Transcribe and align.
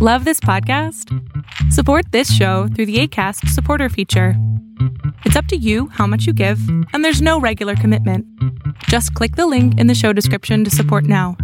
Love 0.00 0.24
this 0.24 0.38
podcast? 0.38 1.12
Support 1.72 2.12
this 2.12 2.32
show 2.32 2.68
through 2.68 2.86
the 2.86 3.00
ACAST 3.02 3.48
supporter 3.48 3.88
feature. 3.88 4.34
It's 5.24 5.34
up 5.34 5.46
to 5.46 5.56
you 5.56 5.88
how 5.88 6.06
much 6.06 6.24
you 6.24 6.32
give, 6.32 6.60
and 6.92 7.04
there's 7.04 7.20
no 7.20 7.40
regular 7.40 7.74
commitment. 7.74 8.24
Just 8.84 9.12
click 9.14 9.34
the 9.34 9.48
link 9.48 9.76
in 9.76 9.88
the 9.88 9.96
show 9.96 10.12
description 10.12 10.62
to 10.62 10.70
support 10.70 11.02
now. 11.02 11.36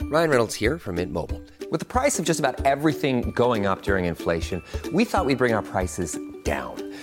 Ryan 0.04 0.30
Reynolds 0.30 0.56
here 0.56 0.78
from 0.78 0.96
Mint 0.96 1.14
Mobile. 1.14 1.42
With 1.70 1.80
the 1.80 1.86
price 1.86 2.20
of 2.20 2.26
just 2.26 2.40
about 2.40 2.66
everything 2.66 3.32
going 3.32 3.66
up 3.66 3.84
during 3.84 4.04
inflation, 4.06 4.62
we 4.92 5.06
thought 5.06 5.26
we'd 5.26 5.38
bring 5.38 5.54
our 5.54 5.62
prices 5.62 6.20
down. 6.44 6.91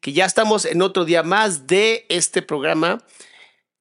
que 0.00 0.12
ya 0.12 0.24
estamos 0.24 0.64
en 0.64 0.82
otro 0.82 1.04
día 1.04 1.22
más 1.22 1.66
de 1.66 2.06
este 2.08 2.42
programa 2.42 3.04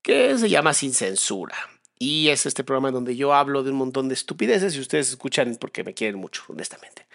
que 0.02 0.38
se 0.38 0.50
llama 0.50 0.74
Sin 0.74 0.94
Censura. 0.94 1.56
Y 2.00 2.30
es 2.30 2.46
este 2.46 2.64
programa 2.64 2.92
donde 2.92 3.16
yo 3.16 3.34
hablo 3.34 3.64
de 3.64 3.72
un 3.72 3.78
montón 3.78 4.08
de 4.08 4.14
estupideces 4.14 4.76
y 4.76 4.80
ustedes 4.80 5.10
escuchan 5.10 5.58
porque 5.60 5.84
me 5.84 5.94
quieren 5.94 6.20
mucho, 6.20 6.44
honestamente. 6.48 7.08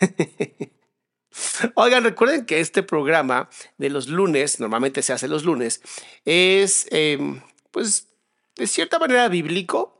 Oigan, 1.74 2.02
recuerden 2.02 2.44
que 2.44 2.60
este 2.60 2.82
programa 2.82 3.48
de 3.78 3.90
los 3.90 4.08
lunes, 4.08 4.58
normalmente 4.58 5.02
se 5.02 5.12
hace 5.12 5.28
los 5.28 5.44
lunes, 5.44 5.80
es, 6.24 6.88
eh, 6.90 7.18
pues, 7.70 8.08
de 8.56 8.66
cierta 8.66 8.98
manera 8.98 9.28
bíblico. 9.28 9.92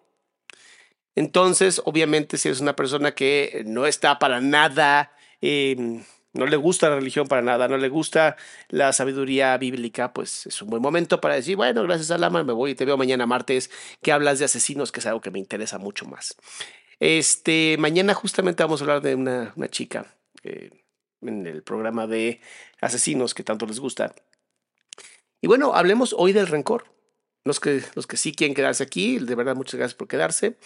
Entonces, 1.14 1.80
obviamente, 1.84 2.36
si 2.36 2.48
eres 2.48 2.61
una 2.61 2.77
persona 2.77 3.14
que 3.14 3.62
no 3.67 3.86
está 3.86 4.19
para 4.19 4.41
nada, 4.41 5.12
eh, 5.41 6.02
no 6.37 6.47
le 6.47 6.56
gusta 6.56 6.89
la 6.89 6.97
religión 6.97 7.27
para 7.27 7.42
nada, 7.42 7.69
no 7.69 7.77
le 7.77 7.89
gusta 7.89 8.37
la 8.69 8.92
sabiduría 8.92 9.56
bíblica, 9.59 10.12
pues 10.12 10.47
es 10.47 10.62
un 10.62 10.70
buen 10.70 10.83
momento 10.83 11.20
para 11.20 11.34
decir, 11.34 11.56
bueno, 11.56 11.83
gracias 11.83 12.11
a 12.11 12.19
Lama, 12.19 12.45
me 12.45 12.53
voy 12.53 12.73
y 12.73 12.75
te 12.75 12.84
veo 12.84 12.97
mañana 12.97 13.27
martes, 13.27 13.70
que 14.03 14.12
hablas 14.12 14.39
de 14.39 14.45
asesinos, 14.45 14.92
que 14.92 15.01
es 15.01 15.07
algo 15.07 15.20
que 15.20 15.31
me 15.31 15.39
interesa 15.39 15.79
mucho 15.79 16.07
más. 16.07 16.37
Este, 17.01 17.77
mañana 17.79 18.14
justamente 18.14 18.62
vamos 18.62 18.81
a 18.81 18.84
hablar 18.84 19.03
de 19.03 19.14
una, 19.14 19.53
una 19.57 19.69
chica 19.69 20.14
eh, 20.42 20.70
en 21.23 21.47
el 21.47 21.62
programa 21.62 22.07
de 22.07 22.41
asesinos 22.81 23.34
que 23.34 23.45
tanto 23.45 23.67
les 23.67 23.81
gusta. 23.81 24.14
Y 25.41 25.47
bueno, 25.47 25.74
hablemos 25.74 26.14
hoy 26.17 26.33
del 26.33 26.47
rencor. 26.47 26.95
Los 27.45 27.61
que, 27.61 27.80
los 27.95 28.08
que 28.08 28.17
sí 28.17 28.33
quieren 28.33 28.55
quedarse 28.55 28.83
aquí, 28.83 29.18
de 29.18 29.35
verdad, 29.36 29.55
muchas 29.55 29.77
gracias 29.77 29.95
por 29.95 30.08
quedarse. 30.08 30.57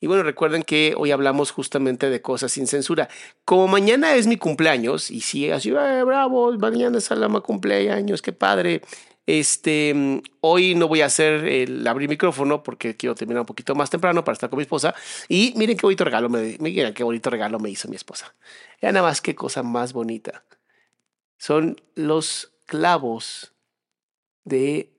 Y 0.00 0.06
bueno, 0.06 0.22
recuerden 0.22 0.62
que 0.62 0.94
hoy 0.96 1.10
hablamos 1.10 1.50
justamente 1.50 2.08
de 2.10 2.22
cosas 2.22 2.52
sin 2.52 2.66
censura. 2.66 3.08
Como 3.44 3.66
mañana 3.66 4.14
es 4.14 4.26
mi 4.26 4.36
cumpleaños, 4.36 5.10
y 5.10 5.20
sí, 5.20 5.50
así, 5.50 5.74
"Ay, 5.76 6.02
bravo, 6.02 6.52
mañana 6.52 6.98
es 6.98 7.04
Salama 7.04 7.40
cumpleaños, 7.40 8.22
qué 8.22 8.32
padre. 8.32 8.82
Este, 9.26 10.22
hoy 10.40 10.74
no 10.74 10.88
voy 10.88 11.02
a 11.02 11.06
hacer 11.06 11.44
el 11.46 11.86
abrir 11.86 12.08
micrófono 12.08 12.62
porque 12.62 12.96
quiero 12.96 13.14
terminar 13.14 13.40
un 13.42 13.46
poquito 13.46 13.74
más 13.74 13.90
temprano 13.90 14.24
para 14.24 14.32
estar 14.32 14.48
con 14.48 14.56
mi 14.56 14.62
esposa. 14.62 14.94
Y 15.28 15.52
miren 15.56 15.76
qué 15.76 15.82
bonito 15.82 16.04
regalo 16.04 16.30
me, 16.30 16.56
miren 16.60 16.94
qué 16.94 17.04
bonito 17.04 17.28
regalo 17.28 17.58
me 17.58 17.68
hizo 17.68 17.88
mi 17.88 17.96
esposa. 17.96 18.34
Ya 18.80 18.90
nada 18.90 19.06
más 19.06 19.20
qué 19.20 19.34
cosa 19.34 19.62
más 19.62 19.92
bonita. 19.92 20.44
Son 21.36 21.76
los 21.94 22.54
clavos 22.64 23.52
de, 24.44 24.94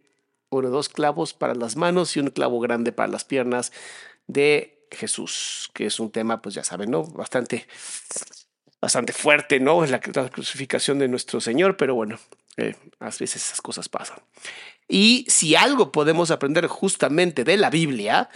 bueno, 0.52 0.70
dos 0.70 0.90
clavos 0.90 1.34
para 1.34 1.56
las 1.56 1.76
manos 1.76 2.16
y 2.16 2.20
un 2.20 2.30
clavo 2.30 2.60
grande 2.60 2.92
para 2.92 3.12
las 3.12 3.26
piernas 3.26 3.72
de 4.28 4.79
Jesús, 4.92 5.70
que 5.74 5.86
es 5.86 6.00
un 6.00 6.12
tema, 6.12 6.42
pues 6.42 6.56
ya 6.56 6.64
saben, 6.64 6.92
¿no? 6.92 7.04
Bastante, 7.04 7.68
bastante 8.82 9.14
fuerte, 9.14 9.60
¿no? 9.60 9.84
Es 9.84 9.92
la, 9.92 10.02
la 10.14 10.30
crucificación 10.30 11.00
de 11.00 11.08
nuestro 11.08 11.42
Señor, 11.42 11.78
pero 11.78 11.96
bueno, 11.96 12.20
eh, 12.58 12.76
a 13.00 13.06
veces 13.06 13.36
esas 13.36 13.62
cosas 13.62 13.90
pasan. 13.90 14.20
Y 14.88 15.26
si 15.28 15.56
algo 15.56 15.92
podemos 15.92 16.32
aprender 16.32 16.68
justamente 16.68 17.44
de 17.44 17.58
la 17.58 17.70
Biblia, 17.70 18.30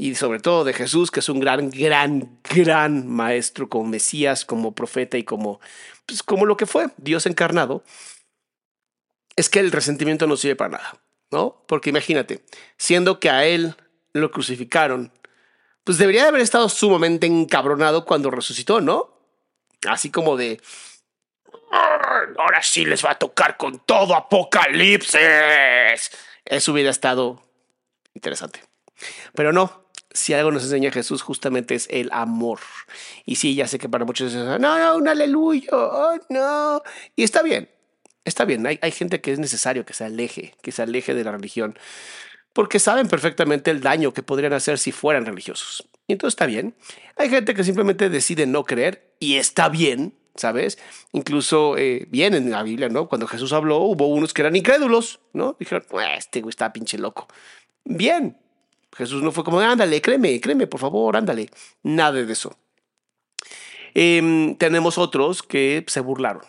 y 0.00 0.14
sobre 0.14 0.38
todo 0.38 0.62
de 0.62 0.72
Jesús, 0.72 1.10
que 1.10 1.20
es 1.20 1.28
un 1.28 1.40
gran, 1.40 1.70
gran, 1.70 2.38
gran 2.44 3.08
maestro 3.08 3.68
como 3.68 3.90
Mesías, 3.90 4.44
como 4.44 4.72
profeta 4.72 5.18
y 5.18 5.24
como, 5.24 5.60
pues, 6.06 6.22
como 6.22 6.46
lo 6.46 6.56
que 6.56 6.66
fue, 6.66 6.86
Dios 6.96 7.26
encarnado, 7.26 7.82
es 9.34 9.48
que 9.50 9.58
el 9.58 9.72
resentimiento 9.72 10.28
no 10.28 10.36
sirve 10.36 10.54
para 10.54 10.78
nada, 10.78 11.00
¿no? 11.32 11.64
Porque 11.66 11.90
imagínate, 11.90 12.44
siendo 12.76 13.18
que 13.18 13.28
a 13.28 13.44
él 13.44 13.74
lo 14.12 14.30
crucificaron, 14.30 15.12
pues 15.88 15.96
debería 15.96 16.24
de 16.24 16.28
haber 16.28 16.42
estado 16.42 16.68
sumamente 16.68 17.26
encabronado 17.26 18.04
cuando 18.04 18.30
resucitó, 18.30 18.82
¿no? 18.82 19.08
Así 19.88 20.10
como 20.10 20.36
de, 20.36 20.60
ahora 22.36 22.62
sí 22.62 22.84
les 22.84 23.02
va 23.02 23.12
a 23.12 23.18
tocar 23.18 23.56
con 23.56 23.78
todo 23.78 24.14
Apocalipsis. 24.14 26.10
Eso 26.44 26.72
hubiera 26.72 26.90
estado 26.90 27.42
interesante. 28.12 28.62
Pero 29.34 29.54
no, 29.54 29.86
si 30.10 30.34
algo 30.34 30.50
nos 30.50 30.64
enseña 30.64 30.92
Jesús 30.92 31.22
justamente 31.22 31.74
es 31.74 31.88
el 31.90 32.10
amor. 32.12 32.60
Y 33.24 33.36
sí, 33.36 33.54
ya 33.54 33.66
sé 33.66 33.78
que 33.78 33.88
para 33.88 34.04
muchos 34.04 34.34
es, 34.34 34.44
no, 34.44 34.58
no, 34.58 34.94
un 34.94 35.08
aleluya, 35.08 35.70
oh, 35.72 36.18
no. 36.28 36.82
Y 37.16 37.22
está 37.22 37.40
bien, 37.40 37.70
está 38.26 38.44
bien. 38.44 38.66
Hay, 38.66 38.78
hay 38.82 38.92
gente 38.92 39.22
que 39.22 39.32
es 39.32 39.38
necesario 39.38 39.86
que 39.86 39.94
se 39.94 40.04
aleje, 40.04 40.54
que 40.60 40.70
se 40.70 40.82
aleje 40.82 41.14
de 41.14 41.24
la 41.24 41.32
religión, 41.32 41.78
porque 42.58 42.80
saben 42.80 43.06
perfectamente 43.06 43.70
el 43.70 43.80
daño 43.80 44.12
que 44.12 44.24
podrían 44.24 44.52
hacer 44.52 44.80
si 44.80 44.90
fueran 44.90 45.24
religiosos. 45.24 45.88
Y 46.08 46.14
entonces 46.14 46.32
está 46.32 46.44
bien. 46.44 46.74
Hay 47.14 47.30
gente 47.30 47.54
que 47.54 47.62
simplemente 47.62 48.10
decide 48.10 48.48
no 48.48 48.64
creer 48.64 49.14
y 49.20 49.36
está 49.36 49.68
bien, 49.68 50.12
¿sabes? 50.34 50.76
Incluso 51.12 51.78
eh, 51.78 52.08
bien 52.10 52.34
en 52.34 52.50
la 52.50 52.64
Biblia, 52.64 52.88
¿no? 52.88 53.08
Cuando 53.08 53.28
Jesús 53.28 53.52
habló, 53.52 53.76
hubo 53.82 54.08
unos 54.08 54.34
que 54.34 54.42
eran 54.42 54.56
incrédulos, 54.56 55.20
¿no? 55.32 55.54
Dijeron, 55.60 55.84
"Pues, 55.88 56.08
este 56.18 56.40
güey 56.40 56.50
está 56.50 56.72
pinche 56.72 56.98
loco. 56.98 57.28
Bien. 57.84 58.36
Jesús 58.96 59.22
no 59.22 59.30
fue 59.30 59.44
como, 59.44 59.60
ándale, 59.60 60.02
créeme, 60.02 60.40
créeme, 60.40 60.66
por 60.66 60.80
favor, 60.80 61.16
ándale. 61.16 61.50
Nada 61.84 62.20
de 62.20 62.32
eso. 62.32 62.58
Em, 63.94 64.56
tenemos 64.56 64.98
otros 64.98 65.44
que 65.44 65.84
se 65.86 66.00
burlaron. 66.00 66.42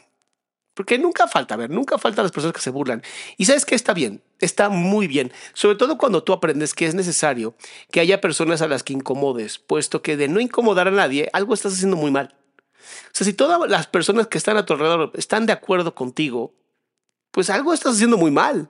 Porque 0.80 0.98
nunca 0.98 1.28
falta, 1.28 1.58
ver, 1.58 1.70
nunca 1.70 1.98
falta 1.98 2.24
las 2.24 2.32
personas 2.32 2.56
que 2.56 2.62
se 2.62 2.70
burlan. 2.70 3.04
Y 3.36 3.44
sabes 3.44 3.66
que 3.66 3.76
está 3.76 3.94
bien, 3.94 4.24
está 4.40 4.70
muy 4.70 5.08
bien. 5.08 5.34
Sobre 5.52 5.76
todo 5.76 5.98
cuando 5.98 6.24
tú 6.24 6.32
aprendes 6.32 6.74
que 6.74 6.86
es 6.86 6.96
necesario 6.96 7.54
que 7.92 8.00
haya 8.00 8.22
personas 8.22 8.62
a 8.62 8.68
las 8.70 8.84
que 8.84 8.94
incomodes, 8.94 9.60
puesto 9.60 10.02
que 10.02 10.16
de 10.16 10.30
no 10.30 10.40
incomodar 10.40 10.88
a 10.88 10.92
nadie, 10.92 11.30
algo 11.34 11.54
estás 11.54 11.74
haciendo 11.74 11.98
muy 11.98 12.12
mal. 12.12 12.34
O 12.78 13.12
sea, 13.12 13.26
si 13.26 13.34
todas 13.34 13.70
las 13.70 13.88
personas 13.88 14.28
que 14.28 14.38
están 14.38 14.56
a 14.56 14.66
tu 14.66 14.72
alrededor 14.72 15.12
están 15.16 15.46
de 15.46 15.52
acuerdo 15.52 15.96
contigo, 15.96 16.56
pues 17.32 17.50
algo 17.50 17.74
estás 17.74 17.96
haciendo 17.96 18.16
muy 18.16 18.32
mal. 18.32 18.70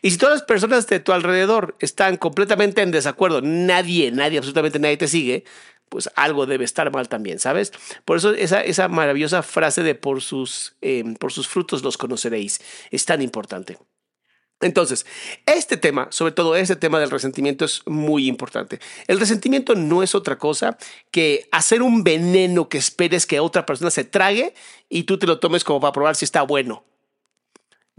Y 0.00 0.12
si 0.12 0.16
todas 0.16 0.36
las 0.36 0.44
personas 0.44 0.86
de 0.86 1.00
tu 1.00 1.12
alrededor 1.12 1.76
están 1.78 2.16
completamente 2.16 2.80
en 2.80 2.90
desacuerdo, 2.90 3.42
nadie, 3.42 4.10
nadie, 4.12 4.38
absolutamente 4.38 4.78
nadie 4.78 4.96
te 4.96 5.08
sigue, 5.08 5.44
pues 5.90 6.08
algo 6.14 6.46
debe 6.46 6.64
estar 6.64 6.90
mal 6.90 7.10
también, 7.10 7.38
¿sabes? 7.38 7.72
Por 8.06 8.16
eso 8.16 8.32
esa, 8.32 8.62
esa 8.62 8.88
maravillosa 8.88 9.42
frase 9.42 9.82
de 9.82 9.94
por 9.94 10.22
sus, 10.22 10.76
eh, 10.80 11.04
por 11.18 11.32
sus 11.32 11.48
frutos 11.48 11.82
los 11.82 11.98
conoceréis 11.98 12.62
es 12.90 13.04
tan 13.04 13.20
importante. 13.20 13.76
Entonces, 14.62 15.06
este 15.46 15.78
tema, 15.78 16.08
sobre 16.10 16.32
todo 16.32 16.54
este 16.54 16.76
tema 16.76 17.00
del 17.00 17.10
resentimiento 17.10 17.64
es 17.64 17.82
muy 17.86 18.28
importante. 18.28 18.78
El 19.06 19.18
resentimiento 19.18 19.74
no 19.74 20.02
es 20.02 20.14
otra 20.14 20.36
cosa 20.36 20.76
que 21.10 21.48
hacer 21.50 21.82
un 21.82 22.04
veneno 22.04 22.68
que 22.68 22.76
esperes 22.78 23.26
que 23.26 23.40
otra 23.40 23.64
persona 23.64 23.90
se 23.90 24.04
trague 24.04 24.54
y 24.88 25.04
tú 25.04 25.18
te 25.18 25.26
lo 25.26 25.40
tomes 25.40 25.64
como 25.64 25.80
para 25.80 25.92
probar 25.92 26.14
si 26.14 26.26
está 26.26 26.42
bueno. 26.42 26.84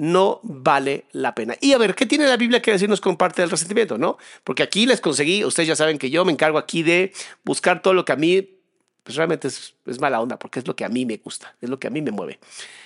No 0.02 0.40
vale 0.42 1.06
la 1.12 1.36
pena. 1.36 1.56
Y 1.62 1.74
a 1.74 1.78
ver, 1.78 1.94
¿qué 1.94 2.08
tiene 2.08 2.26
la 2.26 2.36
Biblia 2.36 2.60
que 2.60 2.72
decirnos 2.72 3.00
con 3.00 3.18
parte 3.18 3.44
del 3.44 3.52
resentimiento? 3.52 4.00
¿No? 4.00 4.18
Porque 4.44 4.64
aquí 4.64 4.88
les 4.88 5.00
conseguí, 5.00 5.46
ustedes 5.46 5.68
ya 5.68 5.76
saben 5.76 6.00
que 6.00 6.10
yo 6.10 6.26
me 6.26 6.32
encargo 6.32 6.58
aquí 6.58 6.82
de 6.82 7.14
buscar 7.44 7.84
todo 7.84 7.94
lo 7.94 8.04
que 8.04 8.12
a 8.12 8.16
mí, 8.16 8.58
pues 9.04 9.16
realmente 9.16 9.48
es, 9.48 9.76
es 9.86 10.00
mala 10.00 10.20
onda, 10.20 10.40
porque 10.40 10.58
es 10.58 10.68
lo 10.68 10.76
que 10.76 10.86
a 10.86 10.90
mí 10.90 11.06
me 11.06 11.18
gusta, 11.18 11.56
es 11.62 11.70
lo 11.70 11.80
que 11.80 11.86
a 11.86 11.92
mí 11.92 12.02
me 12.02 12.10
mueve. 12.10 12.40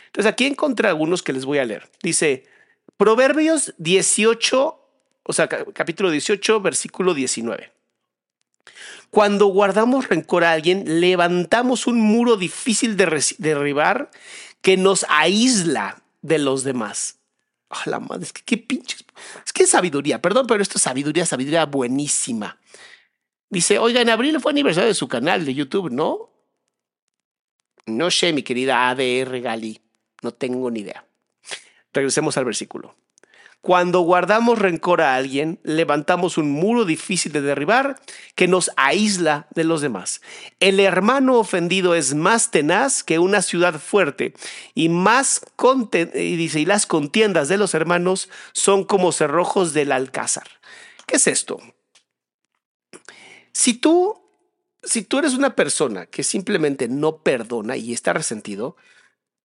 Entonces 0.07 0.29
aquí 0.29 0.45
encontré 0.45 0.89
algunos 0.89 1.23
que 1.23 1.31
les 1.31 1.45
voy 1.45 1.59
a 1.59 1.63
leer. 1.63 1.89
Dice, 2.03 2.43
Proverbios 2.97 3.73
18, 3.77 4.79
o 5.23 5.33
sea, 5.33 5.47
capítulo 5.47 6.11
18, 6.11 6.59
versículo 6.59 7.13
19. 7.13 7.71
Cuando 9.09 9.45
guardamos 9.45 10.09
rencor 10.09 10.43
a 10.43 10.51
alguien, 10.51 10.99
levantamos 10.99 11.87
un 11.87 12.01
muro 12.01 12.35
difícil 12.35 12.97
de 12.97 13.23
derribar 13.37 14.11
que 14.61 14.75
nos 14.75 15.05
aísla 15.07 16.01
de 16.25 16.39
los 16.39 16.63
demás. 16.63 17.19
Oh, 17.69 17.89
la 17.89 17.99
madre, 17.99 18.23
es 18.23 18.33
que 18.33 18.41
qué 18.43 18.57
pinches. 18.57 19.05
Es 19.45 19.53
que 19.53 19.67
sabiduría, 19.67 20.21
perdón, 20.21 20.47
pero 20.47 20.61
esto 20.61 20.77
es 20.77 20.81
sabiduría, 20.81 21.25
sabiduría 21.25 21.65
buenísima. 21.65 22.59
Dice, 23.49 23.77
oiga, 23.77 24.01
en 24.01 24.09
abril 24.09 24.39
fue 24.39 24.51
aniversario 24.51 24.87
de 24.87 24.95
su 24.95 25.07
canal 25.07 25.45
de 25.45 25.53
YouTube, 25.53 25.91
¿no? 25.91 26.31
No 27.85 28.09
sé, 28.09 28.33
mi 28.33 28.41
querida 28.41 28.89
ADR 28.89 29.39
Gali, 29.41 29.81
no 30.23 30.33
tengo 30.33 30.71
ni 30.71 30.79
idea. 30.79 31.05
Regresemos 31.93 32.37
al 32.37 32.45
versículo. 32.45 32.95
Cuando 33.65 34.01
guardamos 34.01 34.59
rencor 34.59 35.01
a 35.01 35.15
alguien, 35.15 35.59
levantamos 35.63 36.37
un 36.37 36.51
muro 36.51 36.85
difícil 36.85 37.31
de 37.31 37.41
derribar 37.41 37.99
que 38.35 38.47
nos 38.47 38.69
aísla 38.75 39.47
de 39.55 39.63
los 39.63 39.81
demás. 39.81 40.21
El 40.59 40.79
hermano 40.79 41.39
ofendido 41.39 41.95
es 41.95 42.13
más 42.13 42.51
tenaz 42.51 43.03
que 43.03 43.17
una 43.17 43.41
ciudad 43.41 43.79
fuerte 43.79 44.35
y 44.75 44.89
más 44.89 45.41
y 46.13 46.35
dice, 46.35 46.59
y 46.59 46.65
las 46.67 46.85
contiendas 46.85 47.47
de 47.47 47.57
los 47.57 47.73
hermanos 47.73 48.29
son 48.53 48.83
como 48.83 49.11
cerrojos 49.11 49.73
del 49.73 49.91
alcázar. 49.91 50.45
¿Qué 51.07 51.15
es 51.15 51.25
esto? 51.25 51.59
Si 53.51 53.73
tú 53.73 54.21
si 54.83 55.01
tú 55.01 55.17
eres 55.17 55.33
una 55.33 55.55
persona 55.55 56.05
que 56.05 56.21
simplemente 56.21 56.87
no 56.87 57.23
perdona 57.23 57.77
y 57.77 57.93
está 57.93 58.13
resentido, 58.13 58.77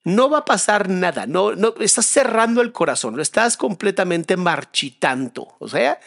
no 0.05 0.31
va 0.31 0.39
a 0.39 0.45
pasar 0.45 0.89
nada, 0.89 1.27
no, 1.27 1.55
no, 1.55 1.75
estás 1.81 2.07
cerrando 2.07 2.63
el 2.63 2.73
corazón, 2.73 3.17
lo 3.17 3.23
estás 3.23 3.57
completamente 3.57 4.37
marchitando. 4.37 5.57
O 5.59 5.69
sea, 5.69 6.01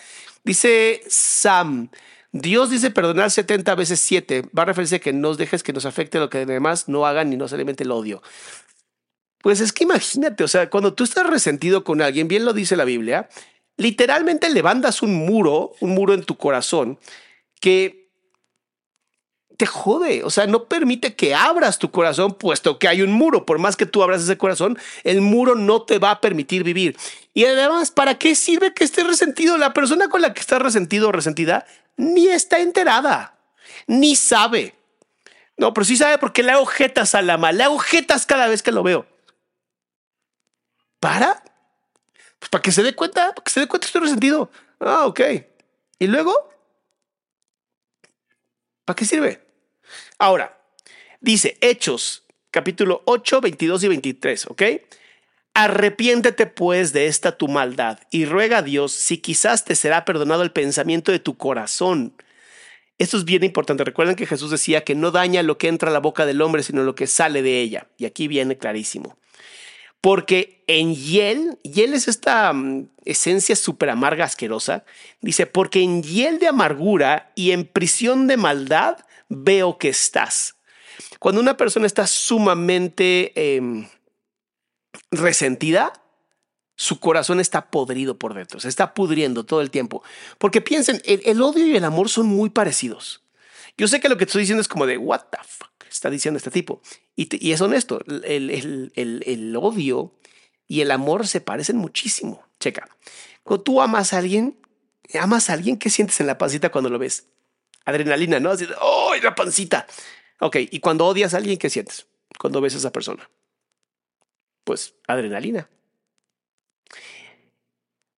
dice 0.44 1.02
Sam, 1.08 1.90
Dios 2.32 2.72
dice 2.72 2.90
perdonar 2.90 3.30
70 3.30 3.76
veces 3.76 4.00
7, 4.00 4.50
va 4.58 4.64
a 4.64 4.66
referirse 4.66 4.96
a 4.96 5.00
que 5.00 5.14
no 5.14 5.36
dejes 5.36 5.62
que 5.62 5.74
nos 5.74 5.86
afecte 5.86 6.20
lo 6.20 6.30
que 6.30 6.40
además 6.40 6.90
no 6.90 7.06
hagan 7.06 7.30
ni 7.30 7.38
no 7.38 7.48
se 7.48 7.56
alimente 7.56 7.84
el 7.84 7.92
odio. 7.92 8.24
Pues 9.42 9.60
es 9.60 9.74
que 9.74 9.84
imagínate, 9.84 10.44
o 10.44 10.48
sea, 10.48 10.70
cuando 10.70 10.94
tú 10.94 11.04
estás 11.04 11.30
resentido 11.30 11.84
con 11.84 12.02
alguien, 12.02 12.28
bien 12.28 12.46
lo 12.46 12.54
dice 12.54 12.76
la 12.76 12.86
Biblia, 12.86 13.30
literalmente 13.78 14.50
levantas 14.50 15.02
un 15.02 15.14
muro, 15.14 15.74
un 15.82 15.92
muro 15.92 16.14
en 16.14 16.24
tu 16.24 16.38
corazón 16.38 16.98
que 17.60 18.03
te 19.64 19.68
jode, 19.68 20.26
o 20.26 20.30
sea, 20.30 20.46
no 20.46 20.66
permite 20.66 21.16
que 21.16 21.34
abras 21.34 21.80
tu 21.80 21.90
corazón, 21.90 22.34
puesto 22.34 22.80
que 22.80 22.90
hay 22.90 23.02
un 23.02 23.14
muro. 23.14 23.46
Por 23.46 23.60
más 23.60 23.78
que 23.78 23.86
tú 23.86 24.04
abras 24.04 24.22
ese 24.22 24.38
corazón, 24.38 24.78
el 25.06 25.22
muro 25.22 25.56
no 25.56 25.84
te 25.84 26.00
va 26.00 26.12
a 26.12 26.20
permitir 26.20 26.66
vivir. 26.66 26.98
Y 27.34 27.46
además, 27.46 27.90
¿para 27.90 28.18
qué 28.18 28.36
sirve 28.36 28.74
que 28.74 28.84
estés 28.84 29.08
resentido? 29.08 29.58
La 29.58 29.72
persona 29.72 30.10
con 30.10 30.22
la 30.22 30.34
que 30.34 30.42
estás 30.42 30.62
resentido 30.62 31.08
o 31.08 31.12
resentida 31.14 31.66
ni 31.96 32.28
está 32.28 32.60
enterada, 32.60 33.38
ni 33.88 34.18
sabe. 34.18 34.76
No, 35.56 35.74
pero 35.74 35.86
sí 35.86 35.96
sabe 35.96 36.18
porque 36.18 36.44
le 36.44 36.52
hago 36.52 36.68
a 36.68 37.22
la 37.22 37.38
mal, 37.38 37.58
le 37.58 37.64
hago 37.64 37.80
cada 38.28 38.50
vez 38.50 38.62
que 38.62 38.74
lo 38.74 38.84
veo. 38.84 39.06
¿Para? 41.00 41.42
Pues 42.38 42.50
para 42.50 42.62
que 42.62 42.74
se 42.74 42.84
dé 42.84 42.94
cuenta, 42.96 43.34
para 43.34 43.46
que 43.46 43.50
se 43.50 43.62
dé 43.62 43.68
cuenta 43.70 43.86
que 43.86 43.88
estoy 43.88 44.02
resentido. 44.02 44.52
Ah, 44.82 45.06
ok. 45.06 45.22
¿Y 46.00 46.08
luego? 46.08 46.50
¿Para 48.84 48.96
qué 48.98 49.06
sirve? 49.06 49.43
Ahora, 50.20 50.58
dice 51.22 51.58
Hechos, 51.62 52.24
capítulo 52.52 53.02
8, 53.06 53.42
22 53.42 53.84
y 53.84 53.88
23, 53.88 54.48
¿ok? 54.48 54.64
Arrepiéntete 55.56 56.48
pues 56.48 56.94
de 56.94 57.08
esta 57.08 57.38
tu 57.38 57.48
maldad 57.48 58.00
y 58.10 58.26
ruega 58.26 58.60
a 58.60 58.64
Dios 58.64 58.92
si 58.92 59.18
quizás 59.20 59.66
te 59.66 59.76
será 59.76 60.04
perdonado 60.06 60.42
el 60.42 60.52
pensamiento 60.52 61.12
de 61.12 61.20
tu 61.20 61.38
corazón. 61.38 62.14
Esto 62.98 63.18
es 63.18 63.26
bien 63.26 63.44
importante. 63.44 63.84
Recuerden 63.84 64.16
que 64.16 64.26
Jesús 64.26 64.50
decía 64.50 64.84
que 64.84 64.96
no 64.96 65.12
daña 65.12 65.44
lo 65.44 65.58
que 65.58 65.68
entra 65.68 65.90
a 65.90 65.94
la 65.94 66.00
boca 66.00 66.26
del 66.26 66.42
hombre, 66.42 66.64
sino 66.64 66.84
lo 66.84 66.96
que 66.96 67.08
sale 67.08 67.42
de 67.42 67.60
ella. 67.60 67.88
Y 67.98 68.06
aquí 68.06 68.28
viene 68.28 68.58
clarísimo. 68.58 69.18
Porque 70.04 70.66
en 70.68 70.94
hiel, 70.96 71.58
hiel 71.64 71.94
es 71.94 72.10
esta 72.10 72.52
mm, 72.52 72.90
esencia 73.06 73.56
súper 73.56 73.90
amarga, 73.90 74.26
asquerosa, 74.26 74.84
dice, 75.22 75.46
porque 75.46 75.82
en 75.82 76.04
hiel 76.04 76.40
de 76.40 76.50
amargura 76.50 77.32
y 77.36 77.52
en 77.52 77.66
prisión 77.66 78.28
de 78.28 78.36
maldad 78.36 78.98
veo 79.30 79.78
que 79.78 79.88
estás. 79.88 80.56
Cuando 81.20 81.40
una 81.40 81.56
persona 81.56 81.88
está 81.88 82.06
sumamente 82.06 83.32
em, 83.56 83.88
resentida, 85.10 85.94
su 86.76 87.00
corazón 87.00 87.40
está 87.40 87.72
podrido 87.72 88.20
por 88.20 88.34
dentro, 88.34 88.60
se 88.60 88.68
está 88.68 88.94
pudriendo 88.94 89.46
todo 89.46 89.62
el 89.62 89.72
tiempo. 89.72 90.04
Porque 90.38 90.60
piensen, 90.60 91.02
el, 91.06 91.42
odio 91.42 91.66
y 91.66 91.78
el 91.78 91.86
amor 91.86 92.10
son 92.10 92.26
muy 92.26 92.50
parecidos. 92.50 93.24
Yo 93.78 93.88
sé 93.88 94.02
que 94.02 94.10
lo 94.10 94.18
que 94.18 94.26
estoy 94.26 94.42
diciendo 94.42 94.60
es 94.60 94.68
como 94.68 94.86
de, 94.86 94.98
what 94.98 95.22
the 95.32 95.38
fuck 95.48 95.73
está 95.94 96.10
diciendo 96.10 96.38
este 96.38 96.52
tipo. 96.52 96.82
Y, 97.16 97.52
es 97.52 97.62
honesto, 97.62 98.02
el, 98.24 98.92
el, 98.96 99.56
odio 99.56 100.12
y 100.68 100.82
el 100.82 100.92
amor 100.92 101.28
se 101.28 101.42
parecen 101.42 101.78
muchísimo. 101.78 102.44
Checa, 102.60 102.90
cuando 103.44 103.64
tú 103.64 103.82
amas 103.82 104.14
a 104.14 104.18
alguien, 104.18 104.58
amas 105.20 105.50
a 105.50 105.54
alguien, 105.54 105.78
¿qué 105.78 105.90
sientes 105.90 106.20
en 106.20 106.28
la 106.28 106.38
pancita 106.38 106.72
cuando 106.72 106.90
lo 106.90 107.00
ves? 107.00 107.28
Adrenalina, 107.86 108.40
¿no? 108.40 108.52
Así, 108.52 108.68
¡oh, 108.82 109.14
la 109.22 109.36
pancita! 109.36 109.86
Ok, 110.40 110.58
y 110.72 110.80
cuando 110.80 111.06
odias 111.06 111.34
a 111.34 111.38
alguien, 111.38 111.58
¿qué 111.58 111.70
sientes? 111.70 112.08
Cuando 112.40 112.62
ves 112.62 112.76
a 112.76 112.78
esa 112.78 112.92
persona. 112.92 113.30
Pues 114.64 114.96
adrenalina. 115.08 115.70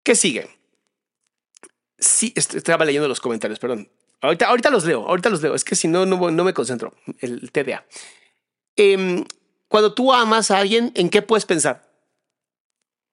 ¿Qué 0.03 0.15
sigue? 0.15 0.49
Sí, 1.97 2.33
estaba 2.35 2.85
leyendo 2.85 3.07
los 3.07 3.19
comentarios, 3.19 3.59
perdón. 3.59 3.89
Ahorita, 4.21 4.47
ahorita 4.47 4.69
los 4.69 4.85
leo, 4.85 5.07
ahorita 5.07 5.29
los 5.29 5.41
leo. 5.41 5.55
Es 5.55 5.63
que 5.63 5.75
si 5.75 5.87
no, 5.87 6.05
no, 6.05 6.17
me 6.17 6.53
concentro. 6.53 6.93
El 7.19 7.51
TDA. 7.51 7.85
Em, 8.75 9.25
cuando 9.67 9.93
tú 9.93 10.13
amas 10.13 10.51
a 10.51 10.59
alguien, 10.59 10.91
¿en 10.95 11.09
qué 11.09 11.21
puedes 11.21 11.45
pensar? 11.45 11.89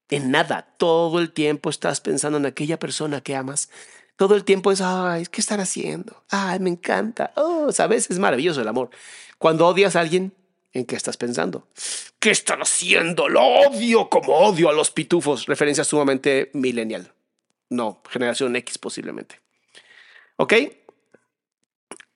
En 0.08 0.30
nada. 0.30 0.74
Todo 0.78 1.18
el 1.18 1.32
tiempo 1.32 1.70
estás 1.70 2.00
pensando 2.00 2.38
en 2.38 2.46
aquella 2.46 2.78
persona 2.78 3.20
que 3.20 3.34
amas. 3.36 3.68
Todo 4.16 4.34
el 4.34 4.44
tiempo 4.44 4.70
es, 4.70 4.80
ay, 4.80 5.26
¿qué 5.26 5.40
están 5.40 5.60
haciendo? 5.60 6.22
Ay, 6.30 6.60
me 6.60 6.70
encanta. 6.70 7.32
Oh, 7.36 7.72
sabes, 7.72 8.10
es 8.10 8.18
maravilloso 8.18 8.60
el 8.60 8.68
amor. 8.68 8.90
Cuando 9.38 9.66
odias 9.66 9.96
a 9.96 10.00
alguien, 10.00 10.32
¿en 10.72 10.84
qué 10.84 10.96
estás 10.96 11.16
pensando? 11.16 11.66
¿Qué 12.18 12.30
están 12.30 12.60
haciendo? 12.60 13.28
Lo 13.28 13.42
odio 13.42 14.08
como 14.08 14.34
odio 14.34 14.68
a 14.68 14.72
los 14.72 14.90
pitufos. 14.90 15.46
Referencia 15.46 15.82
sumamente 15.82 16.50
millennial. 16.52 17.12
No, 17.70 18.02
generación 18.08 18.54
X 18.54 18.78
posiblemente. 18.78 19.40
¿Ok? 20.36 20.54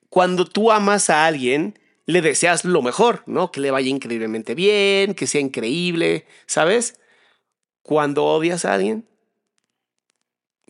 Cuando 0.09 0.45
tú 0.45 0.71
amas 0.71 1.09
a 1.09 1.25
alguien, 1.25 1.79
le 2.05 2.21
deseas 2.21 2.63
lo 2.63 2.81
mejor, 2.81 3.23
¿no? 3.25 3.51
Que 3.51 3.59
le 3.59 3.71
vaya 3.71 3.89
increíblemente 3.89 4.55
bien, 4.55 5.13
que 5.13 5.27
sea 5.27 5.41
increíble, 5.41 6.25
¿sabes? 6.45 6.99
Cuando 7.81 8.25
odias 8.25 8.65
a 8.65 8.73
alguien, 8.73 9.07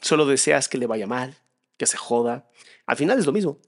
solo 0.02 0.26
deseas 0.26 0.68
que 0.68 0.78
le 0.78 0.88
vaya 0.88 1.08
mal, 1.08 1.38
que 1.78 1.86
se 1.86 1.98
joda. 1.98 2.50
Al 2.86 2.98
final 2.98 3.20
es 3.20 3.26
lo 3.26 3.32
mismo. 3.32 3.60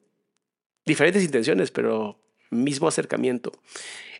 Diferentes 0.86 1.24
intenciones, 1.24 1.70
pero 1.70 2.20
mismo 2.50 2.88
acercamiento. 2.88 3.52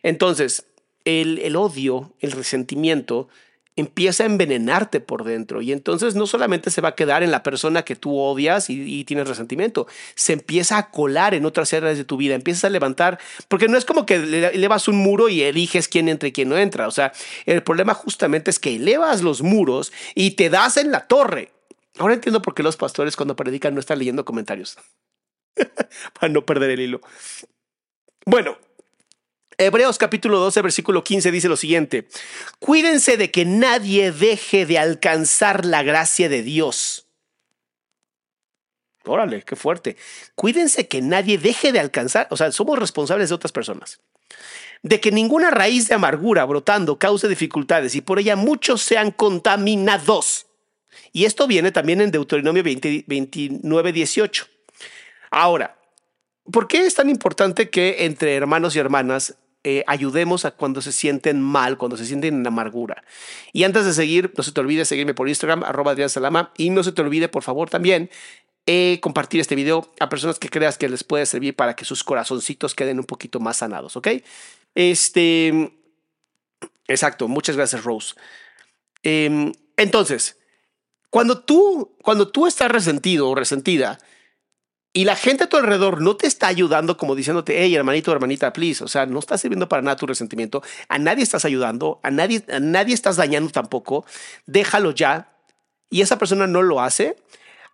Entonces, 0.02 0.66
el, 1.04 1.38
el 1.38 1.56
odio, 1.56 2.14
el 2.20 2.32
resentimiento, 2.32 3.28
empieza 3.76 4.24
a 4.24 4.26
envenenarte 4.26 5.00
por 5.00 5.24
dentro 5.24 5.62
y 5.62 5.72
entonces 5.72 6.14
no 6.14 6.26
solamente 6.26 6.70
se 6.70 6.80
va 6.80 6.90
a 6.90 6.94
quedar 6.94 7.22
en 7.22 7.30
la 7.30 7.42
persona 7.42 7.82
que 7.82 7.96
tú 7.96 8.18
odias 8.18 8.68
y, 8.68 9.04
tienes 9.04 9.28
resentimiento, 9.28 9.86
se 10.14 10.32
empieza 10.34 10.78
a 10.78 10.90
colar 10.90 11.34
en 11.34 11.46
otras 11.46 11.72
áreas 11.72 11.96
de 11.96 12.04
tu 12.04 12.16
vida, 12.16 12.34
empiezas 12.34 12.64
a 12.64 12.70
levantar, 12.70 13.18
porque 13.48 13.68
no 13.68 13.78
es 13.78 13.84
como 13.84 14.06
que 14.06 14.16
elevas 14.16 14.88
un 14.88 14.96
muro 14.96 15.28
y 15.28 15.42
eliges 15.42 15.88
quién 15.88 16.08
entra 16.08 16.28
y 16.28 16.32
quién 16.32 16.48
no 16.48 16.58
entra, 16.58 16.88
o 16.88 16.90
sea, 16.90 17.12
el 17.46 17.62
problema 17.62 17.94
justamente 17.94 18.50
es 18.50 18.58
que 18.58 18.76
elevas 18.76 19.22
los 19.22 19.42
muros 19.42 19.92
y 20.14 20.32
te 20.32 20.50
das 20.50 20.76
en 20.76 20.90
la 20.90 21.06
torre. 21.06 21.52
Ahora 21.98 22.14
entiendo 22.14 22.40
por 22.40 22.54
qué 22.54 22.62
los 22.62 22.76
pastores 22.76 23.16
cuando 23.16 23.36
predican 23.36 23.74
no 23.74 23.80
están 23.80 23.98
leyendo 23.98 24.24
comentarios, 24.24 24.78
para 26.18 26.32
no 26.32 26.44
perder 26.44 26.70
el 26.70 26.80
hilo. 26.80 27.00
Bueno, 28.26 28.58
Hebreos 29.60 29.98
capítulo 29.98 30.38
12, 30.38 30.62
versículo 30.62 31.04
15 31.04 31.30
dice 31.30 31.46
lo 31.50 31.56
siguiente, 31.58 32.08
cuídense 32.60 33.18
de 33.18 33.30
que 33.30 33.44
nadie 33.44 34.10
deje 34.10 34.64
de 34.64 34.78
alcanzar 34.78 35.66
la 35.66 35.82
gracia 35.82 36.30
de 36.30 36.42
Dios. 36.42 37.06
Órale, 39.04 39.42
qué 39.42 39.56
fuerte. 39.56 39.98
Cuídense 40.34 40.88
que 40.88 41.02
nadie 41.02 41.36
deje 41.36 41.72
de 41.72 41.78
alcanzar, 41.78 42.26
o 42.30 42.38
sea, 42.38 42.50
somos 42.52 42.78
responsables 42.78 43.28
de 43.28 43.34
otras 43.34 43.52
personas. 43.52 44.00
De 44.82 44.98
que 44.98 45.12
ninguna 45.12 45.50
raíz 45.50 45.88
de 45.88 45.94
amargura 45.94 46.46
brotando 46.46 46.98
cause 46.98 47.28
dificultades 47.28 47.94
y 47.94 48.00
por 48.00 48.18
ella 48.18 48.36
muchos 48.36 48.80
sean 48.80 49.10
contaminados. 49.10 50.46
Y 51.12 51.26
esto 51.26 51.46
viene 51.46 51.70
también 51.70 52.00
en 52.00 52.10
Deuteronomio 52.10 52.62
29, 52.62 53.92
18. 53.92 54.46
Ahora, 55.30 55.76
¿por 56.50 56.66
qué 56.66 56.86
es 56.86 56.94
tan 56.94 57.10
importante 57.10 57.68
que 57.68 58.06
entre 58.06 58.34
hermanos 58.34 58.74
y 58.74 58.78
hermanas 58.78 59.36
eh, 59.62 59.84
ayudemos 59.86 60.44
a 60.44 60.52
cuando 60.52 60.80
se 60.80 60.92
sienten 60.92 61.40
mal, 61.42 61.76
cuando 61.76 61.96
se 61.96 62.06
sienten 62.06 62.34
en 62.34 62.46
amargura. 62.46 63.04
Y 63.52 63.64
antes 63.64 63.84
de 63.84 63.92
seguir, 63.92 64.32
no 64.36 64.42
se 64.42 64.52
te 64.52 64.60
olvide 64.60 64.84
seguirme 64.84 65.14
por 65.14 65.28
Instagram, 65.28 65.64
arroba 65.64 65.92
Adrián 65.92 66.08
Salama, 66.08 66.52
y 66.56 66.70
no 66.70 66.82
se 66.82 66.92
te 66.92 67.02
olvide, 67.02 67.28
por 67.28 67.42
favor, 67.42 67.68
también 67.68 68.10
eh, 68.66 68.98
compartir 69.02 69.40
este 69.40 69.54
video 69.54 69.90
a 70.00 70.08
personas 70.08 70.38
que 70.38 70.48
creas 70.48 70.78
que 70.78 70.88
les 70.88 71.04
puede 71.04 71.26
servir 71.26 71.56
para 71.56 71.74
que 71.74 71.84
sus 71.84 72.04
corazoncitos 72.04 72.74
queden 72.74 72.98
un 72.98 73.04
poquito 73.04 73.40
más 73.40 73.58
sanados, 73.58 73.96
¿ok? 73.96 74.08
Este, 74.74 75.72
exacto, 76.86 77.28
muchas 77.28 77.56
gracias, 77.56 77.84
Rose. 77.84 78.14
Em, 79.02 79.52
entonces, 79.76 80.38
cuando 81.10 81.40
tú, 81.40 81.96
cuando 82.02 82.28
tú 82.28 82.46
estás 82.46 82.70
resentido 82.70 83.28
o 83.28 83.34
resentida, 83.34 83.98
y 84.92 85.04
la 85.04 85.14
gente 85.14 85.44
a 85.44 85.48
tu 85.48 85.56
alrededor 85.56 86.00
no 86.00 86.16
te 86.16 86.26
está 86.26 86.48
ayudando 86.48 86.96
como 86.96 87.14
diciéndote, 87.14 87.62
hey, 87.62 87.74
hermanito, 87.74 88.10
hermanita, 88.10 88.52
please. 88.52 88.82
O 88.82 88.88
sea, 88.88 89.06
no 89.06 89.20
está 89.20 89.38
sirviendo 89.38 89.68
para 89.68 89.82
nada 89.82 89.96
tu 89.96 90.06
resentimiento. 90.06 90.62
A 90.88 90.98
nadie 90.98 91.22
estás 91.22 91.44
ayudando, 91.44 92.00
a 92.02 92.10
nadie, 92.10 92.44
a 92.50 92.58
nadie 92.58 92.94
estás 92.94 93.16
dañando 93.16 93.50
tampoco. 93.50 94.04
Déjalo 94.46 94.90
ya. 94.90 95.28
Y 95.90 96.00
esa 96.00 96.18
persona 96.18 96.46
no 96.46 96.62
lo 96.62 96.80
hace 96.80 97.16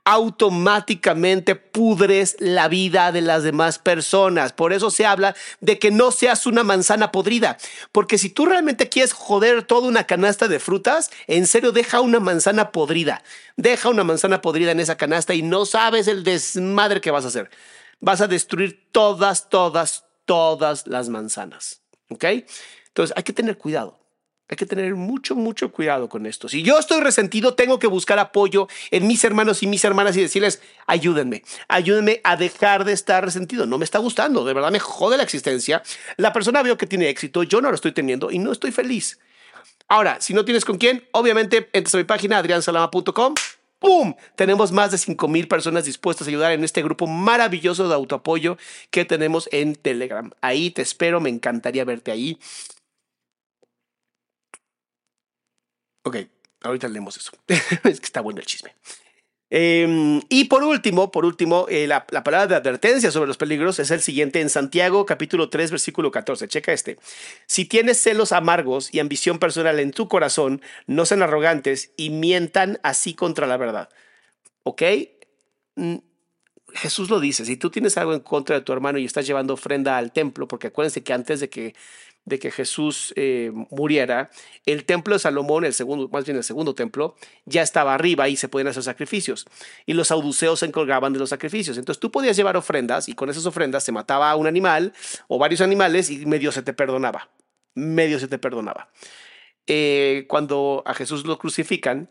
automáticamente 0.06 1.56
pudres 1.56 2.36
la 2.38 2.68
vida 2.68 3.10
de 3.10 3.20
las 3.20 3.42
demás 3.42 3.80
personas. 3.80 4.52
Por 4.52 4.72
eso 4.72 4.92
se 4.92 5.04
habla 5.04 5.34
de 5.60 5.80
que 5.80 5.90
no 5.90 6.12
seas 6.12 6.46
una 6.46 6.62
manzana 6.62 7.10
podrida. 7.10 7.58
Porque 7.90 8.16
si 8.16 8.30
tú 8.30 8.46
realmente 8.46 8.88
quieres 8.88 9.12
joder 9.12 9.64
toda 9.64 9.88
una 9.88 10.04
canasta 10.04 10.46
de 10.46 10.60
frutas, 10.60 11.10
en 11.26 11.48
serio 11.48 11.72
deja 11.72 12.00
una 12.00 12.20
manzana 12.20 12.70
podrida. 12.70 13.25
Deja 13.56 13.88
una 13.88 14.04
manzana 14.04 14.40
podrida 14.40 14.70
en 14.70 14.78
esa 14.78 14.96
canasta 14.96 15.34
y 15.34 15.42
no 15.42 15.66
sabes 15.66 16.06
el 16.06 16.22
desmadre 16.22 17.00
que 17.00 17.10
vas 17.10 17.25
a 17.25 17.28
hacer. 17.28 17.50
Vas 17.98 18.20
a 18.20 18.28
destruir 18.28 18.88
todas, 18.92 19.48
todas, 19.48 20.04
todas 20.25 20.86
las 20.86 21.08
manzanas. 21.08 21.82
¿Ok? 22.10 22.25
Entonces 22.86 23.12
hay 23.16 23.25
que 23.25 23.32
tener 23.32 23.58
cuidado. 23.58 24.05
Hay 24.48 24.56
que 24.56 24.66
tener 24.66 24.94
mucho, 24.94 25.34
mucho 25.34 25.72
cuidado 25.72 26.08
con 26.08 26.24
esto. 26.24 26.48
Si 26.48 26.62
yo 26.62 26.78
estoy 26.78 27.00
resentido, 27.00 27.54
tengo 27.54 27.80
que 27.80 27.88
buscar 27.88 28.18
apoyo 28.20 28.68
en 28.92 29.06
mis 29.06 29.24
hermanos 29.24 29.62
y 29.62 29.66
mis 29.66 29.84
hermanas 29.84 30.16
y 30.16 30.20
decirles, 30.20 30.62
ayúdenme, 30.86 31.42
ayúdenme 31.66 32.20
a 32.22 32.36
dejar 32.36 32.84
de 32.84 32.92
estar 32.92 33.24
resentido. 33.24 33.66
No 33.66 33.78
me 33.78 33.84
está 33.84 33.98
gustando, 33.98 34.44
de 34.44 34.54
verdad 34.54 34.70
me 34.70 34.78
jode 34.78 35.16
la 35.16 35.24
existencia. 35.24 35.82
La 36.16 36.32
persona 36.32 36.62
veo 36.62 36.78
que 36.78 36.86
tiene 36.86 37.08
éxito, 37.08 37.42
yo 37.42 37.60
no 37.60 37.70
lo 37.70 37.74
estoy 37.74 37.92
teniendo 37.92 38.30
y 38.30 38.38
no 38.38 38.52
estoy 38.52 38.70
feliz. 38.70 39.18
Ahora, 39.88 40.20
si 40.20 40.32
no 40.32 40.44
tienes 40.44 40.64
con 40.64 40.78
quién, 40.78 41.06
obviamente 41.12 41.68
entras 41.72 41.94
a 41.94 41.98
mi 41.98 42.04
página 42.04 42.38
adriansalama.com. 42.38 43.34
¡Pum! 43.78 44.14
Tenemos 44.36 44.72
más 44.72 44.90
de 44.90 44.98
5 44.98 45.28
mil 45.28 45.48
personas 45.48 45.84
dispuestas 45.84 46.26
a 46.26 46.30
ayudar 46.30 46.52
en 46.52 46.64
este 46.64 46.82
grupo 46.82 47.06
maravilloso 47.06 47.86
de 47.86 47.94
autoapoyo 47.94 48.56
que 48.90 49.04
tenemos 49.04 49.48
en 49.52 49.74
Telegram. 49.74 50.30
Ahí 50.40 50.70
te 50.70 50.80
espero, 50.80 51.20
me 51.20 51.28
encantaría 51.28 51.84
verte 51.84 52.10
ahí. 52.10 52.38
Ok, 56.06 56.18
ahorita 56.62 56.86
leemos 56.86 57.16
eso. 57.16 57.32
es 57.48 57.98
que 57.98 58.06
está 58.06 58.20
bueno 58.20 58.38
el 58.38 58.46
chisme. 58.46 58.76
Em, 59.50 60.20
y 60.28 60.44
por 60.44 60.62
último, 60.62 61.10
por 61.10 61.25
último, 61.25 61.66
eh, 61.68 61.88
la, 61.88 62.06
la, 62.10 62.22
palabra 62.22 62.46
de 62.46 62.54
advertencia 62.54 63.10
sobre 63.10 63.26
los 63.26 63.36
peligros 63.36 63.80
es 63.80 63.90
el 63.90 64.00
siguiente 64.00 64.40
en 64.40 64.48
Santiago 64.48 65.04
capítulo 65.04 65.50
3 65.50 65.72
versículo 65.72 66.12
14. 66.12 66.46
Checa 66.46 66.72
este. 66.72 66.96
Si 67.46 67.64
tienes 67.64 68.00
celos 68.00 68.30
amargos 68.30 68.94
y 68.94 69.00
ambición 69.00 69.40
personal 69.40 69.80
en 69.80 69.90
tu 69.90 70.06
corazón, 70.06 70.62
no 70.86 71.06
sean 71.06 71.22
arrogantes 71.22 71.90
y 71.96 72.10
mientan 72.10 72.78
así 72.84 73.14
contra 73.14 73.48
la 73.48 73.56
verdad. 73.56 73.88
¿Ok? 74.62 74.82
Mm, 75.75 75.96
Jesús 76.76 77.10
lo 77.10 77.18
dice, 77.18 77.44
si 77.44 77.56
tú 77.56 77.70
tienes 77.70 77.96
algo 77.96 78.14
en 78.14 78.20
contra 78.20 78.56
de 78.56 78.62
tu 78.62 78.72
hermano 78.72 78.98
y 78.98 79.04
estás 79.04 79.26
llevando 79.26 79.54
ofrenda 79.54 79.96
al 79.96 80.12
templo, 80.12 80.46
porque 80.46 80.68
acuérdense 80.68 81.02
que 81.02 81.12
antes 81.12 81.40
de 81.40 81.48
que 81.48 81.75
de 82.26 82.40
que 82.40 82.50
Jesús 82.50 83.14
eh, 83.16 83.52
muriera, 83.71 84.30
el 84.66 84.85
templo 84.85 85.14
de 85.14 85.21
Salomón, 85.21 85.64
el 85.64 85.73
segundo, 85.73 86.09
más 86.09 86.25
bien 86.25 86.37
el 86.37 86.45
segundo 86.45 86.75
templo, 86.75 87.14
ya 87.47 87.62
estaba 87.62 87.95
arriba 87.95 88.28
y 88.28 88.37
se 88.37 88.49
podían 88.49 88.66
hacer 88.68 88.83
sacrificios. 88.83 89.47
Y 89.87 89.95
los 89.95 90.09
saduceos 90.09 90.59
se 90.59 90.66
encargaban 90.66 91.12
de 91.12 91.21
los 91.21 91.30
sacrificios. 91.30 91.78
Entonces 91.78 92.00
tú 92.00 92.11
podías 92.11 92.37
llevar 92.37 92.56
ofrendas 92.56 93.09
y 93.09 93.14
con 93.14 93.30
esas 93.30 93.47
ofrendas 93.47 93.85
se 93.85 93.92
mataba 93.92 94.30
a 94.30 94.37
un 94.37 94.49
animal 94.49 94.92
o 95.28 95.38
varios 95.38 95.61
animales 95.61 96.11
y 96.11 96.26
medio 96.26 96.50
se 96.50 96.62
te 96.62 96.73
perdonaba. 96.73 97.30
Medio 97.75 98.18
se 98.18 98.26
te 98.26 98.38
perdonaba. 98.38 98.90
Eh, 99.68 100.26
cuando 100.28 100.83
a 100.85 100.95
Jesús 100.95 101.26
lo 101.26 101.38
crucifican, 101.38 102.11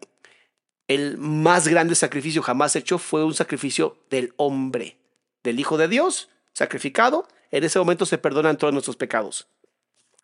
el 0.88 1.18
más 1.18 1.68
grande 1.68 1.94
sacrificio 1.94 2.42
jamás 2.42 2.76
hecho 2.78 3.00
fue 3.00 3.26
un 3.26 3.34
sacrificio 3.34 3.98
del 4.10 4.34
hombre, 4.38 4.98
del 5.44 5.60
Hijo 5.60 5.78
de 5.78 5.90
Dios, 5.90 6.30
sacrificado. 6.54 7.28
En 7.52 7.66
ese 7.66 7.80
momento 7.80 8.06
se 8.06 8.18
perdonan 8.18 8.58
todos 8.58 8.72
nuestros 8.72 8.96
pecados. 8.96 9.50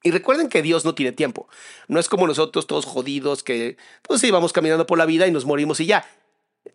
Y 0.04 0.12
recuerden 0.12 0.50
que 0.50 0.62
Dios 0.62 0.84
no 0.86 0.96
tiene 0.96 1.12
tiempo. 1.12 1.48
No 1.88 2.00
es 2.00 2.10
como 2.10 2.28
nosotros 2.28 2.68
todos 2.68 2.86
jodidos 2.86 3.44
que 3.44 3.78
pues 4.02 4.22
sí, 4.22 4.32
vamos 4.32 4.54
caminando 4.54 4.88
por 4.88 4.98
la 4.98 5.06
vida 5.06 5.28
y 5.28 5.32
nos 5.32 5.46
morimos 5.46 5.80
y 5.80 5.86
ya. 5.86 6.08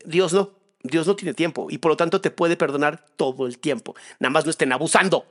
Dios 0.04 0.32
no. 0.32 0.52
Dios 0.82 1.06
no 1.06 1.16
tiene 1.16 1.34
tiempo 1.34 1.66
y 1.70 1.78
por 1.78 1.90
lo 1.90 1.96
tanto 1.96 2.20
te 2.20 2.30
puede 2.30 2.56
perdonar 2.56 3.04
todo 3.16 3.46
el 3.46 3.58
tiempo. 3.58 3.96
Nada 4.20 4.30
más 4.30 4.44
no 4.44 4.50
estén 4.50 4.72
abusando. 4.72 5.26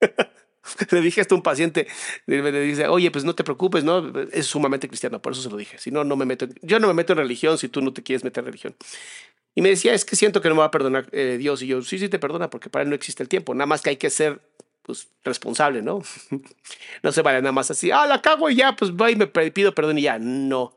le 0.90 1.00
dije 1.00 1.20
esto 1.20 1.34
a 1.34 1.38
un 1.38 1.42
paciente, 1.42 1.86
le 2.26 2.60
dice, 2.62 2.88
oye, 2.88 3.10
pues 3.10 3.24
no 3.24 3.34
te 3.34 3.44
preocupes, 3.44 3.84
¿no? 3.84 4.12
Es 4.32 4.46
sumamente 4.46 4.88
cristiano, 4.88 5.20
por 5.20 5.32
eso 5.32 5.42
se 5.42 5.50
lo 5.50 5.56
dije. 5.56 5.78
Si 5.78 5.90
no, 5.90 6.04
no 6.04 6.16
me 6.16 6.24
meto, 6.24 6.46
yo 6.62 6.80
no 6.80 6.88
me 6.88 6.94
meto 6.94 7.12
en 7.12 7.18
religión 7.18 7.58
si 7.58 7.68
tú 7.68 7.82
no 7.82 7.92
te 7.92 8.02
quieres 8.02 8.24
meter 8.24 8.42
en 8.42 8.46
religión. 8.46 8.76
Y 9.54 9.62
me 9.62 9.68
decía, 9.68 9.94
es 9.94 10.04
que 10.04 10.16
siento 10.16 10.40
que 10.40 10.48
no 10.48 10.54
me 10.54 10.60
va 10.60 10.66
a 10.66 10.70
perdonar 10.70 11.08
eh, 11.12 11.36
Dios. 11.38 11.62
Y 11.62 11.68
yo, 11.68 11.82
sí, 11.82 11.98
sí 11.98 12.08
te 12.08 12.18
perdona, 12.18 12.50
porque 12.50 12.70
para 12.70 12.82
él 12.82 12.88
no 12.88 12.94
existe 12.96 13.22
el 13.22 13.28
tiempo. 13.28 13.54
Nada 13.54 13.66
más 13.66 13.82
que 13.82 13.90
hay 13.90 13.96
que 13.96 14.10
ser 14.10 14.40
pues, 14.84 15.08
responsable, 15.24 15.82
¿no? 15.82 16.02
no 17.02 17.12
se 17.12 17.22
vale 17.22 17.40
nada 17.40 17.52
más 17.52 17.70
así, 17.70 17.90
ah, 17.90 18.06
la 18.06 18.20
cago 18.20 18.50
y 18.50 18.56
ya, 18.56 18.76
pues 18.76 18.92
voy 18.92 19.12
y 19.12 19.16
me 19.16 19.26
pido 19.26 19.74
perdón 19.74 19.98
y 19.98 20.02
ya. 20.02 20.18
No, 20.18 20.74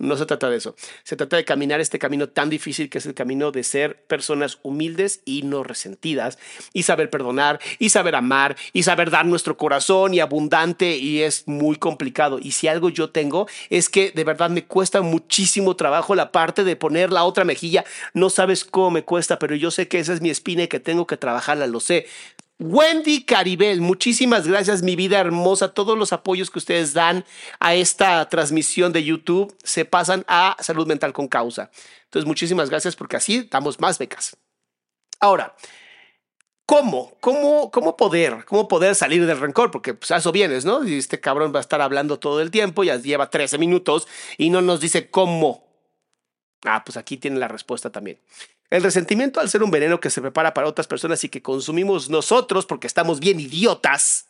no 0.00 0.16
se 0.16 0.24
trata 0.24 0.48
de 0.48 0.56
eso. 0.56 0.74
Se 1.04 1.14
trata 1.14 1.36
de 1.36 1.44
caminar 1.44 1.78
este 1.78 1.98
camino 1.98 2.30
tan 2.30 2.48
difícil 2.48 2.88
que 2.88 2.98
es 2.98 3.06
el 3.06 3.12
camino 3.12 3.52
de 3.52 3.62
ser 3.62 4.02
personas 4.04 4.58
humildes 4.62 5.20
y 5.26 5.42
no 5.42 5.62
resentidas, 5.62 6.38
y 6.72 6.84
saber 6.84 7.10
perdonar, 7.10 7.60
y 7.78 7.90
saber 7.90 8.14
amar, 8.16 8.56
y 8.72 8.82
saber 8.82 9.10
dar 9.10 9.26
nuestro 9.26 9.58
corazón 9.58 10.14
y 10.14 10.20
abundante, 10.20 10.96
y 10.96 11.20
es 11.20 11.46
muy 11.46 11.76
complicado. 11.76 12.38
Y 12.40 12.52
si 12.52 12.66
algo 12.66 12.88
yo 12.88 13.10
tengo 13.10 13.46
es 13.68 13.90
que 13.90 14.10
de 14.10 14.24
verdad 14.24 14.48
me 14.48 14.64
cuesta 14.64 15.02
muchísimo 15.02 15.76
trabajo 15.76 16.14
la 16.14 16.32
parte 16.32 16.64
de 16.64 16.76
poner 16.76 17.12
la 17.12 17.24
otra 17.24 17.44
mejilla. 17.44 17.84
No 18.14 18.30
sabes 18.30 18.64
cómo 18.64 18.90
me 18.90 19.04
cuesta, 19.04 19.38
pero 19.38 19.54
yo 19.54 19.70
sé 19.70 19.86
que 19.86 19.98
esa 19.98 20.14
es 20.14 20.22
mi 20.22 20.30
espina 20.30 20.62
y 20.62 20.68
que 20.68 20.80
tengo 20.80 21.06
que 21.06 21.18
trabajarla, 21.18 21.66
lo 21.66 21.78
sé. 21.78 22.06
Wendy 22.62 23.24
Caribel, 23.24 23.80
muchísimas 23.80 24.46
gracias, 24.46 24.82
mi 24.82 24.94
vida 24.94 25.18
hermosa. 25.18 25.72
Todos 25.72 25.96
los 25.96 26.12
apoyos 26.12 26.50
que 26.50 26.58
ustedes 26.58 26.92
dan 26.92 27.24
a 27.58 27.74
esta 27.74 28.28
transmisión 28.28 28.92
de 28.92 29.02
YouTube 29.02 29.56
se 29.64 29.86
pasan 29.86 30.26
a 30.28 30.58
Salud 30.60 30.86
Mental 30.86 31.14
con 31.14 31.26
Causa. 31.26 31.70
Entonces, 32.04 32.26
muchísimas 32.26 32.68
gracias 32.68 32.96
porque 32.96 33.16
así 33.16 33.48
damos 33.50 33.80
más 33.80 33.98
becas. 33.98 34.36
Ahora, 35.20 35.56
¿cómo? 36.66 37.16
¿Cómo, 37.20 37.70
cómo 37.70 37.96
poder? 37.96 38.44
¿Cómo 38.44 38.68
poder 38.68 38.94
salir 38.94 39.24
del 39.24 39.40
rencor? 39.40 39.70
Porque 39.70 39.94
pues, 39.94 40.10
eso 40.10 40.30
vienes, 40.30 40.66
¿no? 40.66 40.86
Y 40.86 40.98
este 40.98 41.18
cabrón 41.18 41.54
va 41.54 41.60
a 41.60 41.62
estar 41.62 41.80
hablando 41.80 42.18
todo 42.18 42.42
el 42.42 42.50
tiempo, 42.50 42.84
ya 42.84 42.96
lleva 42.96 43.30
13 43.30 43.56
minutos 43.56 44.06
y 44.36 44.50
no 44.50 44.60
nos 44.60 44.80
dice 44.80 45.08
cómo. 45.08 45.64
Ah, 46.66 46.84
pues 46.84 46.98
aquí 46.98 47.16
tiene 47.16 47.38
la 47.38 47.48
respuesta 47.48 47.88
también. 47.88 48.18
El 48.70 48.84
resentimiento 48.84 49.40
al 49.40 49.50
ser 49.50 49.64
un 49.64 49.72
veneno 49.72 49.98
que 49.98 50.10
se 50.10 50.20
prepara 50.20 50.54
para 50.54 50.68
otras 50.68 50.86
personas 50.86 51.22
y 51.24 51.28
que 51.28 51.42
consumimos 51.42 52.08
nosotros 52.08 52.66
porque 52.66 52.86
estamos 52.86 53.18
bien 53.18 53.40
idiotas. 53.40 54.26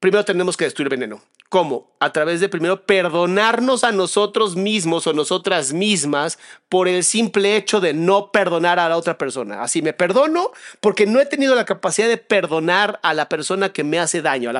Primero 0.00 0.24
tenemos 0.24 0.56
que 0.56 0.64
destruir 0.64 0.90
veneno. 0.90 1.22
¿Cómo? 1.48 1.96
A 2.00 2.12
través 2.12 2.40
de 2.40 2.48
primero 2.48 2.84
perdonarnos 2.84 3.84
a 3.84 3.92
nosotros 3.92 4.56
mismos 4.56 5.06
o 5.06 5.12
nosotras 5.12 5.72
mismas 5.72 6.38
por 6.68 6.88
el 6.88 7.04
simple 7.04 7.56
hecho 7.56 7.80
de 7.80 7.94
no 7.94 8.32
perdonar 8.32 8.80
a 8.80 8.88
la 8.88 8.96
otra 8.96 9.16
persona. 9.16 9.62
Así 9.62 9.80
me 9.80 9.92
perdono 9.92 10.50
porque 10.80 11.06
no 11.06 11.20
he 11.20 11.26
tenido 11.26 11.54
la 11.54 11.64
capacidad 11.64 12.08
de 12.08 12.18
perdonar 12.18 12.98
a 13.04 13.14
la 13.14 13.28
persona 13.28 13.72
que 13.72 13.84
me 13.84 14.00
hace 14.00 14.20
daño. 14.22 14.50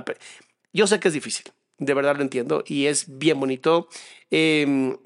Yo 0.72 0.86
sé 0.86 1.00
que 1.00 1.08
es 1.08 1.14
difícil, 1.14 1.46
de 1.78 1.94
verdad 1.94 2.16
lo 2.16 2.22
entiendo 2.22 2.62
y 2.64 2.86
es 2.86 3.18
bien 3.18 3.40
bonito. 3.40 3.88
Eh, 4.30 4.96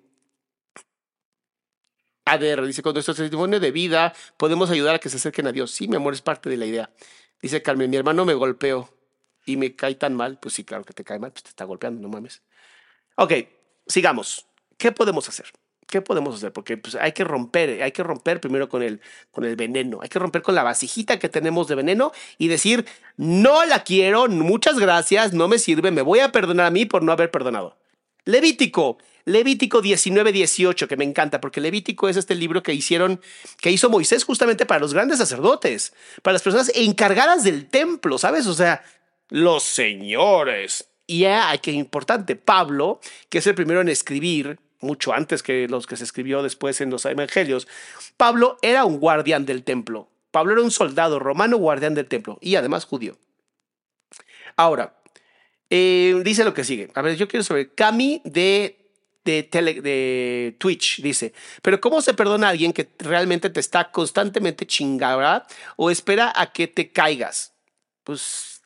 a 2.30 2.36
ver, 2.36 2.64
dice, 2.64 2.80
con 2.80 2.94
nuestro 2.94 3.12
testimonio 3.12 3.58
de 3.58 3.72
vida 3.72 4.14
podemos 4.36 4.70
ayudar 4.70 4.94
a 4.94 4.98
que 5.00 5.08
se 5.08 5.16
acerquen 5.16 5.48
a 5.48 5.52
Dios. 5.52 5.72
Sí, 5.72 5.88
mi 5.88 5.96
amor, 5.96 6.14
es 6.14 6.22
parte 6.22 6.48
de 6.48 6.56
la 6.56 6.64
idea. 6.64 6.90
Dice 7.42 7.60
Carmen, 7.60 7.90
mi 7.90 7.96
hermano 7.96 8.24
me 8.24 8.34
golpeó 8.34 8.88
y 9.44 9.56
me 9.56 9.74
cae 9.74 9.96
tan 9.96 10.14
mal. 10.14 10.38
Pues 10.40 10.54
sí, 10.54 10.62
claro 10.62 10.84
que 10.84 10.92
te 10.92 11.02
cae 11.02 11.18
mal, 11.18 11.32
pues 11.32 11.42
te 11.42 11.48
está 11.48 11.64
golpeando, 11.64 12.00
no 12.00 12.08
mames. 12.08 12.42
Ok, 13.16 13.32
sigamos. 13.86 14.46
¿Qué 14.78 14.92
podemos 14.92 15.28
hacer? 15.28 15.46
¿Qué 15.88 16.02
podemos 16.02 16.36
hacer? 16.36 16.52
Porque 16.52 16.76
pues, 16.76 16.94
hay 16.94 17.10
que 17.10 17.24
romper, 17.24 17.82
hay 17.82 17.90
que 17.90 18.04
romper 18.04 18.40
primero 18.40 18.68
con 18.68 18.84
el, 18.84 19.00
con 19.32 19.44
el 19.44 19.56
veneno, 19.56 19.98
hay 20.00 20.08
que 20.08 20.20
romper 20.20 20.42
con 20.42 20.54
la 20.54 20.62
vasijita 20.62 21.18
que 21.18 21.28
tenemos 21.28 21.66
de 21.66 21.74
veneno 21.74 22.12
y 22.38 22.46
decir, 22.46 22.86
no 23.16 23.64
la 23.64 23.82
quiero, 23.82 24.28
muchas 24.28 24.78
gracias, 24.78 25.32
no 25.32 25.48
me 25.48 25.58
sirve, 25.58 25.90
me 25.90 26.02
voy 26.02 26.20
a 26.20 26.30
perdonar 26.30 26.66
a 26.66 26.70
mí 26.70 26.86
por 26.86 27.02
no 27.02 27.10
haber 27.10 27.32
perdonado. 27.32 27.76
Levítico, 28.24 28.98
Levítico 29.24 29.80
19, 29.80 30.32
18, 30.32 30.88
que 30.88 30.96
me 30.96 31.04
encanta, 31.04 31.40
porque 31.40 31.60
Levítico 31.60 32.08
es 32.08 32.16
este 32.16 32.34
libro 32.34 32.62
que 32.62 32.74
hicieron, 32.74 33.20
que 33.60 33.70
hizo 33.70 33.90
Moisés 33.90 34.24
justamente 34.24 34.66
para 34.66 34.80
los 34.80 34.94
grandes 34.94 35.18
sacerdotes, 35.18 35.92
para 36.22 36.34
las 36.34 36.42
personas 36.42 36.72
encargadas 36.74 37.44
del 37.44 37.68
templo, 37.68 38.18
¿sabes? 38.18 38.46
O 38.46 38.54
sea, 38.54 38.82
los 39.28 39.62
señores. 39.62 40.88
Y 41.06 41.24
hay 41.24 41.58
que 41.58 41.72
importante, 41.72 42.36
Pablo, 42.36 43.00
que 43.28 43.38
es 43.38 43.46
el 43.46 43.54
primero 43.54 43.80
en 43.80 43.88
escribir, 43.88 44.58
mucho 44.80 45.12
antes 45.12 45.42
que 45.42 45.68
los 45.68 45.86
que 45.86 45.96
se 45.96 46.04
escribió 46.04 46.42
después 46.42 46.80
en 46.80 46.90
los 46.90 47.04
evangelios, 47.04 47.68
Pablo 48.16 48.58
era 48.62 48.84
un 48.84 48.98
guardián 48.98 49.46
del 49.46 49.62
templo. 49.62 50.08
Pablo 50.30 50.52
era 50.52 50.62
un 50.62 50.70
soldado 50.70 51.18
romano 51.18 51.56
guardián 51.56 51.94
del 51.94 52.06
templo 52.06 52.38
y 52.40 52.54
además 52.54 52.84
judío. 52.84 53.18
Ahora, 54.56 54.94
eh, 55.68 56.20
dice 56.24 56.44
lo 56.44 56.54
que 56.54 56.64
sigue. 56.64 56.90
A 56.94 57.02
ver, 57.02 57.16
yo 57.16 57.28
quiero 57.28 57.44
saber, 57.44 57.74
Cami 57.74 58.22
de 58.24 58.79
de, 59.24 59.42
de 59.82 60.56
Twitch 60.58 61.02
dice, 61.02 61.32
pero 61.62 61.80
¿cómo 61.80 62.00
se 62.02 62.14
perdona 62.14 62.48
a 62.48 62.50
alguien 62.50 62.72
que 62.72 62.88
realmente 62.98 63.50
te 63.50 63.60
está 63.60 63.90
constantemente 63.90 64.66
chingada 64.66 65.46
o 65.76 65.90
espera 65.90 66.32
a 66.34 66.52
que 66.52 66.66
te 66.66 66.90
caigas? 66.90 67.52
Pues 68.04 68.62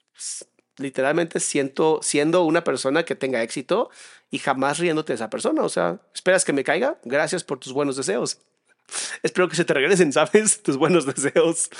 literalmente 0.79 1.41
siento, 1.41 2.01
siendo 2.03 2.45
una 2.45 2.65
persona 2.65 3.05
que 3.05 3.15
tenga 3.15 3.43
éxito 3.43 3.91
y 4.31 4.39
jamás 4.39 4.79
riéndote 4.79 5.13
de 5.13 5.17
esa 5.17 5.31
persona. 5.31 5.63
O 5.63 5.69
sea, 5.69 6.01
¿esperas 6.15 6.45
que 6.45 6.53
me 6.53 6.65
caiga? 6.65 6.99
Gracias 7.05 7.45
por 7.45 7.59
tus 7.59 7.73
buenos 7.73 7.97
deseos. 7.97 8.39
Espero 9.23 9.49
que 9.49 9.57
se 9.57 9.65
te 9.65 9.75
regresen, 9.75 10.13
¿sabes? 10.13 10.63
Tus 10.63 10.77
buenos 10.77 11.07
deseos. 11.07 11.71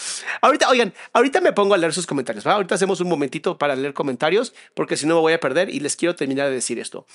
Ahorita, 0.40 0.71
oigan, 0.71 0.95
ahorita 1.12 1.40
me 1.40 1.52
pongo 1.52 1.75
a 1.75 1.76
leer 1.76 1.93
sus 1.93 2.07
comentarios. 2.07 2.47
Ahorita 2.47 2.76
hacemos 2.76 3.00
un 3.00 3.09
momentito 3.09 3.59
para 3.59 3.76
leer 3.76 3.93
comentarios, 3.93 4.54
porque 4.75 4.97
si 4.97 5.07
no 5.07 5.16
me 5.16 5.21
voy 5.21 5.33
a 5.35 5.40
perder 5.40 5.69
y 5.69 5.81
les 5.81 5.97
quiero 5.97 6.16
terminar 6.16 6.49
de 6.49 6.54
decir 6.54 6.78
esto 6.78 7.07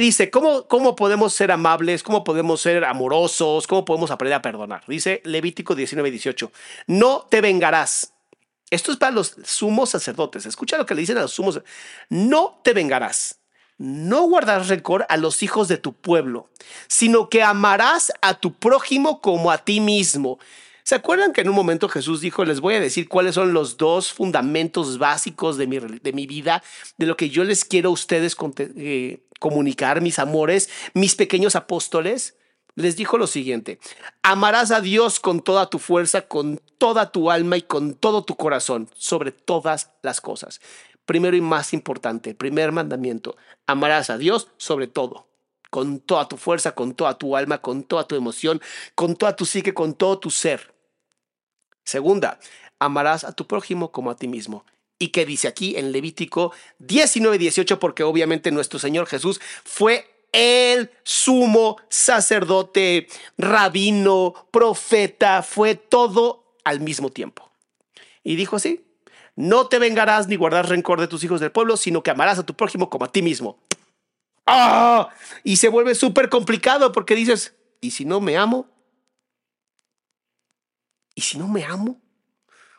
dice, 0.00 0.30
¿cómo, 0.30 0.66
¿cómo 0.66 0.96
podemos 0.96 1.32
ser 1.32 1.52
amables? 1.52 2.02
¿Cómo 2.02 2.24
podemos 2.24 2.60
ser 2.60 2.84
amorosos? 2.84 3.66
¿Cómo 3.66 3.84
podemos 3.84 4.10
aprender 4.10 4.34
a 4.34 4.42
perdonar? 4.42 4.82
Dice 4.88 5.22
Levítico 5.24 5.74
19, 5.74 6.10
18. 6.10 6.52
No 6.88 7.26
te 7.30 7.40
vengarás. 7.40 8.12
Esto 8.70 8.90
es 8.90 8.98
para 8.98 9.12
los 9.12 9.36
sumos 9.44 9.90
sacerdotes. 9.90 10.46
Escucha 10.46 10.76
lo 10.76 10.86
que 10.86 10.94
le 10.94 11.02
dicen 11.02 11.18
a 11.18 11.22
los 11.22 11.32
sumos. 11.32 11.60
No 12.08 12.60
te 12.64 12.72
vengarás. 12.72 13.38
No 13.76 14.22
guardarás 14.22 14.68
rencor 14.68 15.06
a 15.08 15.16
los 15.16 15.42
hijos 15.42 15.68
de 15.68 15.78
tu 15.78 15.92
pueblo, 15.94 16.48
sino 16.86 17.28
que 17.28 17.42
amarás 17.42 18.12
a 18.20 18.34
tu 18.34 18.54
prójimo 18.54 19.20
como 19.20 19.50
a 19.50 19.58
ti 19.58 19.80
mismo. 19.80 20.38
¿Se 20.86 20.94
acuerdan 20.94 21.32
que 21.32 21.40
en 21.40 21.48
un 21.48 21.54
momento 21.54 21.88
Jesús 21.88 22.20
dijo, 22.20 22.44
les 22.44 22.60
voy 22.60 22.74
a 22.74 22.80
decir 22.80 23.08
cuáles 23.08 23.36
son 23.36 23.54
los 23.54 23.78
dos 23.78 24.12
fundamentos 24.12 24.98
básicos 24.98 25.56
de 25.56 25.66
mi, 25.66 25.78
de 25.78 26.12
mi 26.12 26.26
vida, 26.26 26.62
de 26.98 27.06
lo 27.06 27.16
que 27.16 27.30
yo 27.30 27.42
les 27.42 27.64
quiero 27.64 27.88
a 27.88 27.92
ustedes 27.92 28.36
eh, 28.58 29.24
comunicar, 29.40 30.02
mis 30.02 30.18
amores, 30.18 30.68
mis 30.92 31.14
pequeños 31.14 31.56
apóstoles? 31.56 32.36
Les 32.74 32.96
dijo 32.96 33.16
lo 33.16 33.26
siguiente, 33.26 33.78
amarás 34.22 34.72
a 34.72 34.82
Dios 34.82 35.20
con 35.20 35.40
toda 35.40 35.70
tu 35.70 35.78
fuerza, 35.78 36.28
con 36.28 36.60
toda 36.76 37.10
tu 37.10 37.30
alma 37.30 37.56
y 37.56 37.62
con 37.62 37.94
todo 37.94 38.22
tu 38.22 38.36
corazón, 38.36 38.90
sobre 38.94 39.32
todas 39.32 39.92
las 40.02 40.20
cosas. 40.20 40.60
Primero 41.06 41.34
y 41.34 41.40
más 41.40 41.72
importante, 41.72 42.34
primer 42.34 42.72
mandamiento, 42.72 43.38
amarás 43.66 44.10
a 44.10 44.18
Dios 44.18 44.48
sobre 44.58 44.86
todo 44.86 45.28
con 45.70 45.98
toda 45.98 46.28
tu 46.28 46.36
fuerza, 46.36 46.72
con 46.72 46.94
toda 46.94 47.18
tu 47.18 47.36
alma, 47.36 47.58
con 47.58 47.82
toda 47.82 48.06
tu 48.06 48.14
emoción, 48.14 48.60
con 48.94 49.16
toda 49.16 49.34
tu 49.34 49.44
psique, 49.44 49.74
con 49.74 49.94
todo 49.94 50.18
tu 50.20 50.30
ser. 50.30 50.73
Segunda, 51.84 52.38
amarás 52.78 53.24
a 53.24 53.32
tu 53.32 53.46
prójimo 53.46 53.92
como 53.92 54.10
a 54.10 54.16
ti 54.16 54.28
mismo. 54.28 54.64
Y 54.98 55.08
que 55.08 55.26
dice 55.26 55.48
aquí 55.48 55.76
en 55.76 55.92
Levítico 55.92 56.52
19, 56.78 57.38
18, 57.38 57.78
porque 57.78 58.04
obviamente 58.04 58.50
nuestro 58.50 58.78
Señor 58.78 59.06
Jesús 59.06 59.40
fue 59.64 60.08
el 60.32 60.90
sumo 61.04 61.76
sacerdote, 61.88 63.06
rabino, 63.38 64.34
profeta, 64.50 65.42
fue 65.42 65.76
todo 65.76 66.44
al 66.64 66.80
mismo 66.80 67.10
tiempo. 67.10 67.50
Y 68.24 68.36
dijo 68.36 68.56
así, 68.56 68.84
no 69.36 69.66
te 69.66 69.78
vengarás 69.78 70.28
ni 70.28 70.36
guardarás 70.36 70.70
rencor 70.70 71.00
de 71.00 71.08
tus 71.08 71.22
hijos 71.24 71.40
del 71.40 71.52
pueblo, 71.52 71.76
sino 71.76 72.02
que 72.02 72.10
amarás 72.10 72.38
a 72.38 72.46
tu 72.46 72.54
prójimo 72.54 72.90
como 72.90 73.04
a 73.04 73.12
ti 73.12 73.22
mismo. 73.22 73.58
¡Ah! 74.46 75.08
Y 75.42 75.56
se 75.56 75.68
vuelve 75.68 75.94
súper 75.94 76.28
complicado 76.28 76.92
porque 76.92 77.14
dices, 77.14 77.54
¿y 77.80 77.92
si 77.92 78.04
no 78.04 78.20
me 78.20 78.36
amo? 78.36 78.66
¿Y 81.14 81.20
si 81.20 81.38
no 81.38 81.48
me 81.48 81.64
amo? 81.64 82.00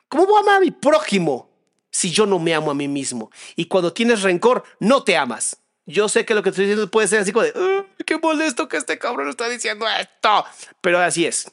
¿Cómo 0.08 0.26
voy 0.26 0.38
a 0.38 0.40
amar 0.42 0.56
a 0.58 0.60
mi 0.60 0.72
prójimo 0.72 1.50
si 1.90 2.12
yo 2.12 2.26
no 2.26 2.40
me 2.40 2.54
amo 2.54 2.72
a 2.72 2.76
mí 2.76 2.88
mismo? 2.88 3.32
Y 3.56 3.66
cuando 3.66 3.94
tienes 3.94 4.22
rencor, 4.22 4.64
no 4.80 5.04
te 5.04 5.18
amas. 5.18 5.58
Yo 5.86 6.10
sé 6.10 6.26
que 6.26 6.34
lo 6.34 6.42
que 6.42 6.50
estoy 6.50 6.66
diciendo 6.66 6.90
puede 6.90 7.08
ser 7.08 7.20
así 7.20 7.32
como 7.32 7.44
de, 7.44 7.86
qué 8.06 8.18
molesto 8.18 8.68
que 8.68 8.78
este 8.78 8.98
cabrón 8.98 9.30
está 9.30 9.48
diciendo 9.48 9.86
esto. 9.88 10.46
Pero 10.82 11.00
así 11.00 11.26
es. 11.26 11.52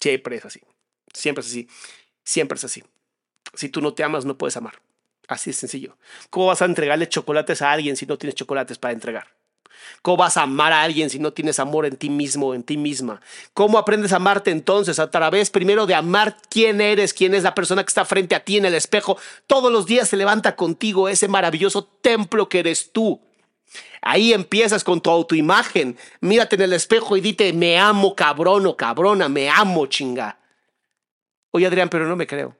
Siempre 0.00 0.36
es 0.36 0.44
así. 0.44 0.60
Siempre 1.12 1.42
es 1.42 1.48
así. 1.48 1.68
Siempre 2.24 2.56
es 2.56 2.64
así. 2.64 2.84
Si 3.54 3.68
tú 3.68 3.80
no 3.80 3.94
te 3.94 4.02
amas, 4.02 4.24
no 4.24 4.36
puedes 4.36 4.56
amar. 4.56 4.80
Así 5.28 5.50
es 5.50 5.56
sencillo. 5.56 5.96
¿Cómo 6.30 6.46
vas 6.46 6.62
a 6.62 6.64
entregarle 6.64 7.08
chocolates 7.08 7.62
a 7.62 7.72
alguien 7.72 7.96
si 7.96 8.06
no 8.06 8.18
tienes 8.18 8.34
chocolates 8.34 8.78
para 8.78 8.92
entregar? 8.92 9.37
¿Cómo 10.02 10.18
vas 10.18 10.36
a 10.36 10.42
amar 10.42 10.72
a 10.72 10.82
alguien 10.82 11.10
si 11.10 11.18
no 11.18 11.32
tienes 11.32 11.58
amor 11.58 11.86
en 11.86 11.96
ti 11.96 12.10
mismo, 12.10 12.54
en 12.54 12.62
ti 12.62 12.76
misma? 12.76 13.20
¿Cómo 13.54 13.78
aprendes 13.78 14.12
a 14.12 14.16
amarte 14.16 14.50
entonces? 14.50 14.98
A 14.98 15.10
través 15.10 15.50
primero 15.50 15.86
de 15.86 15.94
amar 15.94 16.36
quién 16.48 16.80
eres, 16.80 17.14
quién 17.14 17.34
es 17.34 17.42
la 17.42 17.54
persona 17.54 17.82
que 17.84 17.88
está 17.88 18.04
frente 18.04 18.34
a 18.34 18.44
ti 18.44 18.56
en 18.56 18.64
el 18.64 18.74
espejo. 18.74 19.18
Todos 19.46 19.72
los 19.72 19.86
días 19.86 20.08
se 20.08 20.16
levanta 20.16 20.56
contigo 20.56 21.08
ese 21.08 21.28
maravilloso 21.28 21.84
templo 21.84 22.48
que 22.48 22.60
eres 22.60 22.92
tú. 22.92 23.20
Ahí 24.00 24.32
empiezas 24.32 24.84
con 24.84 25.00
tu 25.00 25.10
autoimagen. 25.10 25.96
Mírate 26.20 26.56
en 26.56 26.62
el 26.62 26.72
espejo 26.72 27.16
y 27.16 27.20
dite, 27.20 27.52
me 27.52 27.78
amo 27.78 28.14
cabrón 28.14 28.66
o 28.66 28.76
cabrona, 28.76 29.28
me 29.28 29.50
amo 29.50 29.86
chinga. 29.86 30.38
Oye 31.50 31.66
Adrián, 31.66 31.88
pero 31.88 32.06
no 32.06 32.16
me 32.16 32.26
creo. 32.26 32.56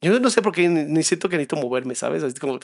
Yo 0.00 0.18
no 0.18 0.30
sé 0.30 0.40
por 0.40 0.54
qué 0.54 0.68
ni 0.68 1.02
siento 1.02 1.28
que 1.28 1.36
necesito 1.36 1.56
moverme, 1.56 1.94
¿sabes? 1.94 2.38
como, 2.38 2.58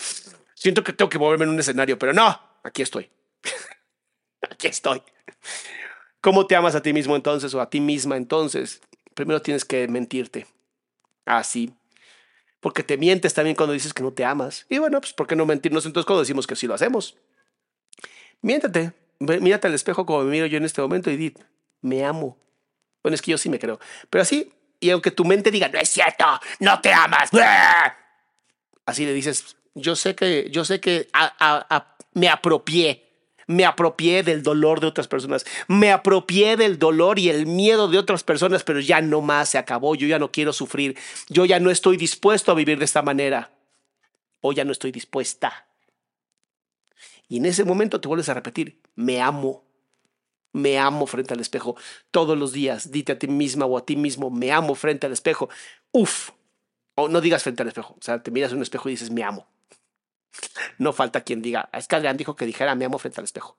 siento 0.55 0.83
que 0.83 0.93
tengo 0.93 1.09
que 1.09 1.19
moverme 1.19 1.45
en 1.45 1.51
un 1.51 1.61
escenario, 1.61 1.99
pero 1.99 2.13
no, 2.13 2.41
aquí 2.63 2.83
estoy. 2.83 3.11
Aquí 4.51 4.67
estoy. 4.69 5.03
¿Cómo 6.21 6.47
te 6.47 6.57
amas 6.57 6.75
a 6.75 6.83
ti 6.83 6.93
mismo 6.93 7.17
entonces 7.17 7.55
o 7.55 7.61
a 7.61 7.71
ti 7.71 7.81
misma 7.81 8.17
entonces? 8.17 8.81
Primero 9.15 9.41
tienes 9.41 9.65
que 9.65 9.87
mentirte. 9.89 10.47
Así. 11.25 11.73
Porque 12.61 12.83
te 12.83 12.97
mientes 12.97 13.35
también 13.35 13.57
cuando 13.57 13.73
dices 13.73 13.95
que 13.95 14.03
no 14.03 14.13
te 14.13 14.25
amas. 14.25 14.67
Y 14.69 14.79
bueno, 14.79 15.01
pues 15.01 15.13
¿por 15.13 15.27
qué 15.27 15.37
no 15.37 15.47
mentirnos 15.47 15.87
entonces 15.87 16.07
cuando 16.07 16.23
decimos 16.23 16.47
que 16.47 16.57
sí 16.57 16.67
lo 16.67 16.75
hacemos? 16.75 17.17
Miéntate. 18.43 18.93
Mírate 19.19 19.69
al 19.69 19.75
espejo 19.75 20.05
como 20.05 20.25
me 20.25 20.31
miro 20.31 20.47
yo 20.47 20.59
en 20.59 20.65
este 20.65 20.83
momento 20.83 21.11
y 21.11 21.17
di, 21.17 21.35
me 21.81 22.05
amo. 22.05 22.37
Bueno, 23.03 23.15
es 23.15 23.23
que 23.23 23.31
yo 23.31 23.39
sí 23.39 23.49
me 23.49 23.59
creo. 23.59 23.79
Pero 24.11 24.23
así, 24.23 24.53
y 24.81 24.91
aunque 24.91 25.11
tu 25.11 25.25
mente 25.25 25.51
diga, 25.51 25.69
no 25.69 25.79
es 25.79 25.89
cierto, 25.89 26.25
no 26.61 26.81
te 26.81 26.93
amas. 26.93 27.31
Así 28.85 29.07
le 29.07 29.13
dices, 29.13 29.57
yo 29.75 29.97
sé 29.97 30.15
que, 30.15 30.49
yo 30.51 30.65
sé 30.65 30.81
que 30.81 31.09
me 32.13 32.29
apropié 32.29 33.06
me 33.47 33.65
apropié 33.65 34.23
del 34.23 34.43
dolor 34.43 34.81
de 34.81 34.89
otras 34.89 35.09
personas, 35.09 35.45
me 35.69 35.93
apropié 35.93 36.57
del 36.57 36.79
dolor 36.79 37.19
y 37.19 37.29
el 37.29 37.47
miedo 37.47 37.89
de 37.89 37.99
otras 37.99 38.25
personas, 38.25 38.65
pero 38.65 38.81
ya 38.81 39.01
no 39.01 39.21
más, 39.21 39.51
se 39.51 39.59
acabó, 39.59 39.95
yo 39.95 40.07
ya 40.07 40.19
no 40.19 40.33
quiero 40.33 40.53
sufrir, 40.53 40.97
yo 41.29 41.45
ya 41.45 41.61
no 41.61 41.71
estoy 41.71 41.97
dispuesto 41.97 42.53
a 42.53 42.57
vivir 42.57 42.79
de 42.79 42.85
esta 42.85 43.03
manera, 43.03 43.53
o 44.41 44.53
ya 44.53 44.65
no 44.65 44.73
estoy 44.73 44.93
dispuesta. 44.93 45.67
Y 47.29 47.39
en 47.39 47.47
ese 47.47 47.65
momento 47.65 48.01
te 48.01 48.09
vuelves 48.09 48.29
a 48.29 48.35
repetir, 48.35 48.81
me 48.95 49.21
amo, 49.21 49.65
me 50.53 50.79
amo 50.79 51.07
frente 51.07 51.35
al 51.35 51.41
espejo 51.41 51.77
todos 52.11 52.37
los 52.39 52.53
días, 52.53 52.91
dite 52.91 53.13
a 53.13 53.19
ti 53.19 53.29
misma 53.29 53.67
o 53.67 53.77
a 53.79 53.85
ti 53.85 53.97
mismo, 53.97 54.31
me 54.31 54.53
amo 54.53 54.75
frente 54.75 55.07
al 55.07 55.13
espejo, 55.13 55.49
uf, 55.93 56.31
o 56.95 57.09
no 57.09 57.21
digas 57.21 57.43
frente 57.43 57.63
al 57.63 57.69
espejo, 57.69 57.95
o 57.99 58.03
sea, 58.03 58.23
te 58.23 58.31
miras 58.31 58.51
en 58.53 58.59
un 58.59 58.63
espejo 58.63 58.89
y 58.89 58.93
dices, 58.93 59.11
me 59.11 59.23
amo. 59.23 59.47
No 60.79 60.93
falta 60.93 61.23
quien 61.23 61.43
diga, 61.43 61.69
es 61.73 61.89
que 61.89 61.97
Adrián 61.97 62.17
dijo 62.17 62.37
que 62.37 62.47
dijera 62.47 62.75
me 62.75 62.85
amo 62.85 62.99
frente 62.99 63.21
al 63.21 63.25
espejo. 63.25 63.57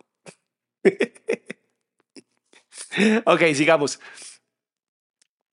ok, 3.25 3.41
sigamos. 3.53 3.99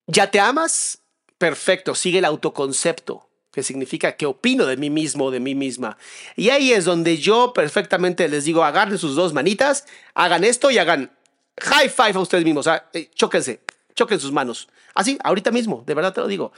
¿Ya 0.07 0.29
te 0.29 0.39
amas? 0.39 1.01
Perfecto, 1.37 1.95
sigue 1.95 2.19
el 2.19 2.25
autoconcepto, 2.25 3.29
que 3.51 3.63
significa 3.63 4.15
que 4.15 4.25
opino 4.25 4.65
de 4.65 4.77
mí 4.77 4.89
mismo 4.89 5.25
o 5.25 5.31
de 5.31 5.39
mí 5.39 5.55
misma. 5.55 5.97
Y 6.35 6.49
ahí 6.49 6.71
es 6.71 6.85
donde 6.85 7.17
yo 7.17 7.53
perfectamente 7.53 8.29
les 8.29 8.45
digo, 8.45 8.63
agarren 8.63 8.97
sus 8.97 9.15
dos 9.15 9.33
manitas, 9.33 9.85
hagan 10.13 10.43
esto 10.43 10.71
y 10.71 10.77
hagan 10.77 11.11
high 11.59 11.89
five 11.89 12.13
a 12.13 12.19
ustedes 12.19 12.45
mismos. 12.45 12.67
Eh, 12.93 13.09
chóquense, 13.15 13.61
choquen 13.95 14.19
sus 14.19 14.31
manos. 14.31 14.69
Así, 14.93 15.17
ahorita 15.23 15.51
mismo, 15.51 15.83
de 15.85 15.93
verdad 15.93 16.13
te 16.13 16.21
lo 16.21 16.27
digo. 16.27 16.53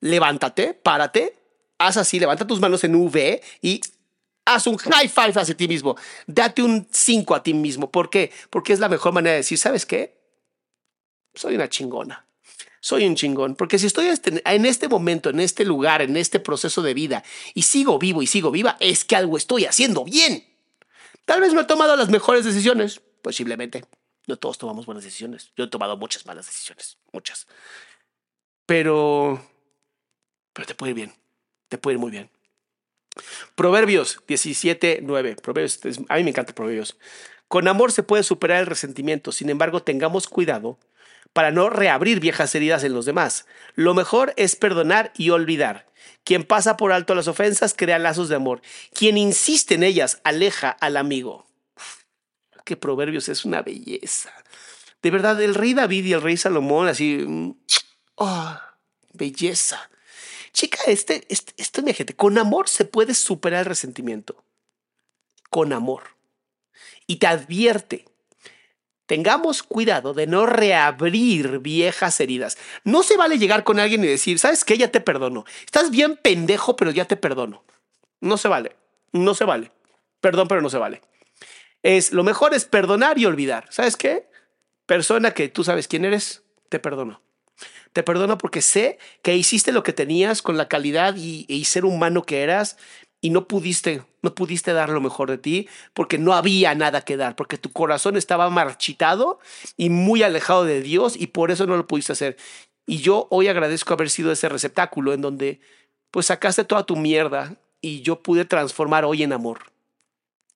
Levántate, 0.00 0.74
párate, 0.74 1.36
haz 1.78 1.96
así, 1.96 2.20
levanta 2.20 2.46
tus 2.46 2.60
manos 2.60 2.84
en 2.84 2.94
V 2.94 3.42
y 3.62 3.80
haz 4.54 4.66
un 4.66 4.76
high 4.76 5.08
five 5.08 5.32
hacia 5.40 5.56
ti 5.56 5.68
mismo. 5.68 5.96
Date 6.26 6.62
un 6.62 6.86
5 6.90 7.34
a 7.34 7.42
ti 7.42 7.54
mismo. 7.54 7.90
¿Por 7.90 8.10
qué? 8.10 8.32
Porque 8.50 8.72
es 8.72 8.80
la 8.80 8.88
mejor 8.88 9.12
manera 9.12 9.32
de 9.32 9.38
decir, 9.38 9.58
¿sabes 9.58 9.86
qué? 9.86 10.18
Soy 11.34 11.54
una 11.54 11.68
chingona. 11.68 12.26
Soy 12.80 13.06
un 13.06 13.14
chingón. 13.14 13.54
Porque 13.54 13.78
si 13.78 13.86
estoy 13.86 14.06
este, 14.06 14.42
en 14.44 14.66
este 14.66 14.88
momento, 14.88 15.30
en 15.30 15.40
este 15.40 15.64
lugar, 15.64 16.02
en 16.02 16.16
este 16.16 16.40
proceso 16.40 16.82
de 16.82 16.94
vida, 16.94 17.22
y 17.54 17.62
sigo 17.62 17.98
vivo 17.98 18.22
y 18.22 18.26
sigo 18.26 18.50
viva, 18.50 18.76
es 18.80 19.04
que 19.04 19.16
algo 19.16 19.36
estoy 19.36 19.66
haciendo 19.66 20.04
bien. 20.04 20.44
Tal 21.24 21.40
vez 21.40 21.52
no 21.52 21.60
he 21.60 21.66
tomado 21.66 21.94
las 21.96 22.08
mejores 22.08 22.44
decisiones, 22.44 23.00
posiblemente. 23.22 23.84
No 24.26 24.36
todos 24.36 24.58
tomamos 24.58 24.86
buenas 24.86 25.04
decisiones. 25.04 25.52
Yo 25.56 25.64
he 25.64 25.68
tomado 25.68 25.96
muchas 25.96 26.26
malas 26.26 26.46
decisiones, 26.46 26.98
muchas. 27.12 27.46
Pero, 28.66 29.44
pero 30.52 30.66
te 30.66 30.74
puede 30.74 30.90
ir 30.90 30.96
bien, 30.96 31.12
te 31.68 31.78
puede 31.78 31.94
ir 31.94 32.00
muy 32.00 32.10
bien. 32.10 32.30
Proverbios 33.54 34.22
17, 34.26 35.00
9. 35.02 35.36
Proverbios, 35.42 35.80
a 36.08 36.16
mí 36.16 36.24
me 36.24 36.30
encanta 36.30 36.54
Proverbios. 36.54 36.96
Con 37.48 37.66
amor 37.68 37.92
se 37.92 38.02
puede 38.02 38.22
superar 38.22 38.60
el 38.60 38.66
resentimiento, 38.66 39.32
sin 39.32 39.50
embargo, 39.50 39.82
tengamos 39.82 40.28
cuidado 40.28 40.78
para 41.32 41.50
no 41.50 41.70
reabrir 41.70 42.20
viejas 42.20 42.54
heridas 42.54 42.84
en 42.84 42.94
los 42.94 43.04
demás. 43.06 43.46
Lo 43.74 43.94
mejor 43.94 44.32
es 44.36 44.56
perdonar 44.56 45.12
y 45.16 45.30
olvidar. 45.30 45.86
Quien 46.24 46.44
pasa 46.44 46.76
por 46.76 46.92
alto 46.92 47.14
las 47.14 47.28
ofensas 47.28 47.74
crea 47.76 47.98
lazos 47.98 48.28
de 48.28 48.36
amor. 48.36 48.62
Quien 48.92 49.16
insiste 49.16 49.74
en 49.74 49.82
ellas 49.82 50.20
aleja 50.24 50.70
al 50.70 50.96
amigo. 50.96 51.46
Qué 52.64 52.76
proverbios 52.76 53.28
es 53.28 53.44
una 53.44 53.62
belleza. 53.62 54.32
De 55.02 55.10
verdad, 55.10 55.40
el 55.42 55.54
rey 55.54 55.74
David 55.74 56.04
y 56.04 56.12
el 56.12 56.22
rey 56.22 56.36
Salomón, 56.36 56.88
así. 56.88 57.26
Oh, 58.16 58.58
belleza. 59.12 59.89
Chica, 60.52 60.78
este, 60.86 61.24
este, 61.28 61.52
esto, 61.56 61.82
mi 61.82 61.92
gente, 61.92 62.14
con 62.14 62.38
amor 62.38 62.68
se 62.68 62.84
puede 62.84 63.14
superar 63.14 63.60
el 63.60 63.66
resentimiento. 63.66 64.42
Con 65.48 65.72
amor. 65.72 66.02
Y 67.06 67.16
te 67.16 67.26
advierte, 67.26 68.04
tengamos 69.06 69.62
cuidado 69.62 70.14
de 70.14 70.26
no 70.26 70.46
reabrir 70.46 71.58
viejas 71.58 72.20
heridas. 72.20 72.58
No 72.84 73.02
se 73.02 73.16
vale 73.16 73.38
llegar 73.38 73.64
con 73.64 73.80
alguien 73.80 74.04
y 74.04 74.08
decir, 74.08 74.38
¿sabes 74.38 74.64
qué? 74.64 74.78
Ya 74.78 74.90
te 74.90 75.00
perdono. 75.00 75.44
Estás 75.64 75.90
bien 75.90 76.16
pendejo, 76.16 76.76
pero 76.76 76.90
ya 76.90 77.04
te 77.04 77.16
perdono. 77.16 77.64
No 78.20 78.36
se 78.36 78.48
vale. 78.48 78.76
No 79.12 79.34
se 79.34 79.44
vale. 79.44 79.72
Perdón, 80.20 80.46
pero 80.48 80.60
no 80.60 80.70
se 80.70 80.78
vale. 80.78 81.02
Es 81.82 82.12
lo 82.12 82.22
mejor 82.22 82.54
es 82.54 82.64
perdonar 82.66 83.18
y 83.18 83.26
olvidar. 83.26 83.66
¿Sabes 83.70 83.96
qué? 83.96 84.28
Persona 84.86 85.32
que 85.32 85.48
tú 85.48 85.64
sabes 85.64 85.88
quién 85.88 86.04
eres, 86.04 86.42
te 86.68 86.78
perdono. 86.78 87.22
Te 87.92 88.02
perdono 88.02 88.38
porque 88.38 88.62
sé 88.62 88.98
que 89.22 89.36
hiciste 89.36 89.72
lo 89.72 89.82
que 89.82 89.92
tenías 89.92 90.42
con 90.42 90.56
la 90.56 90.68
calidad 90.68 91.16
y, 91.16 91.64
ser 91.64 91.84
humano 91.84 92.22
que 92.22 92.42
eras 92.42 92.76
y 93.20 93.30
no 93.30 93.46
pudiste, 93.48 94.02
no 94.22 94.34
pudiste 94.34 94.72
dar 94.72 94.88
lo 94.88 95.00
mejor 95.00 95.30
de 95.30 95.38
ti 95.38 95.68
porque 95.92 96.18
no 96.18 96.34
había 96.34 96.74
nada 96.74 97.02
que 97.02 97.16
dar, 97.16 97.36
porque 97.36 97.58
tu 97.58 97.72
corazón 97.72 98.16
estaba 98.16 98.48
marchitado 98.50 99.40
y 99.76 99.90
muy 99.90 100.22
alejado 100.22 100.64
de 100.64 100.80
Dios 100.80 101.16
y 101.16 101.28
por 101.28 101.50
eso 101.50 101.66
no 101.66 101.76
lo 101.76 101.86
pudiste 101.86 102.12
hacer. 102.12 102.36
Y 102.86 102.98
yo 102.98 103.26
hoy 103.30 103.48
agradezco 103.48 103.94
haber 103.94 104.10
sido 104.10 104.32
ese 104.32 104.48
receptáculo 104.48 105.12
en 105.12 105.20
donde 105.20 105.60
pues 106.10 106.26
sacaste 106.26 106.64
toda 106.64 106.86
tu 106.86 106.96
mierda 106.96 107.56
y 107.80 108.02
yo 108.02 108.22
pude 108.22 108.44
transformar 108.44 109.04
hoy 109.04 109.22
en 109.22 109.32
amor. 109.32 109.70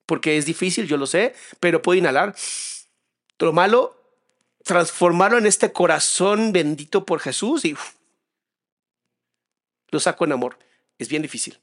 Porque 0.07 0.37
es 0.37 0.47
difícil, 0.47 0.87
yo 0.87 0.97
lo 0.97 1.07
sé, 1.07 1.35
pero 1.61 1.81
puedo 1.81 1.99
inhalar. 1.99 2.35
Lo 3.39 3.53
malo, 3.53 4.04
transformarlo 4.65 5.39
en 5.39 5.47
este 5.47 5.73
corazón 5.73 6.53
bendito 6.53 7.05
por 7.05 7.21
Jesús 7.21 7.65
y 7.65 7.77
lo 9.91 10.01
saco 10.01 10.25
en 10.25 10.33
amor. 10.33 10.59
Es 10.99 11.09
bien 11.09 11.23
difícil 11.23 11.61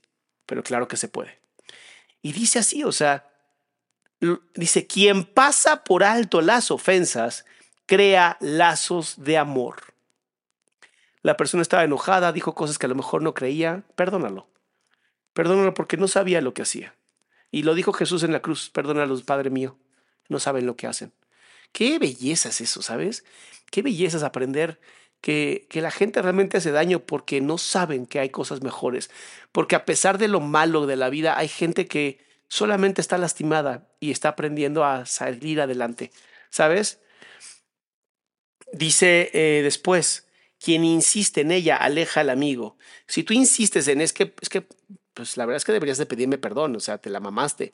pero 0.52 0.64
claro 0.64 0.90
que 0.90 0.98
se 0.98 1.08
puede. 1.08 1.40
Y 2.22 2.34
dice 2.34 2.60
así, 2.60 2.84
o 2.84 2.92
sea, 2.92 3.30
dice, 4.54 4.86
quien 4.86 5.24
pasa 5.24 5.86
por 5.86 6.04
alto 6.04 6.42
las 6.42 6.72
ofensas, 6.72 7.46
crea 7.86 8.36
lazos 8.42 9.24
de 9.24 9.38
amor. 9.38 9.78
La 11.22 11.38
persona 11.38 11.62
estaba 11.62 11.86
enojada, 11.86 12.34
dijo 12.34 12.54
cosas 12.54 12.78
que 12.78 12.86
a 12.86 12.90
lo 12.90 12.96
mejor 12.96 13.22
no 13.22 13.34
creía, 13.34 13.84
perdónalo. 13.96 14.46
Perdónalo 15.32 15.74
porque 15.74 15.96
no 15.96 16.10
sabía 16.10 16.42
lo 16.42 16.54
que 16.54 16.64
hacía. 16.64 16.96
Y 17.50 17.64
lo 17.64 17.74
dijo 17.74 17.94
Jesús 17.94 18.24
en 18.24 18.34
la 18.34 18.42
cruz, 18.42 18.70
perdónalos, 18.70 19.24
Padre 19.24 19.52
mío, 19.52 19.78
no 20.28 20.40
saben 20.40 20.66
lo 20.66 20.76
que 20.76 20.88
hacen. 20.88 21.14
Qué 21.72 22.00
belleza 22.00 22.50
es 22.50 22.62
eso, 22.62 22.82
¿sabes? 22.82 23.24
Qué 23.70 23.82
belleza 23.82 24.18
es 24.18 24.24
aprender 24.24 24.80
que, 25.22 25.68
la 25.74 25.92
gente 25.92 26.22
realmente 26.22 26.58
hace 26.58 26.72
daño 26.72 27.06
porque 27.06 27.42
no 27.42 27.58
saben 27.58 28.06
que 28.06 28.20
hay 28.20 28.30
cosas 28.30 28.62
mejores. 28.62 29.10
Porque 29.52 29.76
a 29.76 29.86
pesar 29.86 30.18
de 30.18 30.28
lo 30.28 30.42
malo 30.42 30.88
de 30.88 30.96
la 30.96 31.10
vida, 31.10 31.38
hay 31.38 31.48
gente 31.48 31.88
que 31.88 32.20
solamente 32.48 33.02
está 33.02 33.18
lastimada 33.18 33.88
y 34.00 34.12
está 34.12 34.30
aprendiendo 34.30 34.84
a 34.84 35.06
salir 35.06 35.62
adelante. 35.62 36.12
¿Sabes? 36.50 37.00
Dice 38.74 39.30
eh, 39.34 39.62
después, 39.64 40.28
quien 40.60 40.84
insiste 40.84 41.42
en 41.42 41.52
ella 41.52 41.78
aleja 41.78 42.22
al 42.22 42.30
amigo. 42.30 42.78
Si 43.08 43.24
tú 43.24 43.34
insistes 43.34 43.88
en 43.88 44.02
es 44.02 44.14
que, 44.14 44.34
es 44.42 44.50
que, 44.50 44.68
pues 45.14 45.38
la 45.38 45.46
verdad 45.46 45.58
es 45.58 45.66
que 45.66 45.72
deberías 45.72 45.98
de 45.98 46.06
pedirme 46.06 46.38
perdón, 46.38 46.76
o 46.76 46.80
sea, 46.80 46.98
te 46.98 47.10
la 47.10 47.20
mamaste, 47.20 47.74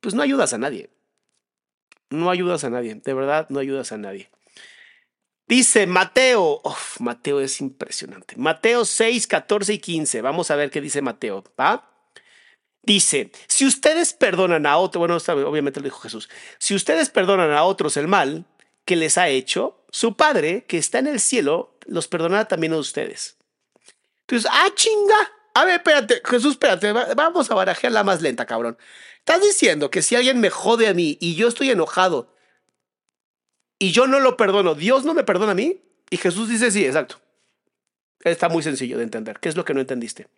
pues 0.00 0.14
no 0.14 0.22
ayudas 0.22 0.52
a 0.52 0.58
nadie. 0.58 0.90
No 2.14 2.30
ayudas 2.30 2.64
a 2.64 2.70
nadie, 2.70 2.94
de 2.94 3.14
verdad 3.14 3.46
no 3.50 3.58
ayudas 3.58 3.92
a 3.92 3.98
nadie. 3.98 4.30
Dice 5.46 5.86
Mateo, 5.86 6.62
Mateo 7.00 7.40
es 7.40 7.60
impresionante. 7.60 8.34
Mateo 8.36 8.84
6, 8.84 9.26
14 9.26 9.74
y 9.74 9.78
15. 9.78 10.22
Vamos 10.22 10.50
a 10.50 10.56
ver 10.56 10.70
qué 10.70 10.80
dice 10.80 11.02
Mateo, 11.02 11.44
¿va? 11.60 11.90
Dice, 12.82 13.30
si 13.46 13.66
ustedes 13.66 14.12
perdonan 14.12 14.66
a 14.66 14.76
otros, 14.76 15.00
bueno, 15.00 15.16
obviamente 15.48 15.80
lo 15.80 15.84
dijo 15.84 16.00
Jesús, 16.00 16.28
si 16.58 16.74
ustedes 16.74 17.08
perdonan 17.08 17.50
a 17.50 17.64
otros 17.64 17.96
el 17.96 18.08
mal 18.08 18.44
que 18.84 18.96
les 18.96 19.16
ha 19.16 19.28
hecho, 19.28 19.84
su 19.90 20.16
Padre 20.16 20.64
que 20.64 20.76
está 20.76 20.98
en 20.98 21.06
el 21.06 21.20
cielo 21.20 21.78
los 21.86 22.08
perdonará 22.08 22.46
también 22.46 22.72
a 22.74 22.78
ustedes. 22.78 23.36
Entonces, 24.20 24.50
ah, 24.52 24.68
chinga. 24.74 25.33
A 25.54 25.64
ver, 25.64 25.76
espérate, 25.76 26.20
Jesús, 26.24 26.52
espérate, 26.52 26.92
vamos 26.92 27.50
a 27.50 27.54
barajearla 27.54 28.02
más 28.02 28.20
lenta, 28.20 28.44
cabrón. 28.44 28.76
Estás 29.18 29.40
diciendo 29.40 29.90
que 29.90 30.02
si 30.02 30.16
alguien 30.16 30.40
me 30.40 30.50
jode 30.50 30.88
a 30.88 30.94
mí 30.94 31.16
y 31.20 31.36
yo 31.36 31.48
estoy 31.48 31.70
enojado, 31.70 32.34
y 33.78 33.92
yo 33.92 34.06
no 34.06 34.20
lo 34.20 34.36
perdono, 34.36 34.74
¿Dios 34.74 35.04
no 35.04 35.14
me 35.14 35.24
perdona 35.24 35.52
a 35.52 35.54
mí? 35.54 35.80
Y 36.10 36.16
Jesús 36.16 36.48
dice, 36.48 36.70
sí, 36.70 36.84
exacto. 36.84 37.20
Está 38.20 38.48
muy 38.48 38.62
sencillo 38.62 38.96
de 38.96 39.04
entender. 39.04 39.38
¿Qué 39.40 39.48
es 39.48 39.56
lo 39.56 39.64
que 39.64 39.74
no 39.74 39.80
entendiste? 39.80 40.28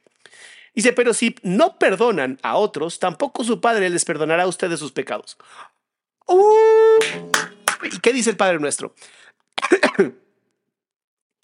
Dice, 0.74 0.92
pero 0.92 1.14
si 1.14 1.36
no 1.42 1.78
perdonan 1.78 2.38
a 2.42 2.56
otros, 2.56 2.98
tampoco 2.98 3.44
su 3.44 3.60
Padre 3.60 3.88
les 3.88 4.04
perdonará 4.04 4.42
a 4.42 4.48
ustedes 4.48 4.78
sus 4.78 4.92
pecados. 4.92 5.38
Uh, 6.26 6.98
¿Y 7.92 8.00
qué 8.00 8.12
dice 8.12 8.30
el 8.30 8.36
Padre 8.36 8.58
nuestro? 8.58 8.94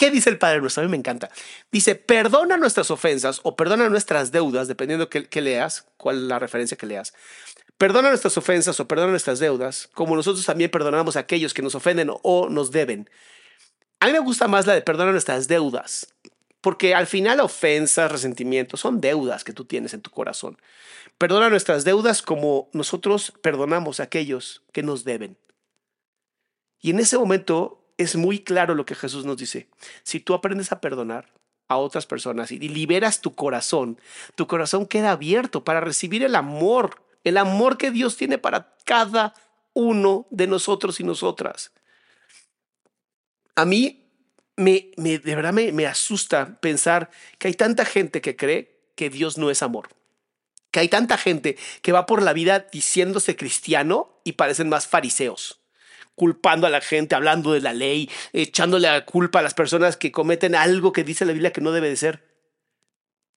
¿Qué 0.02 0.10
dice 0.10 0.30
el 0.30 0.38
Padre 0.38 0.60
nuestro? 0.60 0.82
A 0.82 0.86
mí 0.86 0.90
me 0.90 0.96
encanta. 0.96 1.30
Dice, 1.70 1.94
perdona 1.94 2.56
nuestras 2.56 2.90
ofensas 2.90 3.38
o 3.44 3.54
perdona 3.54 3.88
nuestras 3.88 4.32
deudas, 4.32 4.66
dependiendo 4.66 5.08
que, 5.08 5.28
que 5.28 5.40
leas, 5.40 5.86
cuál 5.96 6.16
es 6.16 6.22
la 6.22 6.40
referencia 6.40 6.76
que 6.76 6.86
leas. 6.86 7.14
Perdona 7.78 8.08
nuestras 8.08 8.36
ofensas 8.36 8.80
o 8.80 8.88
perdona 8.88 9.12
nuestras 9.12 9.38
deudas, 9.38 9.88
como 9.94 10.16
nosotros 10.16 10.44
también 10.44 10.72
perdonamos 10.72 11.14
a 11.14 11.20
aquellos 11.20 11.54
que 11.54 11.62
nos 11.62 11.76
ofenden 11.76 12.10
o 12.24 12.48
nos 12.48 12.72
deben. 12.72 13.08
A 14.00 14.06
mí 14.06 14.12
me 14.12 14.18
gusta 14.18 14.48
más 14.48 14.66
la 14.66 14.74
de 14.74 14.82
perdona 14.82 15.12
nuestras 15.12 15.46
deudas, 15.46 16.12
porque 16.60 16.96
al 16.96 17.06
final 17.06 17.38
ofensas, 17.38 18.10
resentimientos 18.10 18.80
son 18.80 19.00
deudas 19.00 19.44
que 19.44 19.52
tú 19.52 19.66
tienes 19.66 19.94
en 19.94 20.00
tu 20.00 20.10
corazón. 20.10 20.58
Perdona 21.16 21.48
nuestras 21.48 21.84
deudas 21.84 22.22
como 22.22 22.68
nosotros 22.72 23.32
perdonamos 23.40 24.00
a 24.00 24.02
aquellos 24.02 24.64
que 24.72 24.82
nos 24.82 25.04
deben. 25.04 25.38
Y 26.80 26.90
en 26.90 26.98
ese 26.98 27.16
momento 27.16 27.81
es 28.02 28.16
muy 28.16 28.40
claro 28.40 28.74
lo 28.74 28.86
que 28.86 28.94
Jesús 28.94 29.24
nos 29.24 29.36
dice. 29.36 29.68
Si 30.02 30.20
tú 30.20 30.34
aprendes 30.34 30.72
a 30.72 30.80
perdonar 30.80 31.32
a 31.68 31.76
otras 31.76 32.06
personas 32.06 32.52
y 32.52 32.58
liberas 32.58 33.20
tu 33.20 33.34
corazón, 33.34 33.98
tu 34.34 34.46
corazón 34.46 34.86
queda 34.86 35.12
abierto 35.12 35.64
para 35.64 35.80
recibir 35.80 36.22
el 36.22 36.34
amor 36.34 37.02
el 37.24 37.36
amor 37.36 37.78
que 37.78 37.90
Dios 37.90 38.16
tiene 38.16 38.38
para 38.38 38.74
cada 38.84 39.34
uno 39.74 40.26
de 40.30 40.46
nosotros 40.46 41.00
y 41.00 41.04
nosotras. 41.04 41.72
A 43.54 43.64
mí 43.64 44.08
me, 44.56 44.90
de 44.96 45.34
verdad 45.36 45.52
me 45.52 45.86
asusta 45.86 46.58
pensar 46.60 47.10
que 47.38 47.48
hay 47.48 47.54
tanta 47.54 47.84
gente 47.84 48.20
que 48.20 48.36
cree 48.36 48.80
que 48.94 49.10
Dios 49.10 49.38
no 49.38 49.50
es 49.50 49.62
amor. 49.62 49.88
Que 50.70 50.80
hay 50.80 50.88
tanta 50.88 51.18
gente 51.18 51.58
que 51.82 51.92
va 51.92 52.06
por 52.06 52.22
la 52.22 52.32
vida 52.32 52.60
diciéndose 52.60 53.36
cristiano 53.36 54.20
y 54.24 54.32
parecen 54.32 54.68
más 54.68 54.86
fariseos 54.86 55.61
culpando 56.14 56.66
a 56.66 56.70
la 56.70 56.80
gente, 56.80 57.14
hablando 57.14 57.52
de 57.52 57.60
la 57.60 57.72
ley, 57.72 58.10
echándole 58.32 58.88
la 58.88 59.04
culpa 59.04 59.38
a 59.38 59.42
las 59.42 59.54
personas 59.54 59.96
que 59.96 60.12
cometen 60.12 60.54
algo 60.54 60.92
que 60.92 61.04
dice 61.04 61.24
la 61.24 61.32
Biblia 61.32 61.52
que 61.52 61.60
no 61.60 61.72
debe 61.72 61.88
de 61.88 61.96
ser 61.96 62.32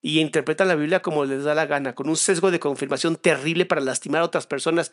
y 0.06 0.20
interpretan 0.20 0.68
la 0.68 0.76
Biblia 0.76 1.02
como 1.02 1.26
les 1.26 1.44
da 1.46 1.56
la 1.56 1.66
gana, 1.66 1.96
con 1.96 2.08
un 2.08 2.16
sesgo 2.16 2.52
de 2.52 2.60
confirmación 2.60 3.16
terrible 3.16 3.66
para 3.66 3.82
lastimar 3.82 4.22
a 4.22 4.26
otras 4.26 4.46
personas, 4.46 4.92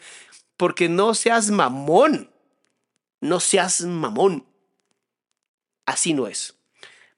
porque 0.57 0.89
no 0.89 1.13
seas 1.13 1.51
mamón, 1.51 2.31
no 3.21 3.39
seas 3.39 3.83
mamón. 3.83 4.47
Así 5.85 6.15
no 6.15 6.29
es. 6.29 6.55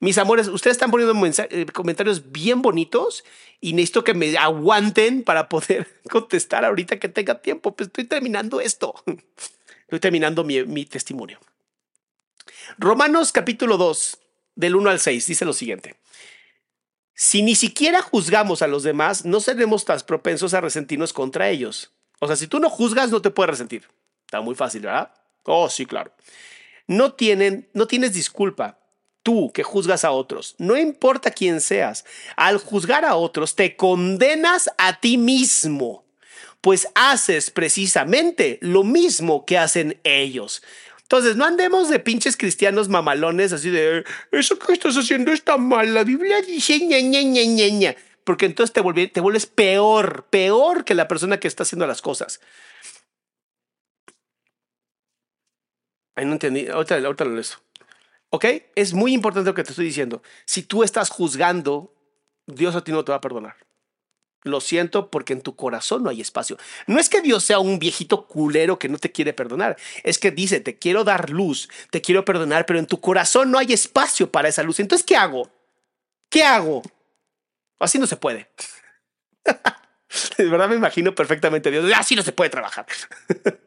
Mis 0.01 0.17
amores, 0.17 0.49
ustedes 0.49 0.75
están 0.75 0.91
poniendo 0.91 1.15
eh, 1.25 1.65
comentarios 1.67 2.33
bien 2.33 2.61
bonitos 2.61 3.23
y 3.61 3.71
necesito 3.71 4.03
que 4.03 4.13
me 4.13 4.37
aguanten 4.37 5.23
para 5.23 5.47
poder 5.47 5.87
contestar 6.11 6.65
ahorita 6.65 6.99
que 6.99 7.07
tenga 7.07 7.41
tiempo. 7.41 7.77
Pues 7.77 7.87
estoy 7.87 8.03
terminando 8.03 8.59
esto. 8.59 8.93
Estoy 9.85 9.99
terminando 9.99 10.43
mi, 10.43 10.85
testimonio. 10.85 11.39
Romanos 12.79 13.31
capítulo 13.31 13.77
2, 13.77 14.17
del 14.55 14.75
1 14.75 14.89
al 14.89 14.99
6, 14.99 15.27
dice 15.27 15.45
lo 15.45 15.53
siguiente. 15.53 15.95
Si 17.13 17.43
ni 17.43 17.53
siquiera 17.55 18.01
juzgamos 18.01 18.63
a 18.63 18.67
los 18.67 18.81
demás, 18.81 19.25
no 19.25 19.39
seremos 19.39 19.85
tan 19.85 19.99
propensos 20.01 20.53
a 20.55 20.61
resentirnos 20.61 21.13
contra 21.13 21.49
ellos. 21.49 21.91
O 22.19 22.27
sea, 22.27 22.35
si 22.35 22.47
tú 22.47 22.59
no 22.59 22.69
juzgas, 22.69 23.11
no 23.11 23.21
te 23.21 23.29
puedes 23.29 23.51
resentir. 23.51 23.87
Está 24.25 24.41
muy 24.41 24.55
fácil, 24.55 24.81
¿verdad? 24.81 25.13
Oh, 25.43 25.69
sí, 25.69 25.85
claro. 25.85 26.11
No, 26.87 27.13
tienen, 27.13 27.69
no 27.73 27.85
tienes 27.85 28.13
disculpa 28.13 28.79
tú 29.21 29.51
que 29.51 29.63
juzgas 29.63 30.03
a 30.03 30.11
otros, 30.11 30.55
no 30.59 30.77
importa 30.77 31.31
quién 31.31 31.59
seas, 31.59 32.05
al 32.35 32.59
juzgar 32.59 33.05
a 33.05 33.15
otros 33.15 33.55
te 33.55 33.75
condenas 33.75 34.69
a 34.77 34.99
ti 34.99 35.17
mismo, 35.17 36.04
pues 36.65 36.87
haces 36.95 37.51
precisamente 37.51 38.57
lo 38.59 38.83
mismo 38.83 39.45
que 39.45 39.59
hacen 39.59 39.99
ellos. 40.03 40.63
Entonces, 41.03 41.35
no 41.35 41.45
andemos 41.45 41.89
de 41.89 41.99
pinches 41.99 42.35
cristianos 42.35 42.89
mamalones 42.89 43.53
así 43.53 43.69
de, 43.69 44.03
eso 44.31 44.57
que 44.57 44.73
estás 44.73 44.97
haciendo 44.97 45.31
está 45.31 45.57
mal, 45.57 45.93
la 45.93 46.03
Biblia 46.03 46.41
dice 46.41 46.79
ña, 46.79 46.99
ña. 46.99 47.95
Porque 48.23 48.47
entonces 48.47 48.73
te, 48.73 49.07
te 49.09 49.19
vuelves 49.21 49.45
peor, 49.45 50.25
peor 50.31 50.85
que 50.85 50.95
la 50.95 51.07
persona 51.07 51.39
que 51.39 51.47
está 51.47 51.61
haciendo 51.61 51.85
las 51.85 52.01
cosas. 52.01 52.41
Ay, 56.15 56.25
no 56.25 56.31
entendí. 56.31 56.65
Ahorita, 56.65 56.95
ahorita 56.95 57.25
lo 57.25 57.39
eso. 57.39 57.59
¿Ok? 58.31 58.45
Es 58.73 58.95
muy 58.95 59.13
importante 59.13 59.51
lo 59.51 59.53
que 59.53 59.63
te 59.63 59.69
estoy 59.69 59.85
diciendo. 59.85 60.23
Si 60.47 60.63
tú 60.63 60.81
estás 60.81 61.11
juzgando, 61.11 61.93
Dios 62.47 62.75
a 62.75 62.83
ti 62.83 62.91
no 62.91 63.05
te 63.05 63.11
va 63.11 63.19
a 63.19 63.21
perdonar. 63.21 63.55
Lo 64.45 64.61
siento 64.61 65.09
porque 65.09 65.33
en 65.33 65.41
tu 65.41 65.55
corazón 65.55 66.03
no 66.03 66.11
hay 66.11 66.21
espacio. 66.21 66.55
No 66.85 66.99
es 66.99 67.09
que 67.09 67.21
Dios 67.21 67.43
sea 67.43 67.57
un 67.57 67.79
viejito 67.79 68.27
culero 68.27 68.77
que 68.77 68.87
no 68.87 68.99
te 68.99 69.11
quiere 69.11 69.33
perdonar. 69.33 69.75
Es 70.03 70.19
que 70.19 70.29
dice, 70.29 70.59
te 70.59 70.77
quiero 70.77 71.03
dar 71.03 71.31
luz, 71.31 71.67
te 71.89 71.99
quiero 71.99 72.23
perdonar, 72.23 72.67
pero 72.67 72.77
en 72.77 72.85
tu 72.85 73.01
corazón 73.01 73.49
no 73.49 73.57
hay 73.57 73.73
espacio 73.73 74.31
para 74.31 74.47
esa 74.47 74.61
luz. 74.61 74.79
Entonces, 74.79 75.03
¿qué 75.03 75.15
hago? 75.15 75.49
¿Qué 76.29 76.43
hago? 76.43 76.83
Así 77.79 77.97
no 77.97 78.05
se 78.05 78.17
puede. 78.17 78.47
De 80.37 80.45
verdad 80.45 80.69
me 80.69 80.75
imagino 80.75 81.15
perfectamente 81.15 81.71
Dios. 81.71 81.91
Así 81.95 82.15
no 82.15 82.21
se 82.21 82.31
puede 82.31 82.51
trabajar. 82.51 82.85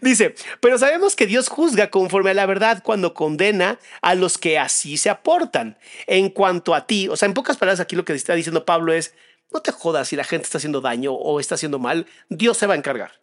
Dice, 0.00 0.34
pero 0.60 0.78
sabemos 0.78 1.16
que 1.16 1.26
Dios 1.26 1.48
juzga 1.48 1.90
conforme 1.90 2.30
a 2.30 2.34
la 2.34 2.46
verdad 2.46 2.82
cuando 2.84 3.14
condena 3.14 3.78
a 4.00 4.14
los 4.14 4.38
que 4.38 4.58
así 4.58 4.96
se 4.96 5.10
aportan. 5.10 5.78
En 6.06 6.30
cuanto 6.30 6.74
a 6.74 6.86
ti, 6.86 7.08
o 7.08 7.16
sea, 7.16 7.26
en 7.26 7.34
pocas 7.34 7.56
palabras 7.56 7.80
aquí 7.80 7.96
lo 7.96 8.04
que 8.04 8.12
está 8.12 8.34
diciendo 8.34 8.64
Pablo 8.64 8.92
es, 8.92 9.14
no 9.52 9.60
te 9.62 9.72
jodas 9.72 10.08
si 10.08 10.16
la 10.16 10.24
gente 10.24 10.44
está 10.44 10.58
haciendo 10.58 10.80
daño 10.80 11.12
o 11.12 11.40
está 11.40 11.54
haciendo 11.54 11.78
mal, 11.78 12.06
Dios 12.28 12.56
se 12.56 12.66
va 12.66 12.74
a 12.74 12.76
encargar. 12.76 13.20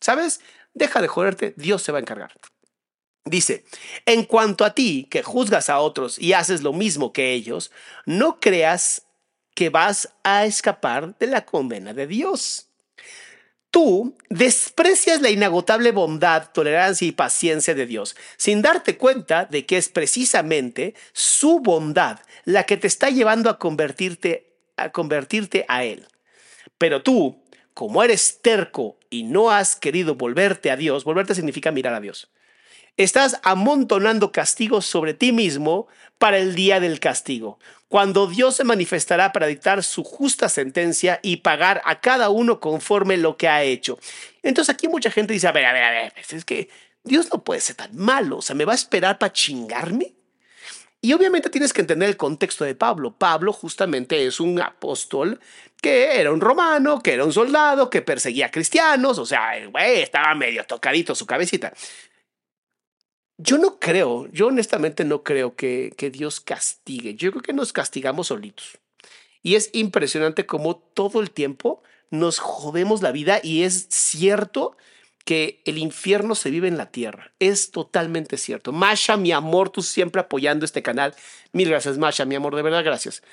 ¿Sabes? 0.00 0.40
Deja 0.74 1.00
de 1.00 1.08
joderte, 1.08 1.54
Dios 1.56 1.82
se 1.82 1.92
va 1.92 1.98
a 1.98 2.00
encargar. 2.02 2.32
Dice, 3.24 3.64
en 4.04 4.24
cuanto 4.24 4.64
a 4.64 4.74
ti 4.74 5.08
que 5.10 5.22
juzgas 5.22 5.68
a 5.68 5.80
otros 5.80 6.18
y 6.18 6.32
haces 6.32 6.62
lo 6.62 6.72
mismo 6.72 7.12
que 7.12 7.32
ellos, 7.32 7.72
no 8.04 8.38
creas 8.38 9.02
que 9.54 9.68
vas 9.68 10.12
a 10.22 10.44
escapar 10.44 11.18
de 11.18 11.26
la 11.26 11.44
condena 11.44 11.92
de 11.92 12.06
Dios. 12.06 12.68
Tú 13.70 14.16
desprecias 14.30 15.20
la 15.20 15.30
inagotable 15.30 15.90
bondad, 15.90 16.50
tolerancia 16.52 17.06
y 17.06 17.12
paciencia 17.12 17.74
de 17.74 17.86
Dios, 17.86 18.16
sin 18.36 18.62
darte 18.62 18.96
cuenta 18.96 19.44
de 19.44 19.66
que 19.66 19.76
es 19.76 19.88
precisamente 19.88 20.94
su 21.12 21.60
bondad 21.60 22.20
la 22.44 22.64
que 22.64 22.76
te 22.76 22.86
está 22.86 23.10
llevando 23.10 23.50
a 23.50 23.58
convertirte 23.58 24.55
a 24.76 24.90
convertirte 24.90 25.64
a 25.68 25.84
Él. 25.84 26.06
Pero 26.78 27.02
tú, 27.02 27.42
como 27.74 28.02
eres 28.02 28.40
terco 28.42 28.98
y 29.10 29.24
no 29.24 29.50
has 29.50 29.76
querido 29.76 30.14
volverte 30.14 30.70
a 30.70 30.76
Dios, 30.76 31.04
volverte 31.04 31.34
significa 31.34 31.70
mirar 31.70 31.94
a 31.94 32.00
Dios. 32.00 32.30
Estás 32.96 33.40
amontonando 33.42 34.32
castigos 34.32 34.86
sobre 34.86 35.12
ti 35.12 35.30
mismo 35.32 35.86
para 36.16 36.38
el 36.38 36.54
día 36.54 36.80
del 36.80 36.98
castigo, 36.98 37.58
cuando 37.88 38.26
Dios 38.26 38.56
se 38.56 38.64
manifestará 38.64 39.32
para 39.32 39.46
dictar 39.46 39.82
su 39.82 40.02
justa 40.02 40.48
sentencia 40.48 41.20
y 41.22 41.36
pagar 41.36 41.82
a 41.84 42.00
cada 42.00 42.30
uno 42.30 42.58
conforme 42.58 43.18
lo 43.18 43.36
que 43.36 43.48
ha 43.48 43.62
hecho. 43.62 43.98
Entonces 44.42 44.74
aquí 44.74 44.88
mucha 44.88 45.10
gente 45.10 45.34
dice, 45.34 45.46
a 45.46 45.52
ver, 45.52 45.66
a 45.66 45.72
ver, 45.74 45.84
a 45.84 45.90
ver, 45.90 46.12
pues 46.14 46.32
es 46.32 46.44
que 46.46 46.70
Dios 47.04 47.28
no 47.30 47.44
puede 47.44 47.60
ser 47.60 47.76
tan 47.76 47.94
malo, 47.94 48.38
o 48.38 48.42
sea, 48.42 48.56
¿me 48.56 48.64
va 48.64 48.72
a 48.72 48.76
esperar 48.76 49.18
para 49.18 49.32
chingarme? 49.32 50.15
Y 51.06 51.12
obviamente 51.12 51.50
tienes 51.50 51.72
que 51.72 51.82
entender 51.82 52.08
el 52.08 52.16
contexto 52.16 52.64
de 52.64 52.74
Pablo. 52.74 53.16
Pablo 53.16 53.52
justamente 53.52 54.26
es 54.26 54.40
un 54.40 54.60
apóstol 54.60 55.38
que 55.80 56.20
era 56.20 56.32
un 56.32 56.40
romano, 56.40 57.00
que 57.00 57.12
era 57.12 57.24
un 57.24 57.32
soldado, 57.32 57.88
que 57.90 58.02
perseguía 58.02 58.46
a 58.46 58.50
cristianos, 58.50 59.16
o 59.20 59.24
sea, 59.24 59.52
güey, 59.68 60.00
estaba 60.02 60.34
medio 60.34 60.64
tocadito 60.64 61.14
su 61.14 61.24
cabecita. 61.24 61.72
Yo 63.38 63.56
no 63.56 63.78
creo, 63.78 64.26
yo 64.32 64.48
honestamente 64.48 65.04
no 65.04 65.22
creo 65.22 65.54
que, 65.54 65.94
que 65.96 66.10
Dios 66.10 66.40
castigue. 66.40 67.14
Yo 67.14 67.30
creo 67.30 67.42
que 67.42 67.52
nos 67.52 67.72
castigamos 67.72 68.26
solitos. 68.26 68.80
Y 69.44 69.54
es 69.54 69.70
impresionante 69.74 70.44
cómo 70.44 70.74
todo 70.74 71.20
el 71.20 71.30
tiempo 71.30 71.84
nos 72.10 72.40
jodemos 72.40 73.00
la 73.00 73.12
vida 73.12 73.38
y 73.44 73.62
es 73.62 73.86
cierto 73.90 74.76
que 75.26 75.60
el 75.64 75.76
infierno 75.76 76.36
se 76.36 76.50
vive 76.50 76.68
en 76.68 76.78
la 76.78 76.92
tierra. 76.92 77.32
Es 77.40 77.72
totalmente 77.72 78.38
cierto. 78.38 78.72
Masha, 78.72 79.16
mi 79.16 79.32
amor, 79.32 79.70
tú 79.70 79.82
siempre 79.82 80.20
apoyando 80.20 80.64
este 80.64 80.82
canal. 80.82 81.14
Mil 81.52 81.68
gracias, 81.68 81.98
Masha, 81.98 82.24
mi 82.24 82.36
amor, 82.36 82.54
de 82.54 82.62
verdad, 82.62 82.84
gracias. 82.84 83.24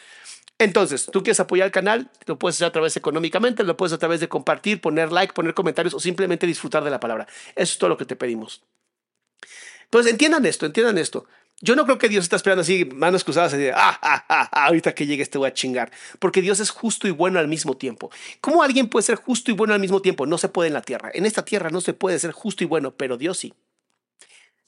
Entonces, 0.57 1.05
tú 1.05 1.21
quieres 1.21 1.39
apoyar 1.39 1.67
el 1.67 1.71
canal, 1.71 2.09
lo 2.25 2.39
puedes 2.39 2.55
hacer 2.55 2.67
a 2.67 2.71
través 2.71 2.97
económicamente, 2.97 3.63
lo 3.63 3.77
puedes 3.77 3.93
a 3.93 3.99
través 3.99 4.19
de 4.19 4.27
compartir, 4.27 4.81
poner 4.81 5.11
like, 5.11 5.33
poner 5.33 5.53
comentarios 5.53 5.93
o 5.93 5.99
simplemente 5.99 6.47
disfrutar 6.47 6.83
de 6.83 6.89
la 6.89 6.99
palabra. 6.99 7.27
Eso 7.55 7.73
es 7.73 7.77
todo 7.77 7.91
lo 7.91 7.97
que 7.97 8.05
te 8.05 8.15
pedimos. 8.15 8.63
Entonces, 9.83 10.11
entiendan 10.11 10.47
esto, 10.47 10.65
entiendan 10.65 10.97
esto. 10.97 11.27
Yo 11.63 11.77
no 11.77 11.85
creo 11.85 11.97
que 11.97 12.09
Dios 12.09 12.25
está 12.25 12.35
esperando 12.35 12.61
así, 12.61 12.83
manos 12.83 13.23
cruzadas, 13.23 13.53
así 13.53 13.69
ah, 13.69 13.97
ah, 14.01 14.25
ah, 14.27 14.49
ah, 14.51 14.65
ahorita 14.65 14.93
que 14.93 15.05
llegue 15.05 15.23
este 15.23 15.37
voy 15.37 15.47
a 15.47 15.53
chingar. 15.53 15.93
Porque 16.19 16.41
Dios 16.41 16.59
es 16.59 16.69
justo 16.69 17.07
y 17.07 17.11
bueno 17.11 17.39
al 17.39 17.47
mismo 17.47 17.77
tiempo. 17.77 18.11
¿Cómo 18.41 18.63
alguien 18.63 18.89
puede 18.89 19.03
ser 19.03 19.15
justo 19.15 19.49
y 19.49 19.53
bueno 19.53 19.73
al 19.73 19.79
mismo 19.79 20.01
tiempo? 20.01 20.25
No 20.25 20.37
se 20.37 20.49
puede 20.49 20.67
en 20.67 20.73
la 20.73 20.81
tierra. 20.81 21.09
En 21.13 21.25
esta 21.25 21.45
tierra 21.45 21.69
no 21.69 21.79
se 21.79 21.93
puede 21.93 22.19
ser 22.19 22.33
justo 22.33 22.65
y 22.65 22.67
bueno, 22.67 22.97
pero 22.97 23.15
Dios 23.15 23.37
sí. 23.37 23.53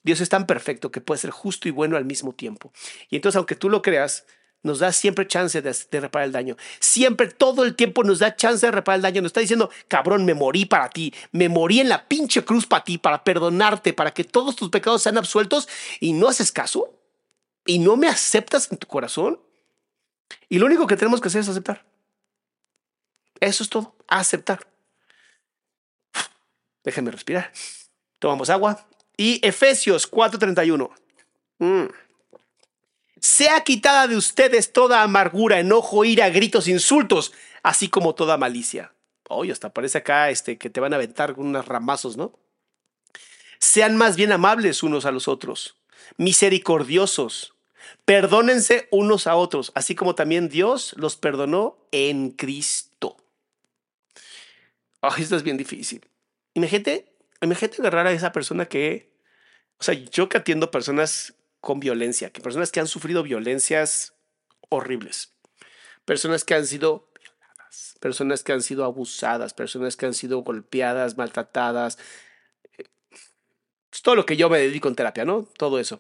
Dios 0.04 0.22
es 0.22 0.30
tan 0.30 0.48
perfecto 0.48 0.90
que 0.90 1.02
puede 1.02 1.20
ser 1.20 1.32
justo 1.32 1.68
y 1.68 1.72
bueno 1.72 1.98
al 1.98 2.06
mismo 2.06 2.32
tiempo. 2.32 2.72
Y 3.10 3.18
entonces, 3.18 3.36
aunque 3.36 3.56
tú 3.56 3.70
lo 3.70 3.82
creas, 3.82 4.26
nos 4.66 4.80
da 4.80 4.92
siempre 4.92 5.28
chance 5.28 5.62
de, 5.62 6.02
reparar 6.02 6.26
el 6.26 6.32
daño. 6.32 6.58
Siempre, 6.80 7.28
todo 7.28 7.64
el 7.64 7.76
tiempo 7.76 8.04
nos 8.04 8.18
da 8.18 8.36
chance 8.36 8.66
de 8.66 8.72
reparar 8.72 8.98
el 8.98 9.04
daño. 9.04 9.22
Nos 9.22 9.30
está 9.30 9.40
diciendo, 9.40 9.70
cabrón, 9.88 10.26
me 10.26 10.34
morí 10.34 10.66
para 10.66 10.90
ti. 10.90 11.14
Me 11.32 11.50
morí 11.50 11.82
en 11.82 11.88
la 11.88 12.08
pinche 12.08 12.44
cruz 12.44 12.66
para 12.66 12.84
ti, 12.84 12.98
para 12.98 13.24
perdonarte, 13.24 13.94
para 13.94 14.12
que 14.12 14.24
todos 14.24 14.56
tus 14.56 14.72
pecados 14.72 15.04
sean 15.04 15.20
absueltos 15.20 15.70
y 16.00 16.14
no 16.14 16.28
haces 16.28 16.52
caso. 16.52 17.00
Y 17.64 17.78
no 17.78 17.96
me 17.96 18.08
aceptas 18.08 18.72
en 18.72 18.80
tu 18.80 18.88
corazón. 18.88 19.40
Y 20.50 20.58
lo 20.58 20.66
único 20.66 20.88
que 20.88 20.98
tenemos 20.98 21.22
que 21.22 21.28
hacer 21.28 21.42
es 21.42 21.50
aceptar. 21.50 21.86
Eso 23.40 23.62
es 23.62 23.70
todo, 23.70 23.96
aceptar. 24.08 24.68
Déjenme 26.84 27.12
respirar. 27.12 27.52
Tomamos 28.18 28.50
agua. 28.50 28.88
Y 29.16 29.46
Efesios 29.48 30.10
4:31. 30.10 30.90
Mm 31.60 32.05
sea 33.26 33.62
quitada 33.62 34.08
de 34.08 34.16
ustedes 34.16 34.72
toda 34.72 35.02
amargura, 35.02 35.60
enojo, 35.60 36.06
ira, 36.06 36.30
gritos, 36.30 36.68
insultos, 36.68 37.34
así 37.64 37.90
como 37.90 38.14
toda 38.14 38.38
malicia. 38.38 38.94
Oye, 39.28 39.52
hasta 39.52 39.74
parece 39.74 39.98
acá 39.98 40.30
este, 40.30 40.60
que 40.60 40.70
te 40.70 40.80
van 40.80 40.94
a 40.94 40.98
aventar 40.98 41.34
unos 41.40 41.68
ramazos, 41.68 42.18
¿no? 42.18 42.38
Sean 43.60 43.98
más 43.98 44.16
bien 44.16 44.32
amables 44.32 44.84
unos 44.84 45.06
a 45.06 45.12
los 45.12 45.28
otros, 45.28 45.76
misericordiosos, 46.18 47.56
perdónense 48.06 48.88
unos 48.92 49.26
a 49.26 49.36
otros, 49.36 49.72
así 49.74 49.96
como 49.96 50.14
también 50.14 50.48
Dios 50.48 50.94
los 50.96 51.16
perdonó 51.16 51.78
en 51.92 52.30
Cristo. 52.30 53.18
Esto 55.18 55.36
es 55.36 55.44
bien 55.44 55.58
difícil. 55.58 56.08
Imagínate, 56.54 57.12
imagínate 57.42 57.82
agarrar 57.82 58.06
a 58.06 58.12
esa 58.12 58.32
persona 58.32 58.68
que, 58.68 59.12
o 59.80 59.84
sea, 59.84 59.96
yo 59.96 60.30
que 60.30 60.38
atiendo 60.38 60.70
personas 60.70 61.34
con 61.66 61.80
violencia, 61.80 62.30
que 62.30 62.42
personas 62.42 62.72
que 62.72 62.80
han 62.80 62.88
sufrido 62.88 63.24
violencias 63.24 64.14
horribles, 64.70 65.34
personas 66.06 66.46
que 66.46 66.54
han 66.54 66.68
sido 66.68 67.10
violadas, 67.20 67.98
personas 68.00 68.44
que 68.44 68.54
han 68.54 68.62
sido 68.62 68.86
abusadas, 68.86 69.56
personas 69.56 69.98
que 69.98 70.06
han 70.06 70.14
sido 70.14 70.44
golpeadas, 70.44 71.18
maltratadas. 71.18 71.98
Es 73.92 74.04
todo 74.04 74.14
lo 74.14 74.28
que 74.28 74.38
yo 74.38 74.48
me 74.48 74.60
dedico 74.60 74.90
en 74.90 74.96
terapia, 74.96 75.26
¿no? 75.26 75.50
Todo 75.58 75.80
eso. 75.80 76.00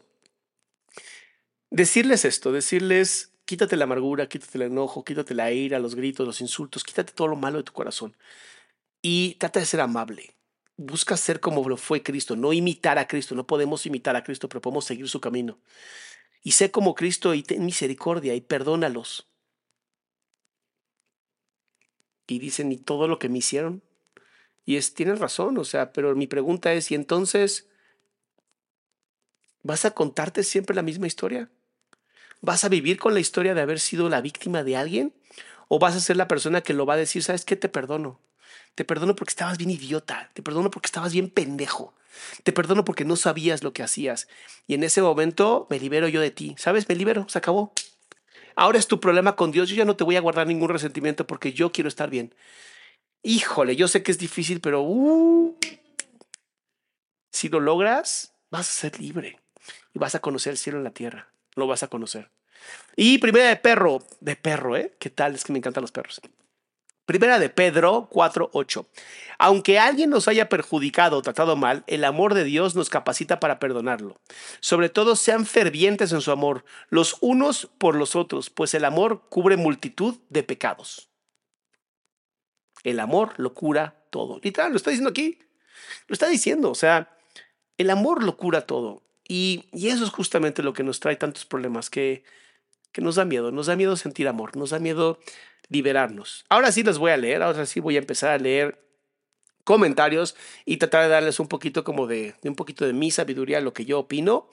Decirles 1.72 2.26
esto, 2.26 2.52
decirles, 2.52 3.32
quítate 3.46 3.76
la 3.76 3.86
amargura, 3.86 4.30
quítate 4.30 4.60
el 4.60 4.72
enojo, 4.72 5.04
quítate 5.04 5.34
la 5.34 5.52
ira, 5.52 5.80
los 5.80 5.96
gritos, 5.96 6.28
los 6.28 6.42
insultos, 6.42 6.84
quítate 6.84 7.12
todo 7.12 7.28
lo 7.28 7.38
malo 7.38 7.58
de 7.58 7.64
tu 7.64 7.74
corazón 7.74 8.16
y 9.02 9.34
trata 9.40 9.60
de 9.60 9.66
ser 9.66 9.82
amable 9.82 10.36
busca 10.78 11.18
ser 11.18 11.40
como 11.40 11.68
lo 11.68 11.78
fue 11.78 12.04
Cristo, 12.04 12.36
no 12.36 12.54
imitar 12.54 12.98
a 13.00 13.08
Cristo. 13.08 13.36
No 13.36 13.48
podemos 13.48 13.86
imitar 13.86 14.16
a 14.16 14.24
Cristo, 14.24 14.50
pero 14.50 14.62
podemos 14.62 14.86
seguir 14.86 15.08
su 15.10 15.22
camino. 15.22 15.60
y 16.44 16.52
sé 16.52 16.70
como 16.72 16.94
Cristo 16.94 17.34
y 17.34 17.42
ten 17.44 17.66
misericordia 17.66 18.36
y 18.36 18.42
perdónalos. 18.42 19.28
Y 22.28 22.40
dicen, 22.40 22.72
¿y 22.72 22.78
todo 22.78 23.08
lo 23.08 23.20
que 23.20 23.30
me 23.30 23.40
hicieron? 23.40 23.84
Y 24.66 24.78
es, 24.78 24.94
tienes 24.94 25.20
razón, 25.20 25.58
o 25.58 25.64
sea, 25.64 25.92
pero 25.92 26.16
mi 26.16 26.28
pregunta 26.28 26.74
es, 26.74 26.92
¿y 26.92 26.96
entonces 26.96 27.68
vas 29.64 29.86
a 29.86 29.92
contarte 29.92 30.44
siempre 30.44 30.76
la 30.76 30.82
misma 30.84 31.08
historia? 31.08 31.50
¿Vas 32.42 32.64
a 32.64 32.70
vivir 32.70 33.00
con 33.00 33.14
la 33.14 33.20
historia 33.20 33.56
de 33.56 33.62
haber 33.62 33.80
sido 33.80 34.10
la 34.10 34.22
víctima 34.22 34.64
de 34.64 34.76
alguien? 34.76 35.14
¿O 35.68 35.80
vas 35.80 35.96
a 35.96 36.00
ser 36.00 36.18
la 36.18 36.28
persona 36.28 36.62
que 36.62 36.74
lo 36.74 36.86
va 36.86 36.94
a 36.96 36.98
decir, 36.98 37.24
sabes 37.24 37.46
qué, 37.46 37.56
te 37.56 37.70
perdono? 37.70 38.20
Te 38.76 38.86
perdono 38.86 39.16
porque 39.16 39.32
estabas 39.32 39.58
bien 39.58 39.70
idiota, 39.70 40.30
te 40.34 40.42
perdono 40.42 40.70
porque 40.70 40.88
estabas 40.88 41.14
bien 41.14 41.30
pendejo, 41.30 41.94
te 42.44 42.52
perdono 42.52 42.84
porque 42.84 43.06
no 43.06 43.16
sabías 43.16 43.64
lo 43.64 43.74
que 43.74 43.84
hacías. 43.84 44.28
Y 44.68 44.74
en 44.74 44.84
ese 44.84 45.02
momento 45.02 45.68
me 45.70 45.80
libero 45.80 46.08
yo 46.08 46.22
de 46.22 46.32
ti, 46.32 46.56
¿sabes? 46.58 46.88
Me 46.90 46.96
libero, 46.96 47.26
se 47.30 47.38
acabó. 47.38 47.74
Ahora 48.56 48.80
es 48.80 48.88
tu 48.88 49.00
problema 49.00 49.36
con 49.36 49.52
Dios, 49.52 49.70
yo 49.70 49.76
ya 49.76 49.86
no 49.86 49.96
te 49.96 50.04
voy 50.04 50.16
a 50.16 50.22
guardar 50.22 50.48
ningún 50.48 50.70
resentimiento 50.70 51.28
porque 51.28 51.54
yo 51.54 51.72
quiero 51.72 51.88
estar 51.88 52.10
bien. 52.10 52.34
Híjole, 53.22 53.76
yo 53.76 53.88
sé 53.88 54.04
que 54.04 54.12
es 54.12 54.18
difícil, 54.18 54.62
pero 54.62 54.82
uh, 54.82 55.58
si 57.32 57.50
lo 57.50 57.60
logras, 57.60 58.34
vas 58.50 58.70
a 58.70 58.74
ser 58.74 59.00
libre 59.00 59.40
y 59.94 60.00
vas 60.00 60.16
a 60.16 60.20
conocer 60.20 60.52
el 60.52 60.58
cielo 60.58 60.78
en 60.78 60.84
la 60.84 60.92
tierra. 60.92 61.30
Lo 61.56 61.68
vas 61.68 61.84
a 61.84 61.88
conocer. 61.88 62.30
Y 62.96 63.18
primera 63.18 63.50
de 63.50 63.56
perro, 63.56 64.04
de 64.22 64.36
perro, 64.36 64.78
¿eh? 64.78 64.96
¿Qué 65.00 65.10
tal? 65.10 65.36
Es 65.36 65.44
que 65.44 65.52
me 65.52 65.60
encantan 65.60 65.82
los 65.82 65.92
perros. 65.92 66.22
Primera 67.06 67.38
de 67.38 67.50
Pedro 67.50 68.10
4:8. 68.12 68.88
Aunque 69.38 69.78
alguien 69.78 70.10
nos 70.10 70.28
haya 70.28 70.50
perjudicado 70.50 71.18
o 71.18 71.22
tratado 71.22 71.56
mal, 71.56 71.84
el 71.88 72.04
amor 72.04 72.34
de 72.34 72.44
Dios 72.44 72.76
nos 72.76 72.90
capacita 72.90 73.40
para 73.40 73.60
perdonarlo. 73.60 74.20
Sobre 74.60 74.90
todo 74.90 75.16
sean 75.16 75.46
fervientes 75.46 76.12
en 76.12 76.22
su 76.22 76.32
amor, 76.32 76.66
los 76.90 77.18
unos 77.22 77.70
por 77.78 77.96
los 77.96 78.16
otros, 78.16 78.50
pues 78.50 78.74
el 78.74 78.86
amor 78.86 79.24
cubre 79.30 79.56
multitud 79.56 80.16
de 80.30 80.44
pecados. 80.44 81.10
El 82.84 83.00
amor 83.00 83.34
lo 83.38 83.54
cura 83.54 83.96
todo. 84.10 84.40
Literal, 84.42 84.72
lo 84.72 84.78
está 84.78 84.90
diciendo 84.90 85.10
aquí. 85.10 85.40
Lo 86.08 86.14
está 86.14 86.28
diciendo, 86.28 86.72
o 86.72 86.76
sea, 86.76 87.18
el 87.78 87.90
amor 87.90 88.24
lo 88.24 88.38
cura 88.38 88.62
todo. 88.62 89.04
Y, 89.28 89.66
y 89.74 89.90
eso 89.90 90.04
es 90.04 90.12
justamente 90.12 90.64
lo 90.64 90.74
que 90.74 90.84
nos 90.84 91.00
trae 91.00 91.16
tantos 91.16 91.46
problemas, 91.46 91.90
que, 91.90 92.24
que 92.96 93.02
nos 93.02 93.16
da 93.16 93.26
miedo, 93.26 93.52
nos 93.52 93.66
da 93.66 93.76
miedo 93.76 93.98
sentir 93.98 94.26
amor, 94.26 94.56
nos 94.56 94.70
da 94.70 94.80
miedo 94.80 95.20
liberarnos. 95.68 96.46
Ahora 96.48 96.72
sí 96.72 96.82
les 96.82 96.98
voy 96.98 97.12
a 97.12 97.18
leer, 97.18 97.44
ahora 97.44 97.66
sí 97.66 97.82
voy 97.82 97.98
a 97.98 98.00
empezar 98.00 98.30
a 98.30 98.38
leer 98.38 98.82
comentarios 99.66 100.38
y 100.64 100.78
tratar 100.78 101.04
de 101.04 101.10
darles 101.10 101.42
un 101.42 101.50
poquito 101.50 101.84
como 101.84 102.08
de, 102.08 102.36
un 102.44 102.56
poquito 102.56 102.86
de 102.88 102.94
mi 102.94 103.12
sabiduría, 103.12 103.60
lo 103.60 103.74
que 103.74 103.84
yo 103.84 104.00
opino. 104.00 104.48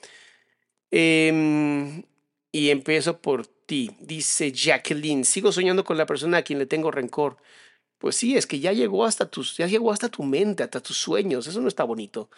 Em, 0.91 2.03
y 2.51 2.69
empiezo 2.69 3.21
por 3.21 3.47
ti. 3.47 3.91
Dice 4.01 4.51
Jacqueline, 4.51 5.23
sigo 5.23 5.53
soñando 5.53 5.85
con 5.85 5.97
la 5.97 6.05
persona 6.05 6.39
a 6.39 6.41
quien 6.41 6.59
le 6.59 6.65
tengo 6.65 6.91
rencor. 6.91 7.37
Pues 7.97 8.17
sí, 8.17 8.35
es 8.35 8.45
que 8.45 8.59
ya 8.59 8.73
llegó 8.73 9.05
hasta 9.05 9.29
tus, 9.29 9.55
ya 9.55 9.67
llegó 9.67 9.93
hasta 9.93 10.09
tu 10.09 10.23
mente, 10.23 10.63
hasta 10.63 10.81
tus 10.81 10.97
sueños. 10.97 11.47
Eso 11.47 11.61
no 11.61 11.69
está 11.69 11.85
bonito. 11.85 12.29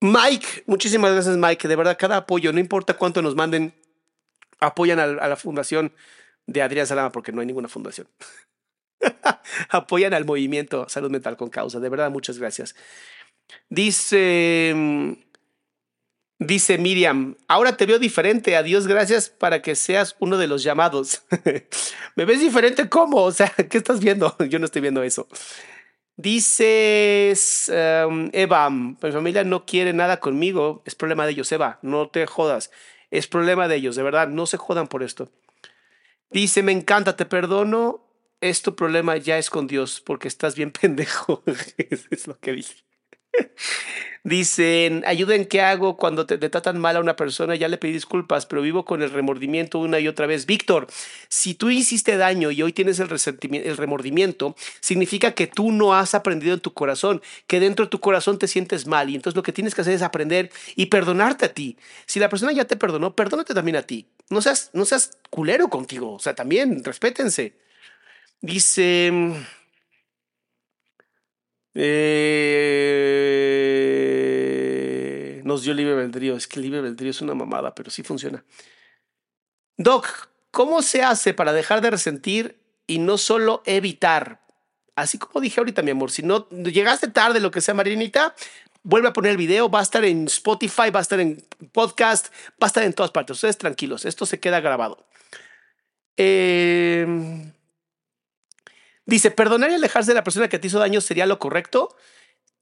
Mike, 0.00 0.64
muchísimas 0.64 1.12
gracias 1.12 1.36
Mike. 1.36 1.68
De 1.68 1.76
verdad, 1.76 1.98
cada 2.00 2.16
apoyo, 2.16 2.50
no 2.50 2.60
importa 2.60 2.96
cuánto 2.96 3.20
nos 3.20 3.34
manden, 3.34 3.74
apoyan 4.60 5.00
a, 5.00 5.06
la 5.06 5.36
fundación 5.36 5.92
de 6.46 6.62
Adrián 6.62 6.86
Salama 6.86 7.12
porque 7.12 7.32
no 7.32 7.40
hay 7.40 7.46
ninguna 7.46 7.68
fundación. 7.68 8.08
Apoyan 9.70 10.14
al 10.14 10.24
movimiento 10.24 10.88
Salud 10.88 11.10
Mental 11.10 11.36
con 11.36 11.48
Causa. 11.48 11.80
De 11.80 11.88
verdad, 11.88 12.10
muchas 12.10 12.38
gracias. 12.38 12.74
Dice, 13.68 14.72
mm, 14.74 15.12
dice 16.38 16.78
Miriam, 16.78 17.36
ahora 17.48 17.76
te 17.76 17.86
veo 17.86 17.98
diferente. 17.98 18.56
Adiós, 18.56 18.86
gracias 18.86 19.30
para 19.30 19.62
que 19.62 19.74
seas 19.74 20.16
uno 20.18 20.36
de 20.36 20.48
los 20.48 20.62
llamados. 20.62 21.22
¿Me 22.16 22.24
ves 22.24 22.40
diferente 22.40 22.88
cómo? 22.88 23.22
O 23.22 23.32
sea, 23.32 23.48
¿qué 23.48 23.78
estás 23.78 24.00
viendo? 24.00 24.36
Yo 24.48 24.58
no 24.58 24.66
estoy 24.66 24.82
viendo 24.82 25.02
eso. 25.02 25.28
Dices, 26.16 27.72
um, 28.06 28.28
Eva, 28.34 28.68
mi 28.68 28.96
familia 29.00 29.42
no 29.42 29.64
quiere 29.64 29.94
nada 29.94 30.20
conmigo. 30.20 30.82
Es 30.84 30.94
problema 30.94 31.24
de 31.24 31.32
ellos, 31.32 31.50
Eva. 31.50 31.78
No 31.80 32.10
te 32.10 32.26
jodas. 32.26 32.70
Es 33.10 33.26
problema 33.26 33.68
de 33.68 33.76
ellos, 33.76 33.96
de 33.96 34.02
verdad. 34.02 34.28
No 34.28 34.46
se 34.46 34.56
jodan 34.56 34.88
por 34.88 35.02
esto. 35.02 35.30
Dice, 36.30 36.62
me 36.62 36.72
encanta, 36.72 37.16
te 37.16 37.26
perdono, 37.26 38.06
es 38.40 38.62
tu 38.62 38.76
problema, 38.76 39.16
ya 39.16 39.38
es 39.38 39.50
con 39.50 39.66
Dios, 39.66 40.00
porque 40.00 40.28
estás 40.28 40.54
bien 40.54 40.70
pendejo. 40.80 41.42
Eso 41.46 42.06
es 42.10 42.26
lo 42.26 42.38
que 42.38 42.52
dice. 42.52 42.76
Dicen, 44.22 45.02
ayuden, 45.06 45.46
¿qué 45.46 45.62
hago 45.62 45.96
cuando 45.96 46.26
te, 46.26 46.36
tratan 46.36 46.78
mal 46.78 46.96
a 46.96 47.00
una 47.00 47.16
persona? 47.16 47.54
Ya 47.54 47.68
le 47.68 47.78
pedí 47.78 47.92
disculpas, 47.92 48.44
pero 48.44 48.60
vivo 48.60 48.84
con 48.84 49.02
el 49.02 49.10
remordimiento 49.10 49.78
una 49.78 49.98
y 49.98 50.08
otra 50.08 50.26
vez. 50.26 50.44
Víctor, 50.44 50.88
si 51.28 51.54
tú 51.54 51.70
hiciste 51.70 52.18
daño 52.18 52.50
y 52.50 52.60
hoy 52.60 52.74
tienes 52.74 53.00
el, 53.00 53.08
el 53.10 53.76
remordimiento, 53.78 54.56
significa 54.80 55.32
que 55.32 55.46
tú 55.46 55.72
no 55.72 55.94
has 55.94 56.14
aprendido 56.14 56.52
en 56.52 56.60
tu 56.60 56.74
corazón, 56.74 57.22
que 57.46 57.60
dentro 57.60 57.86
de 57.86 57.90
tu 57.90 58.00
corazón 58.00 58.38
te 58.38 58.46
sientes 58.46 58.86
mal. 58.86 59.08
Y 59.08 59.14
entonces 59.14 59.36
lo 59.36 59.42
que 59.42 59.52
tienes 59.52 59.74
que 59.74 59.80
hacer 59.80 59.94
es 59.94 60.02
aprender 60.02 60.50
y 60.76 60.86
perdonarte 60.86 61.46
a 61.46 61.54
ti. 61.54 61.78
Si 62.04 62.20
la 62.20 62.28
persona 62.28 62.52
ya 62.52 62.66
te 62.66 62.76
perdonó, 62.76 63.16
perdónate 63.16 63.54
también 63.54 63.76
a 63.76 63.82
ti. 63.82 64.06
No 64.28 64.42
seas, 64.42 64.68
no 64.74 64.84
seas 64.84 65.12
culero 65.30 65.70
contigo. 65.70 66.12
O 66.12 66.18
sea, 66.18 66.34
también 66.34 66.84
respétense. 66.84 67.54
Dice... 68.42 69.32
Eh, 71.74 73.40
nos 75.44 75.62
dio 75.62 75.74
libre 75.74 75.94
albedrío. 75.94 76.36
Es 76.36 76.46
que 76.46 76.60
libre 76.60 76.78
albedrío 76.80 77.10
es 77.10 77.20
una 77.20 77.34
mamada, 77.34 77.74
pero 77.74 77.90
sí 77.90 78.02
funciona. 78.02 78.44
Doc, 79.76 80.28
¿cómo 80.50 80.82
se 80.82 81.02
hace 81.02 81.34
para 81.34 81.52
dejar 81.52 81.80
de 81.80 81.90
resentir 81.90 82.60
y 82.86 82.98
no 82.98 83.18
solo 83.18 83.62
evitar? 83.64 84.40
Así 84.96 85.18
como 85.18 85.40
dije 85.40 85.60
ahorita, 85.60 85.82
mi 85.82 85.92
amor, 85.92 86.10
si 86.10 86.22
no 86.22 86.48
llegaste 86.50 87.08
tarde, 87.08 87.40
lo 87.40 87.50
que 87.50 87.60
sea, 87.60 87.74
Marinita, 87.74 88.34
vuelve 88.82 89.08
a 89.08 89.12
poner 89.12 89.32
el 89.32 89.36
video, 89.36 89.70
va 89.70 89.80
a 89.80 89.82
estar 89.82 90.04
en 90.04 90.26
Spotify, 90.26 90.90
va 90.90 90.98
a 90.98 91.02
estar 91.02 91.20
en 91.20 91.42
podcast, 91.72 92.32
va 92.62 92.66
a 92.66 92.66
estar 92.66 92.82
en 92.82 92.92
todas 92.92 93.10
partes. 93.10 93.36
Ustedes 93.36 93.56
tranquilos, 93.56 94.04
esto 94.04 94.26
se 94.26 94.40
queda 94.40 94.60
grabado. 94.60 95.06
Eh, 96.16 97.52
Dice, 99.10 99.32
perdonar 99.32 99.72
y 99.72 99.74
alejarse 99.74 100.12
de 100.12 100.14
la 100.14 100.22
persona 100.22 100.46
que 100.46 100.60
te 100.60 100.68
hizo 100.68 100.78
daño 100.78 101.00
sería 101.00 101.26
lo 101.26 101.40
correcto. 101.40 101.96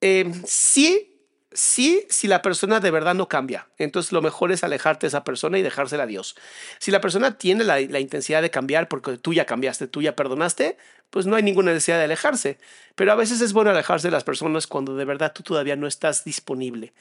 Eh, 0.00 0.32
sí, 0.46 1.20
sí, 1.52 2.06
si 2.08 2.26
la 2.26 2.40
persona 2.40 2.80
de 2.80 2.90
verdad 2.90 3.14
no 3.14 3.28
cambia. 3.28 3.68
Entonces 3.76 4.12
lo 4.12 4.22
mejor 4.22 4.50
es 4.50 4.64
alejarte 4.64 5.04
de 5.04 5.08
esa 5.08 5.24
persona 5.24 5.58
y 5.58 5.62
dejársela 5.62 6.04
a 6.04 6.06
Dios. 6.06 6.36
Si 6.78 6.90
la 6.90 7.02
persona 7.02 7.36
tiene 7.36 7.64
la, 7.64 7.78
la, 7.80 8.00
intensidad 8.00 8.40
de 8.40 8.48
cambiar 8.48 8.88
porque 8.88 9.18
tú 9.18 9.34
ya 9.34 9.44
cambiaste, 9.44 9.88
tú 9.88 10.00
ya 10.00 10.16
perdonaste, 10.16 10.78
pues 11.10 11.26
no 11.26 11.36
hay 11.36 11.42
ninguna 11.42 11.72
necesidad 11.72 11.98
de 11.98 12.04
alejarse. 12.04 12.56
Pero 12.94 13.12
a 13.12 13.14
veces 13.14 13.42
es 13.42 13.52
bueno 13.52 13.68
alejarse 13.70 14.08
de 14.08 14.12
las 14.12 14.24
personas 14.24 14.66
cuando 14.66 14.96
de 14.96 15.04
verdad 15.04 15.34
tú 15.34 15.42
todavía 15.42 15.76
no 15.76 15.86
estás 15.86 16.24
disponible. 16.24 16.94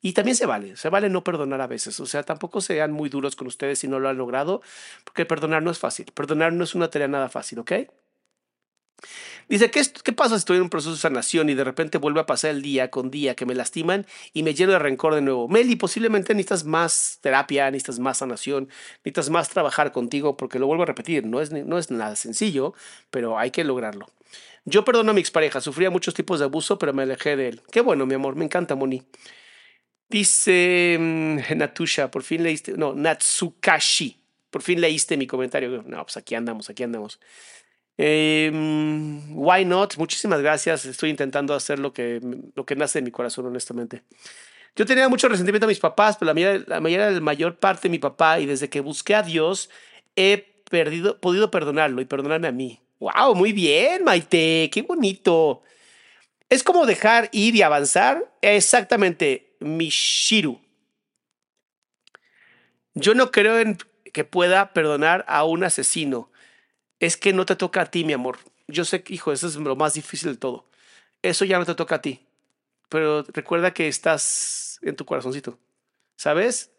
Y 0.00 0.12
también 0.12 0.36
se 0.36 0.46
vale, 0.46 0.76
se 0.76 0.90
vale 0.90 1.08
no 1.08 1.24
perdonar 1.24 1.60
a 1.60 1.66
veces. 1.66 1.98
O 1.98 2.06
sea, 2.06 2.22
tampoco 2.22 2.60
sean 2.60 2.92
muy 2.92 3.08
duros 3.08 3.34
con 3.34 3.48
ustedes 3.48 3.80
si 3.80 3.88
no 3.88 3.98
lo 3.98 4.08
han 4.08 4.16
logrado, 4.16 4.62
porque 5.02 5.26
perdonar 5.26 5.64
no 5.64 5.72
es 5.72 5.80
fácil. 5.80 6.06
Perdonar 6.14 6.52
no 6.52 6.62
es 6.62 6.76
una 6.76 6.88
tarea 6.88 7.08
nada 7.08 7.28
fácil, 7.28 7.58
¿ok? 7.58 7.72
Dice, 9.48 9.70
¿qué, 9.70 9.82
¿qué 10.02 10.12
pasa 10.12 10.36
si 10.36 10.38
estoy 10.38 10.56
en 10.56 10.62
un 10.62 10.70
proceso 10.70 10.92
de 10.92 10.98
sanación 10.98 11.50
y 11.50 11.54
de 11.54 11.64
repente 11.64 11.98
vuelve 11.98 12.20
a 12.20 12.26
pasar 12.26 12.50
el 12.50 12.62
día 12.62 12.90
con 12.90 13.10
día 13.10 13.34
que 13.34 13.46
me 13.46 13.54
lastiman 13.54 14.06
y 14.32 14.42
me 14.42 14.54
lleno 14.54 14.72
de 14.72 14.78
rencor 14.78 15.14
de 15.14 15.20
nuevo? 15.20 15.48
Meli, 15.48 15.76
posiblemente 15.76 16.34
necesitas 16.34 16.64
más 16.64 17.18
terapia, 17.20 17.70
necesitas 17.70 17.98
más 17.98 18.18
sanación, 18.18 18.68
necesitas 19.04 19.30
más 19.30 19.48
trabajar 19.48 19.92
contigo, 19.92 20.36
porque 20.36 20.58
lo 20.58 20.66
vuelvo 20.66 20.84
a 20.84 20.86
repetir, 20.86 21.26
no 21.26 21.40
es, 21.40 21.50
no 21.52 21.78
es 21.78 21.90
nada 21.90 22.16
sencillo, 22.16 22.74
pero 23.10 23.38
hay 23.38 23.50
que 23.50 23.64
lograrlo. 23.64 24.06
Yo 24.64 24.84
perdono 24.84 25.10
a 25.10 25.14
mi 25.14 25.20
expareja, 25.20 25.60
sufría 25.60 25.90
muchos 25.90 26.14
tipos 26.14 26.38
de 26.38 26.44
abuso, 26.44 26.78
pero 26.78 26.92
me 26.92 27.02
alejé 27.02 27.36
de 27.36 27.48
él. 27.48 27.62
Qué 27.70 27.80
bueno, 27.80 28.06
mi 28.06 28.14
amor, 28.14 28.36
me 28.36 28.44
encanta, 28.44 28.74
Moni. 28.76 29.02
Dice 30.08 30.96
mm, 31.00 31.56
Natusha, 31.56 32.10
por 32.10 32.22
fin 32.22 32.42
leíste, 32.42 32.72
no, 32.72 32.94
Natsukashi, 32.94 34.18
por 34.50 34.62
fin 34.62 34.80
leíste 34.80 35.16
mi 35.16 35.26
comentario. 35.26 35.82
No, 35.86 36.04
pues 36.04 36.16
aquí 36.16 36.34
andamos, 36.34 36.70
aquí 36.70 36.82
andamos. 36.82 37.18
Eh, 37.98 38.50
why 39.30 39.64
not? 39.64 39.96
Muchísimas 39.96 40.40
gracias. 40.40 40.84
Estoy 40.84 41.10
intentando 41.10 41.54
hacer 41.54 41.78
lo 41.78 41.92
que, 41.92 42.20
lo 42.54 42.64
que 42.64 42.76
nace 42.76 43.00
de 43.00 43.04
mi 43.04 43.10
corazón, 43.10 43.46
honestamente. 43.46 44.02
Yo 44.74 44.86
tenía 44.86 45.08
mucho 45.08 45.28
resentimiento 45.28 45.66
a 45.66 45.68
mis 45.68 45.80
papás, 45.80 46.16
pero 46.16 46.32
la 46.32 46.80
mayoría, 46.80 47.10
la 47.10 47.20
mayor 47.20 47.58
parte 47.58 47.82
de 47.82 47.90
mi 47.90 47.98
papá, 47.98 48.40
y 48.40 48.46
desde 48.46 48.70
que 48.70 48.80
busqué 48.80 49.14
a 49.14 49.22
Dios, 49.22 49.68
he 50.16 50.38
podido 51.20 51.50
perdonarlo 51.50 52.00
y 52.00 52.06
perdonarme 52.06 52.48
a 52.48 52.52
mí. 52.52 52.80
¡Wow! 52.98 53.34
Muy 53.34 53.52
bien, 53.52 54.04
Maite. 54.04 54.70
¡Qué 54.72 54.82
bonito! 54.82 55.62
Es 56.48 56.62
como 56.62 56.86
dejar 56.86 57.28
ir 57.32 57.54
y 57.54 57.62
avanzar. 57.62 58.32
Exactamente, 58.40 59.54
Mishiru. 59.60 60.60
Yo 62.94 63.14
no 63.14 63.30
creo 63.30 63.58
en 63.58 63.78
que 64.12 64.24
pueda 64.24 64.72
perdonar 64.72 65.24
a 65.28 65.44
un 65.44 65.64
asesino 65.64 66.31
es 67.02 67.16
que 67.16 67.32
no 67.32 67.44
te 67.44 67.56
toca 67.56 67.82
a 67.82 67.86
ti, 67.90 68.04
mi 68.04 68.12
amor. 68.12 68.38
Yo 68.68 68.84
sé 68.84 69.02
que, 69.02 69.12
hijo, 69.12 69.32
eso 69.32 69.48
es 69.48 69.56
lo 69.56 69.74
más 69.74 69.94
difícil 69.94 70.30
de 70.30 70.38
todo. 70.38 70.66
Eso 71.20 71.44
ya 71.44 71.58
no 71.58 71.66
te 71.66 71.74
toca 71.74 71.96
a 71.96 72.00
ti. 72.00 72.24
Pero 72.88 73.24
recuerda 73.24 73.74
que 73.74 73.88
estás 73.88 74.78
en 74.82 74.94
tu 74.94 75.04
corazoncito. 75.04 75.58
¿Sabes? 76.16 76.70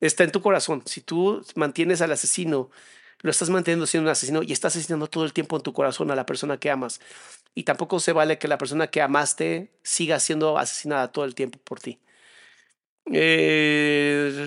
Está 0.00 0.24
en 0.24 0.32
tu 0.32 0.40
corazón. 0.40 0.82
Si 0.86 1.02
tú 1.02 1.44
mantienes 1.56 2.00
al 2.00 2.10
asesino, 2.10 2.70
lo 3.20 3.30
estás 3.30 3.50
manteniendo 3.50 3.86
siendo 3.86 4.08
un 4.08 4.12
asesino 4.12 4.42
y 4.42 4.52
estás 4.52 4.74
asesinando 4.74 5.08
todo 5.08 5.26
el 5.26 5.34
tiempo 5.34 5.56
en 5.56 5.62
tu 5.62 5.74
corazón 5.74 6.10
a 6.10 6.16
la 6.16 6.24
persona 6.24 6.58
que 6.58 6.70
amas. 6.70 7.02
Y 7.54 7.64
tampoco 7.64 8.00
se 8.00 8.12
vale 8.12 8.38
que 8.38 8.48
la 8.48 8.56
persona 8.56 8.86
que 8.86 9.02
amaste 9.02 9.72
siga 9.82 10.20
siendo 10.20 10.56
asesinada 10.56 11.12
todo 11.12 11.26
el 11.26 11.34
tiempo 11.34 11.58
por 11.58 11.80
ti. 11.80 12.00
Eh, 13.12 14.46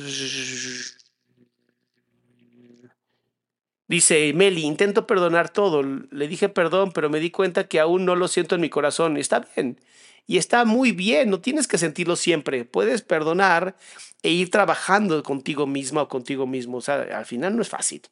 Dice 3.89 4.33
Meli, 4.33 4.61
intento 4.65 5.07
perdonar 5.07 5.49
todo. 5.49 5.81
Le 5.81 6.27
dije 6.27 6.47
perdón, 6.47 6.91
pero 6.91 7.09
me 7.09 7.19
di 7.19 7.31
cuenta 7.31 7.67
que 7.67 7.79
aún 7.79 8.05
no 8.05 8.15
lo 8.15 8.27
siento 8.27 8.53
en 8.53 8.61
mi 8.61 8.69
corazón. 8.69 9.17
Está 9.17 9.47
bien. 9.55 9.79
Y 10.27 10.37
está 10.37 10.63
muy 10.63 10.91
bien. 10.91 11.31
No 11.31 11.41
tienes 11.41 11.67
que 11.67 11.79
sentirlo 11.79 12.15
siempre. 12.15 12.65
Puedes 12.65 13.01
perdonar 13.01 13.75
e 14.21 14.29
ir 14.29 14.51
trabajando 14.51 15.23
contigo 15.23 15.65
misma 15.65 16.03
o 16.03 16.07
contigo 16.07 16.45
mismo. 16.45 16.77
O 16.77 16.81
sea, 16.81 17.01
al 17.17 17.25
final 17.25 17.55
no 17.55 17.63
es 17.63 17.69
fácil. 17.69 18.03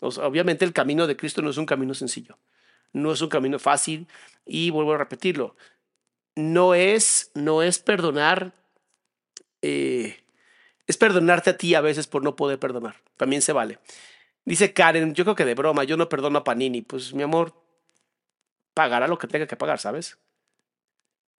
obviamente 0.00 0.64
el 0.64 0.72
camino 0.72 1.06
de 1.06 1.18
Cristo 1.18 1.42
no 1.42 1.50
es 1.50 1.58
un 1.58 1.66
camino 1.66 1.92
sencillo. 1.92 2.38
No 2.94 3.12
es 3.12 3.20
un 3.20 3.28
camino 3.28 3.58
fácil. 3.58 4.08
Y 4.46 4.70
vuelvo 4.70 4.94
a 4.94 4.98
repetirlo. 4.98 5.54
No 6.34 6.74
es, 6.74 7.30
no 7.34 7.62
es 7.62 7.78
perdonar. 7.78 8.54
Eh, 9.60 10.16
es 10.86 10.96
perdonarte 10.96 11.50
a 11.50 11.58
ti 11.58 11.74
a 11.74 11.82
veces 11.82 12.06
por 12.06 12.24
no 12.24 12.36
poder 12.36 12.58
perdonar. 12.58 12.96
También 13.18 13.42
se 13.42 13.52
vale. 13.52 13.78
Dice 14.48 14.72
Karen, 14.72 15.14
yo 15.14 15.24
creo 15.24 15.36
que 15.36 15.44
de 15.44 15.54
broma, 15.54 15.84
yo 15.84 15.98
no 15.98 16.08
perdono 16.08 16.38
a 16.38 16.44
Panini. 16.44 16.80
Pues 16.80 17.12
mi 17.12 17.22
amor, 17.22 17.52
pagará 18.72 19.06
lo 19.06 19.18
que 19.18 19.26
tenga 19.26 19.46
que 19.46 19.56
pagar, 19.56 19.78
¿sabes? 19.78 20.16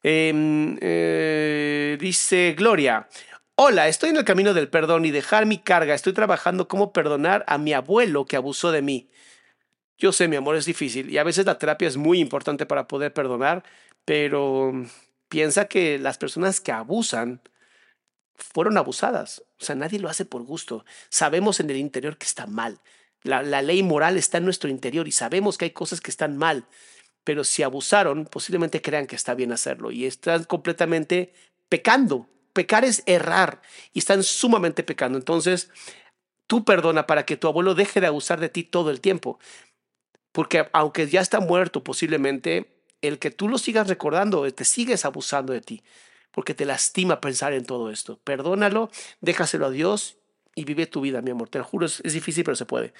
Em, 0.02 0.76
eh, 0.82 1.96
dice 1.98 2.54
Gloria, 2.54 3.08
hola, 3.54 3.88
estoy 3.88 4.10
en 4.10 4.18
el 4.18 4.26
camino 4.26 4.52
del 4.52 4.68
perdón 4.68 5.06
y 5.06 5.10
dejar 5.10 5.46
mi 5.46 5.56
carga. 5.56 5.94
Estoy 5.94 6.12
trabajando 6.12 6.68
cómo 6.68 6.92
perdonar 6.92 7.46
a 7.48 7.56
mi 7.56 7.72
abuelo 7.72 8.26
que 8.26 8.36
abusó 8.36 8.72
de 8.72 8.82
mí. 8.82 9.08
Yo 9.96 10.12
sé, 10.12 10.28
mi 10.28 10.36
amor, 10.36 10.56
es 10.56 10.66
difícil 10.66 11.08
y 11.08 11.16
a 11.16 11.24
veces 11.24 11.46
la 11.46 11.58
terapia 11.58 11.88
es 11.88 11.96
muy 11.96 12.20
importante 12.20 12.66
para 12.66 12.88
poder 12.88 13.14
perdonar, 13.14 13.64
pero 14.04 14.70
piensa 15.30 15.64
que 15.64 15.98
las 15.98 16.18
personas 16.18 16.60
que 16.60 16.72
abusan 16.72 17.40
fueron 18.34 18.76
abusadas. 18.76 19.44
O 19.58 19.64
sea, 19.64 19.74
nadie 19.76 19.98
lo 19.98 20.10
hace 20.10 20.26
por 20.26 20.42
gusto. 20.42 20.84
Sabemos 21.08 21.58
en 21.60 21.70
el 21.70 21.78
interior 21.78 22.18
que 22.18 22.26
está 22.26 22.46
mal. 22.46 22.80
La, 23.22 23.42
ley 23.42 23.82
moral 23.82 24.16
está 24.16 24.38
en 24.38 24.44
nuestro 24.44 24.70
interior 24.70 25.08
y 25.08 25.12
sabemos 25.12 25.58
que 25.58 25.66
hay 25.66 25.70
cosas 25.72 26.00
que 26.00 26.10
están 26.10 26.36
mal, 26.36 26.66
pero 27.24 27.44
si 27.44 27.62
abusaron, 27.62 28.24
posiblemente 28.24 28.80
crean 28.80 29.06
que 29.06 29.16
está 29.16 29.34
bien 29.34 29.52
hacerlo 29.52 29.90
y 29.90 30.06
están 30.06 30.44
completamente 30.44 31.32
pecando. 31.68 32.28
Pecar 32.52 32.84
es 32.84 33.02
errar 33.06 33.60
y 33.92 33.98
están 33.98 34.22
sumamente 34.22 34.82
pecando. 34.82 35.18
Entonces, 35.18 35.70
tú 36.46 36.64
perdona 36.64 37.06
para 37.06 37.26
que 37.26 37.36
tu 37.36 37.46
abuelo 37.48 37.74
deje 37.74 38.00
de 38.00 38.06
abusar 38.06 38.40
de 38.40 38.48
ti 38.48 38.64
todo 38.64 38.90
el 38.90 39.00
tiempo. 39.00 39.38
Porque 40.32 40.68
aunque 40.72 41.06
ya 41.08 41.20
está 41.20 41.40
muerto, 41.40 41.84
posiblemente 41.84 42.82
el 43.02 43.18
que 43.18 43.30
tú 43.30 43.48
lo 43.48 43.58
sigas 43.58 43.88
recordando, 43.88 44.50
te 44.52 44.64
sigues 44.64 45.04
abusando 45.04 45.52
de 45.52 45.60
ti, 45.60 45.82
porque 46.32 46.54
te 46.54 46.64
lastima 46.64 47.20
pensar 47.20 47.52
en 47.52 47.64
todo 47.64 47.90
esto. 47.90 48.18
Perdónalo, 48.24 48.90
déjaselo 49.20 49.66
a 49.66 49.70
Dios 49.70 50.18
y 50.54 50.64
vive 50.64 50.86
tu 50.86 51.00
vida, 51.00 51.22
mi 51.22 51.30
amor. 51.30 51.48
Te 51.48 51.58
lo 51.58 51.64
juro, 51.64 51.86
es, 51.86 52.02
difícil, 52.02 52.44
pero 52.44 52.56
se 52.56 52.66
puede. 52.66 52.92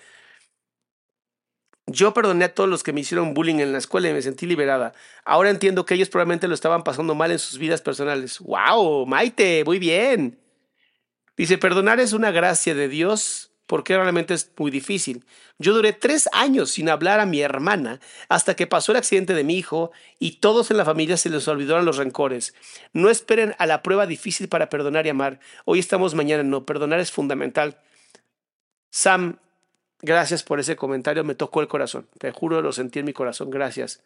Yo 1.86 2.12
perdoné 2.12 2.44
a 2.44 2.55
todos 2.55 2.68
los 2.68 2.82
que 2.82 2.92
me 2.92 3.01
hicieron 3.01 3.32
bullying 3.32 3.61
en 3.61 3.72
la 3.72 3.78
escuela 3.78 4.11
y 4.11 4.12
me 4.12 4.20
sentí 4.20 4.46
liberada. 4.46 4.92
Ahora 5.24 5.51
entiendo 5.51 5.86
que 5.86 5.94
ellos 5.94 6.11
probablemente 6.11 6.46
lo 6.46 6.55
estaban 6.55 6.84
pasando 6.84 7.14
mal 7.14 7.30
en 7.32 7.38
sus 7.38 7.59
vidas 7.59 7.80
personales. 7.80 8.40
¡Wow! 8.40 9.07
Maite, 9.07 9.64
muy 9.64 9.78
bien. 9.78 10.38
Dice, 11.36 11.57
perdonar 11.57 11.99
es 12.01 12.12
una 12.12 12.30
gracia 12.30 12.74
de 12.74 12.88
Dios 12.88 13.47
porque 13.69 13.95
realmente 13.97 14.33
es 14.33 14.51
muy 14.57 14.71
difícil. 14.71 15.25
Yo 15.59 15.75
duré 15.75 15.93
tres 15.93 16.27
años 16.33 16.71
sin 16.71 16.89
hablar 16.89 17.21
a 17.21 17.27
mi 17.27 17.43
hermana 17.43 18.01
hasta 18.31 18.57
que 18.57 18.66
pasó 18.66 18.93
el 18.93 18.99
accidente 18.99 19.35
de 19.35 19.45
mi 19.45 19.59
hijo 19.59 19.93
y 20.19 20.41
todos 20.41 20.71
en 20.71 20.79
la 20.79 20.87
familia 20.87 21.19
se 21.19 21.29
les 21.29 21.47
olvidaron 21.47 21.85
los 21.85 21.99
rencores. 21.99 22.55
No 22.95 23.11
esperen 23.11 23.55
a 23.59 23.66
la 23.66 23.83
prueba 23.83 24.07
difícil 24.07 24.49
para 24.49 24.71
perdonar 24.71 25.05
y 25.05 25.11
amar. 25.11 25.39
Hoy 25.66 25.81
estamos, 25.81 26.14
mañana 26.14 26.43
no. 26.43 26.64
Perdonar 26.64 26.99
es 26.99 27.12
fundamental. 27.12 27.79
Sam, 28.91 29.39
gracias 30.01 30.43
por 30.43 30.61
ese 30.61 30.75
comentario, 30.75 31.23
me 31.23 31.35
tocó 31.35 31.61
el 31.61 31.69
corazón. 31.69 32.09
Te 32.19 32.33
juro, 32.33 32.62
lo 32.62 32.73
sentí 32.73 33.01
en 33.01 33.05
mi 33.05 33.12
corazón. 33.12 33.51
Gracias. 33.51 34.03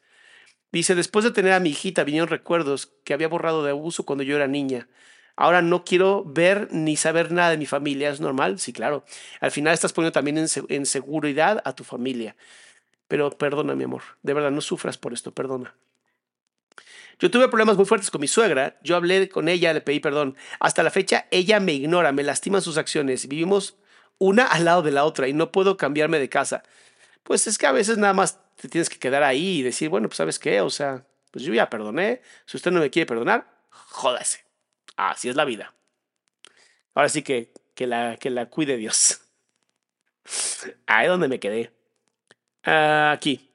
Dice, 0.72 0.96
después 0.96 1.24
de 1.24 1.30
tener 1.30 1.52
a 1.52 1.60
mi 1.60 1.70
hijita 1.70 2.02
vinieron 2.02 2.28
recuerdos 2.28 2.86
que 3.04 3.14
había 3.14 3.28
borrado 3.28 3.62
de 3.62 3.70
abuso 3.70 4.04
cuando 4.04 4.24
yo 4.24 4.34
era 4.34 4.48
niña. 4.48 4.88
Ahora 5.36 5.62
no 5.62 5.84
quiero 5.84 6.24
ver 6.24 6.68
ni 6.72 6.96
saber 6.96 7.32
nada 7.32 7.50
de 7.50 7.56
mi 7.56 7.66
familia. 7.66 8.10
¿Es 8.10 8.20
normal? 8.20 8.58
Sí, 8.58 8.72
claro. 8.72 9.04
Al 9.40 9.50
final 9.50 9.74
estás 9.74 9.92
poniendo 9.92 10.12
también 10.12 10.38
en, 10.38 10.86
seguridad 10.86 11.62
a 11.64 11.74
tu 11.74 11.84
familia. 11.84 12.36
Pero 13.08 13.30
perdona, 13.30 13.74
mi 13.74 13.84
amor. 13.84 14.02
De 14.22 14.34
verdad, 14.34 14.50
no 14.50 14.60
sufras 14.60 14.98
por 14.98 15.12
esto. 15.12 15.32
Perdona. 15.32 15.74
Yo 17.18 17.30
tuve 17.30 17.48
problemas 17.48 17.76
muy 17.76 17.86
fuertes 17.86 18.10
con 18.10 18.20
mi 18.20 18.28
suegra. 18.28 18.78
Yo 18.82 18.96
hablé 18.96 19.28
con 19.28 19.48
ella, 19.48 19.72
le 19.72 19.80
pedí 19.80 20.00
perdón. 20.00 20.36
Hasta 20.60 20.82
la 20.82 20.90
fecha, 20.90 21.26
ella 21.30 21.60
me 21.60 21.72
ignora, 21.72 22.12
me 22.12 22.22
lastima 22.22 22.60
sus 22.60 22.78
acciones. 22.78 23.28
Vivimos 23.28 23.76
una 24.18 24.46
al 24.46 24.64
lado 24.64 24.82
de 24.82 24.92
la 24.92 25.04
otra 25.04 25.28
y 25.28 25.32
no 25.32 25.52
puedo 25.52 25.76
cambiarme 25.76 26.18
de 26.18 26.28
casa. 26.28 26.62
Pues 27.22 27.46
es 27.46 27.58
que 27.58 27.66
a 27.66 27.72
veces 27.72 27.98
nada 27.98 28.12
más 28.12 28.40
te 28.56 28.68
tienes 28.68 28.88
que 28.88 28.98
quedar 28.98 29.22
ahí 29.22 29.58
y 29.58 29.62
decir, 29.62 29.88
bueno, 29.88 30.08
pues 30.08 30.16
sabes 30.16 30.38
qué, 30.38 30.60
o 30.60 30.70
sea, 30.70 31.04
pues 31.30 31.44
yo 31.44 31.54
ya 31.54 31.70
perdoné. 31.70 32.22
Si 32.46 32.56
usted 32.56 32.70
no 32.70 32.80
me 32.80 32.90
quiere 32.90 33.06
perdonar, 33.06 33.46
jódase. 33.70 34.44
Así 34.96 35.28
es 35.28 35.36
la 35.36 35.44
vida. 35.44 35.74
Ahora 36.94 37.08
sí 37.08 37.22
que, 37.22 37.52
que, 37.74 37.86
la, 37.86 38.16
que 38.16 38.30
la 38.30 38.46
cuide 38.46 38.76
Dios. 38.76 39.20
Ahí 40.86 41.06
es 41.06 41.10
donde 41.10 41.28
me 41.28 41.40
quedé. 41.40 41.72
aquí. 42.64 43.50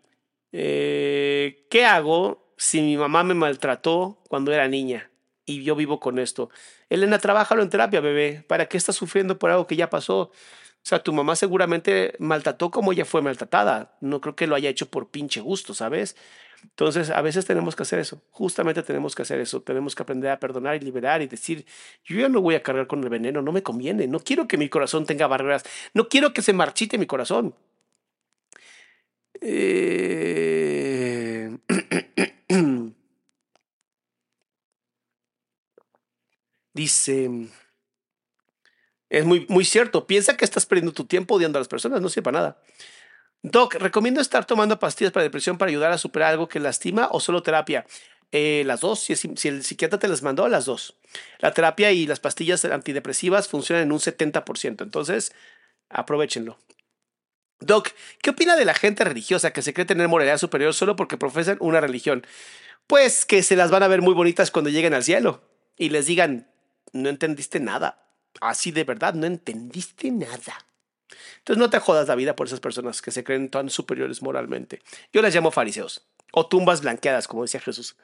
Eh, 0.52 1.68
¿Qué 1.70 1.86
hago 1.86 2.54
si 2.58 2.82
mi 2.82 2.98
mamá 2.98 3.24
me 3.24 3.34
maltrató 3.34 4.24
cuando 4.28 4.52
era 4.52 4.68
niña 4.68 5.12
y 5.46 5.64
yo 5.64 5.76
vivo 5.76 6.00
con 6.00 6.20
esto? 6.20 6.50
Elena, 6.90 7.20
trabájalo 7.20 7.62
en 7.64 7.70
terapia, 7.70 8.02
bebé. 8.02 8.44
¿Para 8.48 8.68
qué 8.68 8.78
estás 8.78 8.96
sufriendo 8.96 9.38
por 9.38 9.52
algo 9.52 9.68
que 9.68 9.76
ya 9.76 9.90
pasó? 9.90 10.32
O 10.88 10.90
sea, 10.90 11.04
tu 11.04 11.12
mamá 11.12 11.36
seguramente 11.36 12.14
maltrató 12.18 12.72
como 12.72 12.94
ella 12.94 13.04
fue 13.04 13.22
maltratada. 13.22 13.98
No 14.00 14.22
creo 14.22 14.38
que 14.38 14.48
lo 14.48 14.56
haya 14.56 14.70
hecho 14.70 14.90
por 14.90 15.10
pinche 15.10 15.42
gusto, 15.42 15.74
¿sabes? 15.74 16.16
Entonces, 16.64 17.10
a 17.10 17.22
veces 17.22 17.46
tenemos 17.46 17.76
que 17.76 17.84
hacer 17.84 18.00
eso, 18.00 18.22
justamente 18.32 18.82
tenemos 18.84 19.14
que 19.14 19.24
hacer 19.24 19.42
eso, 19.42 19.62
tenemos 19.62 19.96
que 19.96 20.04
aprender 20.04 20.32
a 20.32 20.40
perdonar 20.40 20.78
y 20.78 20.80
liberar 20.80 21.22
y 21.22 21.28
decir, 21.28 21.66
yo 22.06 22.18
ya 22.22 22.30
no 22.30 22.40
voy 22.40 22.56
a 22.56 22.64
cargar 22.64 22.88
con 22.88 23.04
el 23.04 23.10
veneno, 23.10 23.42
no 23.42 23.52
me 23.52 23.64
conviene, 23.64 24.08
no 24.08 24.22
quiero 24.22 24.48
que 24.48 24.58
mi 24.58 24.70
corazón 24.70 25.06
tenga 25.06 25.28
barreras, 25.28 25.66
no 25.94 26.08
quiero 26.08 26.32
que 26.32 26.42
se 26.42 26.54
marchite 26.54 26.98
mi 26.98 27.06
corazón. 27.06 27.54
Eh, 29.42 30.38
dice, 36.74 37.50
es 39.10 39.26
muy, 39.26 39.46
muy 39.50 39.66
cierto, 39.66 40.08
piensa 40.08 40.38
que 40.38 40.46
estás 40.46 40.66
perdiendo 40.66 40.94
tu 40.94 41.06
tiempo 41.06 41.36
odiando 41.36 41.58
a 41.58 41.62
las 41.62 41.68
personas, 41.68 42.02
no 42.02 42.10
sirve 42.10 42.24
para 42.24 42.40
nada. 42.40 42.62
Doc, 43.44 43.76
¿recomiendo 43.76 44.20
estar 44.20 44.46
tomando 44.46 44.80
pastillas 44.80 45.14
para 45.14 45.24
depresión 45.24 45.58
para 45.58 45.70
ayudar 45.70 45.92
a 45.92 45.98
superar 45.98 46.32
algo 46.32 46.48
que 46.48 46.60
lastima 46.60 47.08
o 47.12 47.20
solo 47.20 47.44
terapia? 47.44 47.86
Eh, 48.32 48.64
las 48.66 48.82
dos, 48.82 49.00
si, 49.00 49.16
si, 49.16 49.48
el 49.48 49.64
psiquiatra 49.64 50.00
te 50.00 50.08
las 50.08 50.22
mandó, 50.22 50.48
las 50.50 50.66
dos. 50.66 50.96
La 51.40 51.54
terapia 51.54 51.92
y 51.92 52.08
las 52.08 52.20
pastillas 52.20 52.66
antidepresivas 52.66 53.48
funcionan 53.48 53.84
en 53.84 53.92
un 53.92 54.00
70%, 54.00 54.84
entonces 54.84 55.32
aprovechenlo. 55.90 56.58
Doc, 57.60 57.90
¿qué 58.22 58.32
opina 58.32 58.56
de 58.56 58.66
la 58.66 58.74
gente 58.74 59.04
religiosa 59.04 59.52
que 59.52 59.62
se 59.62 59.74
cree 59.74 59.86
tener 59.86 60.08
moralidad 60.08 60.38
superior 60.38 60.74
solo 60.74 60.96
porque 60.96 61.18
profesan 61.18 61.58
una 61.60 61.80
religión? 61.80 62.26
Pues 62.86 63.26
que 63.26 63.44
se 63.44 63.56
las 63.56 63.72
van 63.72 63.84
a 63.84 63.88
ver 63.88 64.02
muy 64.02 64.14
bonitas 64.14 64.52
cuando 64.52 64.70
lleguen 64.70 64.94
al 64.94 65.04
cielo 65.04 65.42
y 65.78 65.90
les 65.90 66.06
digan, 66.06 66.52
no 66.92 67.10
entendiste 67.10 67.60
nada. 67.60 68.07
Así 68.42 68.72
de 68.72 68.84
verdad, 68.84 69.14
no 69.14 69.26
entendiste 69.26 70.12
nada. 70.12 70.66
Entonces 71.40 71.58
no 71.58 71.70
te 71.70 71.80
jodas 71.80 72.08
la 72.08 72.16
vida 72.16 72.36
por 72.36 72.48
esas 72.48 72.60
personas 72.60 73.02
que 73.02 73.12
se 73.12 73.24
creen 73.24 73.50
tan 73.50 73.70
superiores 73.70 74.22
moralmente. 74.22 74.82
Yo 75.14 75.22
las 75.22 75.34
llamo 75.34 75.52
fariseos 75.52 76.06
o 76.34 76.48
tumbas 76.48 76.82
blanqueadas, 76.82 77.28
como 77.28 77.44
decía 77.44 77.60
Jesús. 77.60 77.96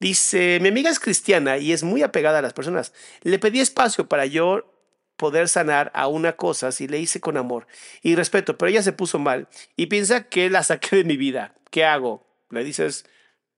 Dice, 0.00 0.58
mi 0.60 0.68
amiga 0.68 0.90
es 0.90 1.00
cristiana 1.00 1.58
y 1.58 1.72
es 1.72 1.82
muy 1.82 2.02
apegada 2.02 2.38
a 2.38 2.42
las 2.42 2.52
personas. 2.52 2.92
Le 3.22 3.38
pedí 3.38 3.60
espacio 3.60 4.08
para 4.08 4.26
yo 4.26 4.72
poder 5.16 5.48
sanar 5.48 5.90
a 5.94 6.06
una 6.06 6.36
cosa 6.36 6.70
si 6.70 6.86
le 6.86 7.00
hice 7.00 7.20
con 7.20 7.36
amor 7.36 7.66
y 8.02 8.14
respeto, 8.14 8.56
pero 8.56 8.70
ella 8.70 8.82
se 8.82 8.92
puso 8.92 9.18
mal 9.18 9.48
y 9.76 9.86
piensa 9.86 10.28
que 10.28 10.48
la 10.48 10.62
saqué 10.62 10.96
de 10.96 11.04
mi 11.04 11.16
vida. 11.16 11.54
¿Qué 11.70 11.84
hago? 11.84 12.26
Le 12.50 12.62
dices, 12.62 13.04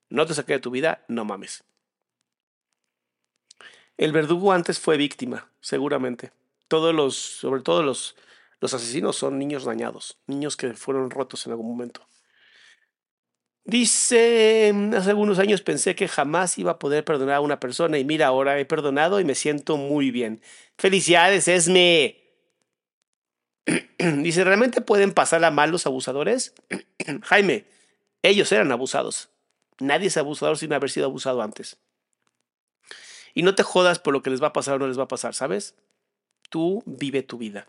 no 0.09 0.25
te 0.25 0.33
saqué 0.33 0.53
de 0.53 0.59
tu 0.59 0.71
vida, 0.71 1.05
no 1.07 1.23
mames. 1.23 1.63
El 3.97 4.11
verdugo 4.11 4.51
antes 4.51 4.79
fue 4.79 4.97
víctima, 4.97 5.50
seguramente. 5.61 6.31
Todos 6.67 6.93
los, 6.93 7.15
sobre 7.15 7.61
todo 7.61 7.83
los, 7.83 8.15
los 8.59 8.73
asesinos 8.73 9.15
son 9.15 9.39
niños 9.39 9.63
dañados, 9.63 10.17
niños 10.27 10.57
que 10.57 10.73
fueron 10.73 11.09
rotos 11.09 11.45
en 11.45 11.53
algún 11.53 11.69
momento. 11.69 12.05
Dice, 13.63 14.73
hace 14.95 15.09
algunos 15.11 15.37
años 15.37 15.61
pensé 15.61 15.95
que 15.95 16.07
jamás 16.07 16.57
iba 16.57 16.71
a 16.71 16.79
poder 16.79 17.05
perdonar 17.05 17.35
a 17.35 17.41
una 17.41 17.59
persona 17.59 17.99
y 17.99 18.03
mira, 18.03 18.27
ahora 18.27 18.59
he 18.59 18.65
perdonado 18.65 19.19
y 19.19 19.23
me 19.23 19.35
siento 19.35 19.77
muy 19.77 20.09
bien. 20.09 20.41
Felicidades, 20.77 21.47
Esme. 21.47 22.17
Dice, 23.97 24.43
¿realmente 24.43 24.81
pueden 24.81 25.13
pasar 25.13 25.43
a 25.45 25.51
mal 25.51 25.69
los 25.69 25.85
abusadores? 25.85 26.55
Jaime, 27.23 27.65
ellos 28.23 28.51
eran 28.51 28.71
abusados. 28.71 29.29
Nadie 29.79 30.07
es 30.07 30.17
abusador 30.17 30.57
sin 30.57 30.73
haber 30.73 30.89
sido 30.89 31.05
abusado 31.05 31.41
antes. 31.41 31.77
Y 33.33 33.43
no 33.43 33.55
te 33.55 33.63
jodas 33.63 33.99
por 33.99 34.13
lo 34.13 34.21
que 34.21 34.29
les 34.29 34.41
va 34.41 34.47
a 34.47 34.53
pasar 34.53 34.75
o 34.75 34.79
no 34.79 34.87
les 34.87 34.99
va 34.99 35.03
a 35.03 35.07
pasar, 35.07 35.33
¿sabes? 35.33 35.75
Tú 36.49 36.83
vive 36.85 37.23
tu 37.23 37.37
vida. 37.37 37.67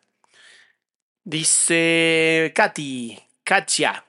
Dice 1.24 2.52
Katy, 2.54 3.18
Katia. 3.44 4.04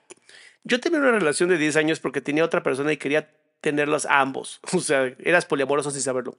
Yo 0.64 0.80
tenía 0.80 0.98
una 0.98 1.12
relación 1.12 1.48
de 1.48 1.58
10 1.58 1.76
años 1.76 2.00
porque 2.00 2.20
tenía 2.20 2.44
otra 2.44 2.62
persona 2.62 2.92
y 2.92 2.96
quería 2.96 3.30
tenerlos 3.60 4.06
ambos. 4.06 4.60
O 4.74 4.80
sea, 4.80 5.12
eras 5.20 5.46
poliamoroso 5.46 5.90
sin 5.90 6.02
saberlo. 6.02 6.36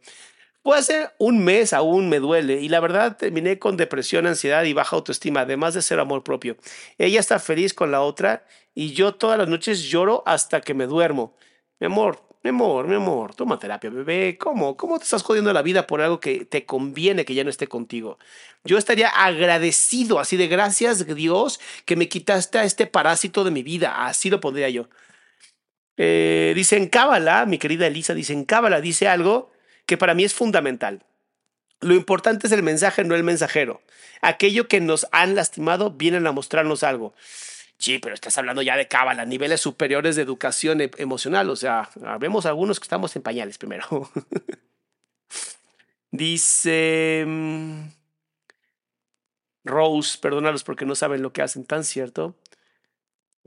Puede 0.66 0.82
ser 0.82 1.14
un 1.20 1.44
mes 1.44 1.74
aún 1.74 2.10
me 2.10 2.20
duele 2.20 2.60
y 2.60 2.70
la 2.70 2.80
verdad 2.80 3.18
terminé 3.18 3.60
con 3.60 3.78
depresión, 3.78 4.26
ansiedad 4.26 4.64
y 4.64 4.74
baja 4.74 4.96
autoestima, 4.96 5.42
además 5.42 5.76
de 5.76 5.84
ser 5.84 6.00
amor 6.00 6.24
propio. 6.24 6.58
Ella 6.98 7.20
está 7.20 7.38
feliz 7.38 7.76
con 7.76 7.92
la 7.92 8.02
otra 8.02 8.46
y 8.74 8.94
yo 8.94 9.14
todas 9.14 9.38
las 9.38 9.48
noches 9.48 9.84
lloro 9.84 10.24
hasta 10.26 10.62
que 10.62 10.74
me 10.74 10.88
duermo. 10.88 11.36
Mi 11.80 11.86
amor, 11.86 12.20
mi 12.46 12.50
amor, 12.50 12.88
mi 12.88 12.94
amor, 12.94 13.34
toma 13.34 13.58
terapia, 13.58 13.90
bebé. 13.90 14.38
¿Cómo? 14.38 14.78
¿Cómo 14.78 15.00
te 15.00 15.06
estás 15.06 15.24
jodiendo 15.24 15.52
la 15.52 15.64
vida 15.64 15.88
por 15.88 16.00
algo 16.00 16.20
que 16.20 16.46
te 16.46 16.64
conviene 16.64 17.26
que 17.26 17.34
ya 17.34 17.44
no 17.44 17.50
esté 17.50 17.66
contigo? 17.66 18.20
Yo 18.64 18.78
estaría 18.78 19.10
agradecido, 19.10 20.20
así 20.20 20.38
de 20.38 20.48
gracias 20.48 21.08
Dios 21.08 21.60
que 21.86 21.96
me 21.96 22.08
quitaste 22.08 22.60
a 22.60 22.64
este 22.64 22.86
parásito 22.86 23.44
de 23.46 23.50
mi 23.50 23.64
vida. 23.64 24.06
Así 24.06 24.30
lo 24.30 24.42
pondría 24.42 24.70
yo. 24.70 24.90
Eh, 25.98 26.54
dice 26.56 26.78
en 26.78 26.88
Cábala, 26.88 27.48
mi 27.48 27.58
querida 27.58 27.88
Elisa, 27.88 28.14
dice 28.14 28.34
en 28.34 28.46
Cábala, 28.46 28.80
dice 28.80 29.08
algo 29.08 29.52
que 29.88 29.98
para 29.98 30.14
mí 30.14 30.24
es 30.24 30.36
fundamental. 30.36 31.04
Lo 31.82 31.96
importante 31.96 32.46
es 32.46 32.54
el 32.54 32.62
mensaje, 32.62 33.04
no 33.04 33.16
el 33.16 33.24
mensajero. 33.24 33.82
Aquello 34.22 34.68
que 34.68 34.82
nos 34.82 35.08
han 35.12 35.34
lastimado 35.34 35.90
vienen 35.90 36.28
a 36.28 36.32
mostrarnos 36.32 36.84
algo. 36.84 37.16
Sí, 37.78 38.00
pero 38.00 38.16
estás 38.16 38.38
hablando 38.38 38.62
ya 38.62 38.78
de 38.78 38.88
cábala, 38.88 39.26
niveles 39.26 39.62
superiores 39.62 40.16
de 40.16 40.22
educación 40.22 40.82
e-, 40.82 40.92
emocional. 40.98 41.50
O 41.50 41.56
sea, 41.56 41.90
vemos 42.20 42.46
algunos 42.46 42.80
que 42.80 42.86
estamos 42.86 43.16
en 43.16 43.22
pañales 43.22 43.58
primero. 43.58 44.10
Dice 46.12 47.26
mm, 47.28 47.88
Rose, 49.66 50.18
perdónalos 50.20 50.64
porque 50.64 50.86
no 50.86 50.96
saben 50.96 51.22
lo 51.22 51.34
que 51.34 51.42
hacen, 51.42 51.66
tan 51.66 51.84
cierto. 51.84 52.36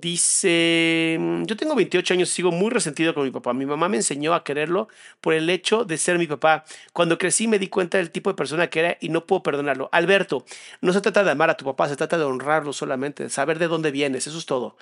Dice, 0.00 1.16
mm, 1.18 1.42
yo 1.46 1.56
tengo 1.56 1.74
28 1.74 2.14
años 2.14 2.30
y 2.30 2.32
sigo 2.32 2.52
muy 2.52 2.70
resentido 2.70 3.14
con 3.14 3.24
mi 3.24 3.32
papá. 3.32 3.52
Mi 3.52 3.66
mamá 3.66 3.88
me 3.88 3.96
enseñó 3.96 4.32
a 4.32 4.44
quererlo 4.44 4.86
por 5.20 5.34
el 5.34 5.50
hecho 5.50 5.84
de 5.84 5.98
ser 5.98 6.18
mi 6.18 6.28
papá. 6.28 6.64
Cuando 6.92 7.18
crecí 7.18 7.48
me 7.48 7.58
di 7.58 7.66
cuenta 7.66 7.98
del 7.98 8.12
tipo 8.12 8.30
de 8.30 8.36
persona 8.36 8.70
que 8.70 8.78
era 8.78 8.96
y 9.00 9.08
no 9.08 9.26
puedo 9.26 9.42
perdonarlo. 9.42 9.88
Alberto, 9.90 10.44
no 10.82 10.92
se 10.92 11.00
trata 11.00 11.24
de 11.24 11.32
amar 11.32 11.50
a 11.50 11.56
tu 11.56 11.64
papá, 11.64 11.88
se 11.88 11.96
trata 11.96 12.16
de 12.16 12.22
honrarlo 12.22 12.72
solamente, 12.72 13.28
saber 13.28 13.58
de 13.58 13.66
dónde 13.66 13.90
vienes, 13.90 14.28
eso 14.28 14.38
es 14.38 14.46
todo. 14.46 14.76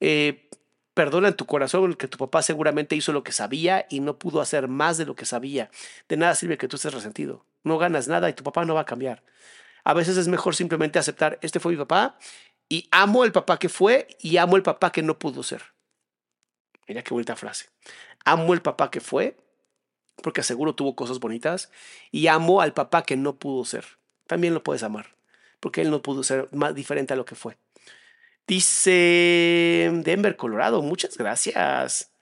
Eh, 0.00 0.48
perdona 0.94 1.28
en 1.28 1.34
tu 1.34 1.44
corazón 1.44 1.94
que 1.94 2.08
tu 2.08 2.16
papá 2.16 2.40
seguramente 2.40 2.96
hizo 2.96 3.12
lo 3.12 3.22
que 3.22 3.32
sabía 3.32 3.86
y 3.90 4.00
no 4.00 4.18
pudo 4.18 4.40
hacer 4.40 4.68
más 4.68 4.96
de 4.96 5.04
lo 5.04 5.14
que 5.16 5.26
sabía. 5.26 5.70
De 6.08 6.16
nada 6.16 6.34
sirve 6.34 6.56
que 6.56 6.66
tú 6.66 6.76
estés 6.76 6.94
resentido. 6.94 7.44
No 7.62 7.76
ganas 7.76 8.08
nada 8.08 8.30
y 8.30 8.32
tu 8.32 8.42
papá 8.42 8.64
no 8.64 8.74
va 8.74 8.82
a 8.82 8.86
cambiar. 8.86 9.22
A 9.84 9.94
veces 9.94 10.16
es 10.16 10.26
mejor 10.28 10.56
simplemente 10.56 10.98
aceptar, 10.98 11.38
este 11.42 11.60
fue 11.60 11.72
mi 11.72 11.78
papá 11.78 12.18
y 12.68 12.88
amo 12.90 13.24
el 13.24 13.32
papá 13.32 13.58
que 13.58 13.68
fue 13.68 14.08
y 14.20 14.36
amo 14.36 14.56
el 14.56 14.62
papá 14.62 14.92
que 14.92 15.02
no 15.02 15.18
pudo 15.18 15.42
ser. 15.42 15.62
Mira 16.88 17.02
qué 17.02 17.14
bonita 17.14 17.36
frase. 17.36 17.68
Amo 18.24 18.54
el 18.54 18.62
papá 18.62 18.90
que 18.90 19.00
fue, 19.00 19.36
porque 20.22 20.42
seguro 20.42 20.74
tuvo 20.74 20.96
cosas 20.96 21.20
bonitas, 21.20 21.70
y 22.10 22.26
amo 22.26 22.60
al 22.60 22.72
papá 22.74 23.02
que 23.02 23.16
no 23.16 23.36
pudo 23.36 23.64
ser. 23.64 23.84
También 24.26 24.54
lo 24.54 24.62
puedes 24.62 24.82
amar, 24.82 25.16
porque 25.60 25.82
él 25.82 25.90
no 25.90 26.02
pudo 26.02 26.22
ser 26.22 26.48
más 26.52 26.74
diferente 26.74 27.12
a 27.12 27.16
lo 27.16 27.24
que 27.24 27.34
fue. 27.34 27.58
Dice 28.46 29.90
Denver, 30.04 30.36
Colorado, 30.36 30.82
muchas 30.82 31.16
gracias. 31.16 32.12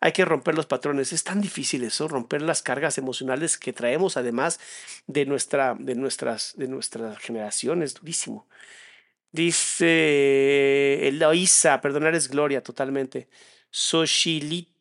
Hay 0.00 0.12
que 0.12 0.24
romper 0.24 0.54
los 0.56 0.66
patrones. 0.66 1.12
Es 1.12 1.24
tan 1.24 1.40
difícil 1.40 1.84
eso, 1.84 2.08
romper 2.08 2.42
las 2.42 2.62
cargas 2.62 2.98
emocionales 2.98 3.58
que 3.58 3.72
traemos 3.72 4.16
además 4.16 4.58
de 5.06 5.26
nuestra, 5.26 5.76
de 5.78 5.94
nuestras, 5.94 6.54
de 6.56 6.68
nuestra 6.68 7.16
generación. 7.16 7.82
Es 7.82 7.94
durísimo. 7.94 8.48
Dice 9.32 11.06
Eloisa, 11.08 11.80
perdonar 11.80 12.14
es 12.14 12.28
gloria 12.28 12.62
totalmente. 12.62 13.28
Soshilita. 13.70 14.76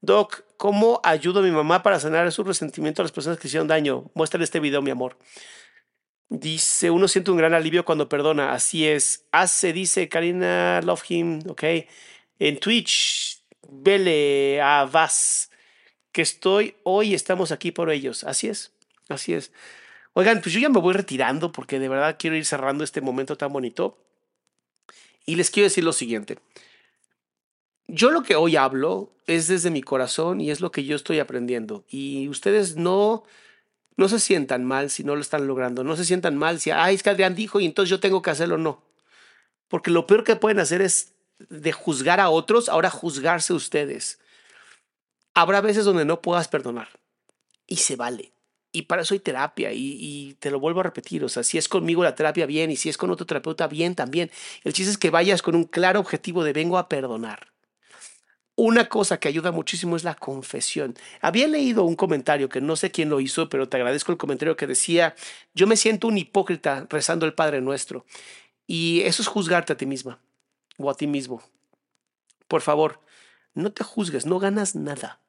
Doc, 0.00 0.44
¿cómo 0.56 1.00
ayudo 1.04 1.40
a 1.40 1.42
mi 1.42 1.50
mamá 1.50 1.82
para 1.82 2.00
sanar 2.00 2.30
su 2.32 2.44
resentimiento 2.44 3.02
a 3.02 3.04
las 3.04 3.12
personas 3.12 3.38
que 3.38 3.48
hicieron 3.48 3.68
daño? 3.68 4.10
Muéstrale 4.14 4.44
este 4.44 4.60
video, 4.60 4.80
mi 4.80 4.90
amor. 4.90 5.18
Dice, 6.30 6.90
uno 6.90 7.08
siente 7.08 7.30
un 7.30 7.36
gran 7.36 7.54
alivio 7.54 7.84
cuando 7.84 8.08
perdona. 8.08 8.52
Así 8.52 8.86
es. 8.86 9.26
Hace, 9.32 9.72
dice 9.72 10.08
Karina 10.08 10.80
Love 10.82 11.10
Him, 11.10 11.40
ok. 11.48 11.64
En 12.38 12.58
Twitch, 12.60 13.42
vele 13.68 14.60
a 14.62 14.84
Vaz, 14.84 15.50
que 16.12 16.22
estoy, 16.22 16.76
hoy 16.84 17.14
estamos 17.14 17.52
aquí 17.52 17.72
por 17.72 17.90
ellos. 17.90 18.24
Así 18.24 18.48
es, 18.48 18.72
así 19.08 19.34
es. 19.34 19.52
Oigan, 20.18 20.40
pues 20.40 20.52
yo 20.52 20.58
ya 20.58 20.68
me 20.68 20.80
voy 20.80 20.94
retirando 20.94 21.52
porque 21.52 21.78
de 21.78 21.88
verdad 21.88 22.16
quiero 22.18 22.34
ir 22.34 22.44
cerrando 22.44 22.82
este 22.82 23.00
momento 23.00 23.36
tan 23.36 23.52
bonito. 23.52 23.96
Y 25.24 25.36
les 25.36 25.48
quiero 25.48 25.68
decir 25.68 25.84
lo 25.84 25.92
siguiente. 25.92 26.40
Yo 27.86 28.10
lo 28.10 28.24
que 28.24 28.34
hoy 28.34 28.56
hablo 28.56 29.12
es 29.28 29.46
desde 29.46 29.70
mi 29.70 29.80
corazón 29.80 30.40
y 30.40 30.50
es 30.50 30.60
lo 30.60 30.72
que 30.72 30.84
yo 30.84 30.96
estoy 30.96 31.20
aprendiendo. 31.20 31.84
Y 31.88 32.26
ustedes 32.26 32.74
no, 32.74 33.22
no 33.96 34.08
se 34.08 34.18
sientan 34.18 34.64
mal 34.64 34.90
si 34.90 35.04
no 35.04 35.14
lo 35.14 35.20
están 35.20 35.46
logrando. 35.46 35.84
No 35.84 35.94
se 35.94 36.04
sientan 36.04 36.36
mal 36.36 36.58
si, 36.58 36.72
ay, 36.72 36.96
es 36.96 37.04
que 37.04 37.10
Adrián 37.10 37.36
dijo 37.36 37.60
y 37.60 37.66
entonces 37.66 37.88
yo 37.88 38.00
tengo 38.00 38.20
que 38.20 38.30
hacerlo. 38.30 38.58
No. 38.58 38.82
Porque 39.68 39.92
lo 39.92 40.08
peor 40.08 40.24
que 40.24 40.34
pueden 40.34 40.58
hacer 40.58 40.82
es 40.82 41.12
de 41.48 41.70
juzgar 41.70 42.18
a 42.18 42.30
otros, 42.30 42.68
ahora 42.68 42.90
juzgarse 42.90 43.52
ustedes. 43.52 44.18
Habrá 45.32 45.60
veces 45.60 45.84
donde 45.84 46.04
no 46.04 46.20
puedas 46.20 46.48
perdonar. 46.48 46.88
Y 47.68 47.76
se 47.76 47.94
vale 47.94 48.32
y 48.72 48.82
para 48.82 49.02
eso 49.02 49.14
hay 49.14 49.20
terapia 49.20 49.72
y, 49.72 50.36
te 50.40 50.50
lo 50.50 50.60
vuelvo 50.60 50.80
a 50.80 50.84
repetir, 50.84 51.24
o 51.24 51.28
sea, 51.28 51.42
si 51.42 51.58
es 51.58 51.68
conmigo 51.68 52.04
la 52.04 52.14
terapia 52.14 52.46
bien 52.46 52.70
y 52.70 52.76
si 52.76 52.88
es 52.88 52.98
con 52.98 53.10
otro 53.10 53.26
terapeuta 53.26 53.66
bien 53.66 53.94
también. 53.94 54.30
El 54.64 54.72
chiste 54.72 54.90
es 54.90 54.98
que 54.98 55.10
vayas 55.10 55.42
con 55.42 55.54
un 55.54 55.64
claro 55.64 56.00
objetivo 56.00 56.44
de 56.44 56.52
vengo 56.52 56.78
a 56.78 56.88
perdonar. 56.88 57.48
Una 58.56 58.88
cosa 58.88 59.18
que 59.18 59.28
ayuda 59.28 59.52
muchísimo 59.52 59.96
es 59.96 60.02
la 60.02 60.16
confesión. 60.16 60.96
Había 61.20 61.46
leído 61.46 61.84
un 61.84 61.94
comentario 61.94 62.48
que 62.48 62.60
no 62.60 62.74
sé 62.74 62.90
quién 62.90 63.08
lo 63.08 63.20
hizo, 63.20 63.48
pero 63.48 63.68
te 63.68 63.76
agradezco 63.76 64.10
el 64.10 64.18
comentario 64.18 64.56
que 64.56 64.66
decía, 64.66 65.14
yo 65.54 65.68
me 65.68 65.76
siento 65.76 66.08
un 66.08 66.18
hipócrita 66.18 66.84
rezando 66.90 67.24
el 67.24 67.34
Padre 67.34 67.60
Nuestro. 67.60 68.04
Y 68.66 69.02
eso 69.02 69.22
es 69.22 69.28
juzgarte 69.28 69.72
a 69.72 69.76
ti 69.76 69.86
misma 69.86 70.20
o 70.76 70.90
a 70.90 70.94
ti 70.94 71.06
mismo. 71.06 71.40
Por 72.48 72.60
favor, 72.60 73.00
no 73.54 73.72
te 73.72 73.84
juzgues, 73.84 74.26
no 74.26 74.40
ganas 74.40 74.74
nada. 74.74 75.20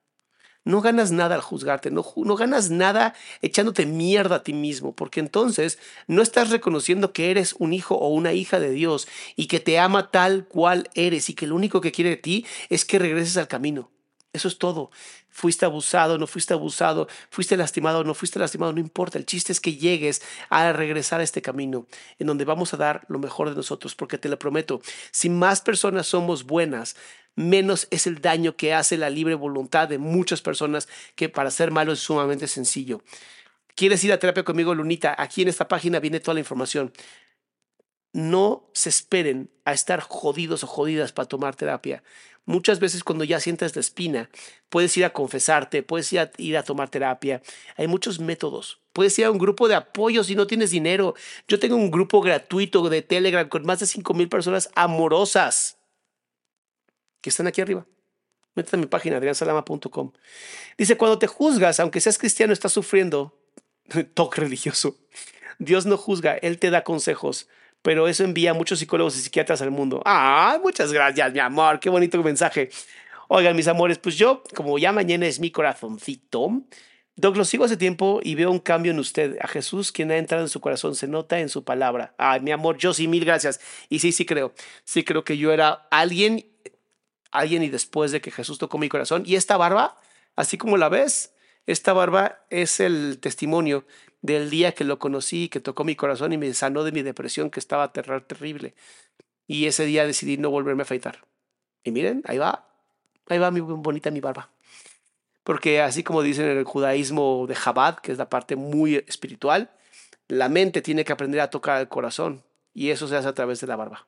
No 0.65 0.81
ganas 0.81 1.11
nada 1.11 1.35
al 1.35 1.41
juzgarte, 1.41 1.89
no, 1.89 2.05
no 2.17 2.35
ganas 2.35 2.69
nada 2.69 3.15
echándote 3.41 3.85
mierda 3.85 4.35
a 4.37 4.43
ti 4.43 4.53
mismo, 4.53 4.93
porque 4.93 5.19
entonces 5.19 5.79
no 6.07 6.21
estás 6.21 6.49
reconociendo 6.49 7.13
que 7.13 7.31
eres 7.31 7.55
un 7.59 7.73
hijo 7.73 7.95
o 7.95 8.09
una 8.09 8.33
hija 8.33 8.59
de 8.59 8.71
Dios 8.71 9.07
y 9.35 9.47
que 9.47 9.59
te 9.59 9.79
ama 9.79 10.11
tal 10.11 10.47
cual 10.47 10.89
eres 10.93 11.29
y 11.29 11.33
que 11.33 11.47
lo 11.47 11.55
único 11.55 11.81
que 11.81 11.91
quiere 11.91 12.11
de 12.11 12.17
ti 12.17 12.45
es 12.69 12.85
que 12.85 12.99
regreses 12.99 13.37
al 13.37 13.47
camino. 13.47 13.89
Eso 14.31 14.47
es 14.47 14.59
todo. 14.59 14.91
Fuiste 15.29 15.65
abusado, 15.65 16.19
no 16.19 16.27
fuiste 16.27 16.53
abusado, 16.53 17.07
fuiste 17.31 17.57
lastimado, 17.57 18.03
no 18.03 18.13
fuiste 18.13 18.37
lastimado, 18.37 18.73
no 18.73 18.79
importa. 18.79 19.17
El 19.17 19.25
chiste 19.25 19.51
es 19.51 19.59
que 19.59 19.75
llegues 19.75 20.21
a 20.49 20.71
regresar 20.71 21.19
a 21.19 21.23
este 21.23 21.41
camino 21.41 21.87
en 22.19 22.27
donde 22.27 22.45
vamos 22.45 22.73
a 22.73 22.77
dar 22.77 23.05
lo 23.07 23.17
mejor 23.17 23.49
de 23.49 23.55
nosotros, 23.55 23.95
porque 23.95 24.19
te 24.19 24.29
lo 24.29 24.37
prometo, 24.37 24.81
si 25.11 25.29
más 25.29 25.61
personas 25.61 26.05
somos 26.07 26.43
buenas, 26.43 26.95
menos 27.39 27.87
es 27.89 28.05
el 28.05 28.19
daño 28.19 28.57
que 28.57 28.73
hace 28.73 28.97
la 28.97 29.09
libre 29.09 29.33
voluntad 29.33 29.87
de 29.87 29.97
muchas 29.97 30.41
personas 30.41 30.89
que 31.15 31.29
para 31.29 31.49
ser 31.51 31.71
malo 31.71 31.93
es 31.93 31.99
sumamente 31.99 32.49
sencillo. 32.49 33.01
¿Quieres 33.75 34.03
ir 34.03 34.11
a 34.11 34.19
terapia 34.19 34.43
conmigo, 34.43 34.75
Lunita? 34.75 35.15
Aquí 35.17 35.41
en 35.41 35.47
esta 35.47 35.69
página 35.69 36.01
viene 36.01 36.19
toda 36.19 36.33
la 36.33 36.41
información. 36.41 36.91
No 38.11 38.69
se 38.73 38.89
esperen 38.89 39.49
a 39.63 39.71
estar 39.71 40.01
jodidos 40.01 40.65
o 40.65 40.67
jodidas 40.67 41.13
para 41.13 41.29
tomar 41.29 41.55
terapia. 41.55 42.03
Muchas 42.45 42.81
veces 42.81 43.05
cuando 43.05 43.23
ya 43.23 43.39
sientes 43.39 43.73
la 43.73 43.79
espina, 43.79 44.29
puedes 44.67 44.97
ir 44.97 45.05
a 45.05 45.13
confesarte, 45.13 45.81
puedes 45.81 46.11
ir 46.11 46.19
a, 46.19 46.31
ir 46.37 46.57
a 46.57 46.63
tomar 46.63 46.89
terapia. 46.89 47.41
Hay 47.77 47.87
muchos 47.87 48.19
métodos. 48.19 48.81
Puedes 48.91 49.17
ir 49.17 49.23
a 49.25 49.31
un 49.31 49.37
grupo 49.37 49.69
de 49.69 49.75
apoyo 49.75 50.25
si 50.25 50.35
no 50.35 50.45
tienes 50.45 50.71
dinero. 50.71 51.15
Yo 51.47 51.57
tengo 51.57 51.77
un 51.77 51.89
grupo 51.89 52.19
gratuito 52.19 52.89
de 52.89 53.01
Telegram 53.01 53.47
con 53.47 53.65
más 53.65 53.79
de 53.79 53.85
5 53.85 54.13
mil 54.13 54.27
personas 54.27 54.69
amorosas 54.75 55.78
que 57.21 57.29
están 57.29 57.47
aquí 57.47 57.61
arriba. 57.61 57.85
Métete 58.55 58.77
a 58.77 58.79
mi 58.79 58.87
página, 58.87 59.17
adriansalama.com. 59.17 60.11
Dice, 60.77 60.97
cuando 60.97 61.19
te 61.19 61.27
juzgas, 61.27 61.79
aunque 61.79 62.01
seas 62.01 62.17
cristiano, 62.17 62.53
estás 62.53 62.73
sufriendo 62.73 63.39
toque 64.13 64.41
religioso. 64.41 64.97
Dios 65.59 65.85
no 65.85 65.97
juzga, 65.97 66.35
Él 66.35 66.57
te 66.57 66.69
da 66.69 66.83
consejos. 66.83 67.47
pero 67.81 68.07
eso 68.09 68.23
envía 68.25 68.51
a 68.51 68.53
muchos 68.53 68.79
psicólogos 68.79 69.17
y 69.17 69.21
psiquiatras 69.21 69.61
al 69.61 69.71
mundo. 69.71 70.01
Ah, 70.05 70.59
muchas 70.61 70.91
gracias, 70.91 71.31
mi 71.31 71.39
amor, 71.39 71.79
qué 71.79 71.89
bonito 71.89 72.21
mensaje. 72.21 72.69
Oigan, 73.29 73.55
mis 73.55 73.67
amores, 73.67 73.99
pues 73.99 74.17
yo, 74.17 74.43
como 74.55 74.77
ya 74.79 74.91
mañana 74.91 75.27
es 75.27 75.39
mi 75.39 75.51
corazoncito, 75.51 76.63
Doc, 77.19 77.35
lo 77.35 77.43
sigo 77.43 77.65
hace 77.65 77.75
tiempo 77.75 78.21
y 78.23 78.35
veo 78.35 78.49
un 78.49 78.59
cambio 78.59 78.93
en 78.93 78.99
usted. 78.99 79.37
A 79.41 79.47
Jesús, 79.49 79.91
quien 79.91 80.09
ha 80.09 80.17
entrado 80.17 80.41
en 80.41 80.47
su 80.47 80.61
corazón, 80.61 80.95
se 80.95 81.05
nota 81.05 81.39
en 81.41 81.49
su 81.49 81.65
palabra. 81.65 82.15
Ay, 82.17 82.39
mi 82.39 82.51
amor, 82.51 82.77
yo 82.77 82.93
sí, 82.93 83.09
mil 83.09 83.25
gracias. 83.25 83.59
Y 83.89 83.99
sí, 83.99 84.13
sí 84.13 84.25
creo. 84.25 84.53
Sí 84.85 85.03
creo 85.03 85.25
que 85.25 85.37
yo 85.37 85.51
era 85.51 85.85
alguien, 85.91 86.45
alguien 87.31 87.63
y 87.63 87.69
después 87.69 88.11
de 88.11 88.21
que 88.21 88.31
Jesús 88.31 88.57
tocó 88.57 88.77
mi 88.77 88.89
corazón. 88.89 89.23
Y 89.25 89.35
esta 89.35 89.57
barba, 89.57 89.99
así 90.35 90.57
como 90.57 90.77
la 90.77 90.89
ves, 90.89 91.33
esta 91.65 91.93
barba 91.93 92.39
es 92.49 92.79
el 92.79 93.19
testimonio 93.19 93.85
del 94.21 94.49
día 94.49 94.73
que 94.73 94.83
lo 94.83 94.99
conocí, 94.99 95.49
que 95.49 95.59
tocó 95.59 95.83
mi 95.83 95.95
corazón 95.95 96.33
y 96.33 96.37
me 96.37 96.53
sanó 96.53 96.83
de 96.83 96.91
mi 96.91 97.01
depresión 97.01 97.49
que 97.49 97.59
estaba 97.59 97.93
terror 97.93 98.21
terrible. 98.21 98.73
Y 99.47 99.65
ese 99.65 99.85
día 99.85 100.05
decidí 100.05 100.37
no 100.37 100.49
volverme 100.49 100.81
a 100.81 100.83
afeitar. 100.83 101.25
Y 101.83 101.91
miren, 101.91 102.21
ahí 102.25 102.37
va, 102.37 102.67
ahí 103.27 103.37
va 103.39 103.51
mi 103.51 103.61
bonita 103.61 104.11
mi 104.11 104.19
barba 104.19 104.49
porque 105.49 105.81
así 105.81 106.03
como 106.03 106.21
dicen 106.21 106.47
en 106.47 106.59
el 106.59 106.63
judaísmo 106.63 107.47
de 107.47 107.55
Chabad, 107.55 107.97
que 107.97 108.11
es 108.11 108.19
la 108.19 108.29
parte 108.29 108.55
muy 108.55 108.97
espiritual, 109.07 109.71
la 110.27 110.47
mente 110.47 110.83
tiene 110.83 111.03
que 111.03 111.11
aprender 111.11 111.41
a 111.41 111.49
tocar 111.49 111.81
el 111.81 111.87
corazón 111.87 112.43
y 112.71 112.91
eso 112.91 113.07
se 113.07 113.15
hace 113.15 113.29
a 113.29 113.33
través 113.33 113.59
de 113.59 113.65
la 113.65 113.75
barba. 113.75 114.05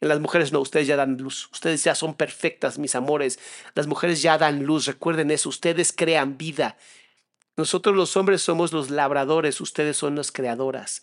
En 0.00 0.08
las 0.08 0.20
mujeres 0.20 0.52
no, 0.52 0.60
ustedes 0.60 0.86
ya 0.86 0.96
dan 0.96 1.16
luz, 1.16 1.48
ustedes 1.52 1.82
ya 1.84 1.94
son 1.94 2.14
perfectas, 2.14 2.78
mis 2.78 2.94
amores, 2.94 3.38
las 3.74 3.86
mujeres 3.86 4.22
ya 4.22 4.38
dan 4.38 4.64
luz, 4.64 4.86
recuerden 4.86 5.30
eso, 5.30 5.48
ustedes 5.48 5.92
crean 5.92 6.38
vida. 6.38 6.76
Nosotros 7.56 7.96
los 7.96 8.16
hombres 8.16 8.40
somos 8.42 8.72
los 8.72 8.90
labradores, 8.90 9.60
ustedes 9.60 9.96
son 9.96 10.14
las 10.14 10.30
creadoras. 10.30 11.02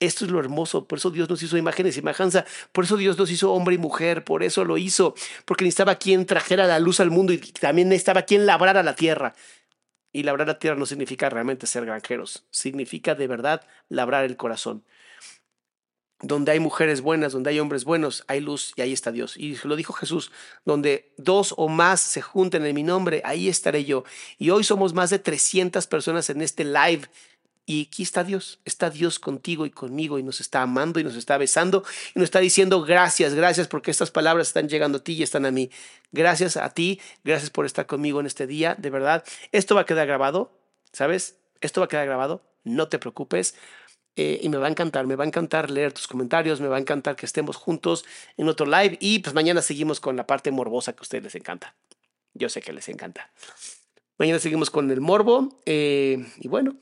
Esto 0.00 0.24
es 0.24 0.32
lo 0.32 0.40
hermoso, 0.40 0.88
por 0.88 0.98
eso 0.98 1.10
Dios 1.10 1.30
nos 1.30 1.44
hizo 1.44 1.56
imágenes 1.56 1.94
y 1.94 2.00
semejanza, 2.00 2.44
por 2.72 2.82
eso 2.82 2.96
Dios 2.96 3.16
nos 3.16 3.30
hizo 3.30 3.52
hombre 3.52 3.76
y 3.76 3.78
mujer, 3.78 4.24
por 4.24 4.42
eso 4.42 4.64
lo 4.64 4.76
hizo, 4.76 5.14
porque 5.44 5.64
necesitaba 5.64 5.94
quien 5.94 6.26
trajera 6.26 6.66
la 6.66 6.80
luz 6.80 6.98
al 6.98 7.10
mundo 7.10 7.32
y 7.32 7.38
también 7.38 7.88
necesitaba 7.88 8.22
quien 8.22 8.44
labrara 8.44 8.82
la 8.82 8.96
tierra. 8.96 9.34
Y 10.12 10.24
labrar 10.24 10.48
la 10.48 10.58
tierra 10.58 10.76
no 10.76 10.86
significa 10.86 11.30
realmente 11.30 11.68
ser 11.68 11.86
granjeros, 11.86 12.44
significa 12.50 13.14
de 13.14 13.28
verdad 13.28 13.64
labrar 13.88 14.24
el 14.24 14.36
corazón. 14.36 14.84
Donde 16.22 16.52
hay 16.52 16.60
mujeres 16.60 17.00
buenas, 17.00 17.32
donde 17.32 17.50
hay 17.50 17.58
hombres 17.58 17.84
buenos, 17.84 18.24
hay 18.28 18.40
luz 18.40 18.72
y 18.76 18.82
ahí 18.82 18.92
está 18.92 19.10
Dios. 19.10 19.36
Y 19.36 19.56
lo 19.64 19.76
dijo 19.76 19.92
Jesús, 19.92 20.30
donde 20.64 21.12
dos 21.16 21.52
o 21.56 21.68
más 21.68 22.00
se 22.00 22.22
junten 22.22 22.64
en 22.64 22.74
mi 22.74 22.84
nombre, 22.84 23.22
ahí 23.24 23.48
estaré 23.48 23.84
yo. 23.84 24.04
Y 24.38 24.50
hoy 24.50 24.62
somos 24.62 24.94
más 24.94 25.10
de 25.10 25.18
300 25.18 25.86
personas 25.88 26.30
en 26.30 26.40
este 26.40 26.64
live 26.64 27.08
y 27.64 27.86
aquí 27.86 28.02
está 28.02 28.24
Dios, 28.24 28.60
está 28.64 28.90
Dios 28.90 29.20
contigo 29.20 29.66
y 29.66 29.70
conmigo 29.70 30.18
y 30.18 30.22
nos 30.22 30.40
está 30.40 30.62
amando 30.62 30.98
y 30.98 31.04
nos 31.04 31.14
está 31.14 31.38
besando 31.38 31.84
y 32.14 32.18
nos 32.18 32.24
está 32.24 32.40
diciendo 32.40 32.82
gracias, 32.82 33.34
gracias 33.34 33.68
porque 33.68 33.92
estas 33.92 34.10
palabras 34.10 34.48
están 34.48 34.68
llegando 34.68 34.98
a 34.98 35.04
ti 35.04 35.12
y 35.12 35.22
están 35.22 35.46
a 35.46 35.52
mí. 35.52 35.70
Gracias 36.10 36.56
a 36.56 36.70
ti, 36.70 37.00
gracias 37.22 37.50
por 37.50 37.64
estar 37.64 37.86
conmigo 37.86 38.18
en 38.18 38.26
este 38.26 38.48
día, 38.48 38.74
de 38.76 38.90
verdad. 38.90 39.24
Esto 39.52 39.76
va 39.76 39.82
a 39.82 39.86
quedar 39.86 40.08
grabado, 40.08 40.58
¿sabes? 40.92 41.36
Esto 41.60 41.80
va 41.80 41.84
a 41.84 41.88
quedar 41.88 42.06
grabado, 42.06 42.42
no 42.64 42.88
te 42.88 42.98
preocupes. 42.98 43.54
Eh, 44.16 44.40
y 44.42 44.48
me 44.50 44.58
va 44.58 44.66
a 44.66 44.70
encantar, 44.70 45.06
me 45.06 45.16
va 45.16 45.24
a 45.24 45.26
encantar 45.26 45.70
leer 45.70 45.92
tus 45.92 46.06
comentarios, 46.06 46.60
me 46.60 46.68
va 46.68 46.76
a 46.76 46.80
encantar 46.80 47.16
que 47.16 47.24
estemos 47.24 47.56
juntos 47.56 48.04
en 48.36 48.46
otro 48.48 48.66
live 48.66 48.98
y 49.00 49.20
pues 49.20 49.34
mañana 49.34 49.62
seguimos 49.62 50.00
con 50.00 50.16
la 50.16 50.26
parte 50.26 50.50
morbosa 50.50 50.92
que 50.92 51.00
a 51.00 51.02
ustedes 51.02 51.24
les 51.24 51.34
encanta. 51.34 51.74
Yo 52.34 52.50
sé 52.50 52.60
que 52.60 52.74
les 52.74 52.88
encanta. 52.88 53.30
Mañana 54.18 54.38
seguimos 54.38 54.70
con 54.70 54.90
el 54.90 55.00
morbo 55.00 55.58
eh, 55.64 56.26
y 56.38 56.48
bueno, 56.48 56.76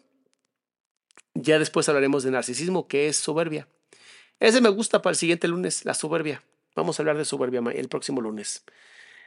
ya 1.35 1.59
después 1.59 1.89
hablaremos 1.89 2.24
de 2.24 2.33
narcisismo, 2.33 2.89
que 2.89 3.07
es 3.07 3.16
soberbia. 3.16 3.68
Ese 4.41 4.61
me 4.61 4.68
gusta 4.68 5.01
para 5.01 5.12
el 5.12 5.16
siguiente 5.16 5.47
lunes, 5.47 5.85
la 5.85 5.95
soberbia. 5.95 6.43
Vamos 6.74 6.99
a 6.99 7.03
hablar 7.03 7.16
de 7.16 7.24
soberbia 7.24 7.62
el 7.74 7.89
próximo 7.89 8.20
lunes. 8.20 8.64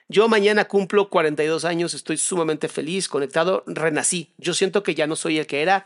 Yo 0.10 0.28
mañana 0.28 0.66
cumplo 0.66 1.10
42 1.10 1.66
años, 1.66 1.93
estoy 1.93 2.18
sumamente 2.18 2.68
feliz, 2.68 3.08
conectado, 3.08 3.64
renací. 3.66 4.34
Yo 4.38 4.54
siento 4.54 4.84
que 4.84 4.95
ya 4.95 5.08
no 5.08 5.16
soy 5.16 5.39
el 5.39 5.47
que 5.47 5.62
era. 5.62 5.86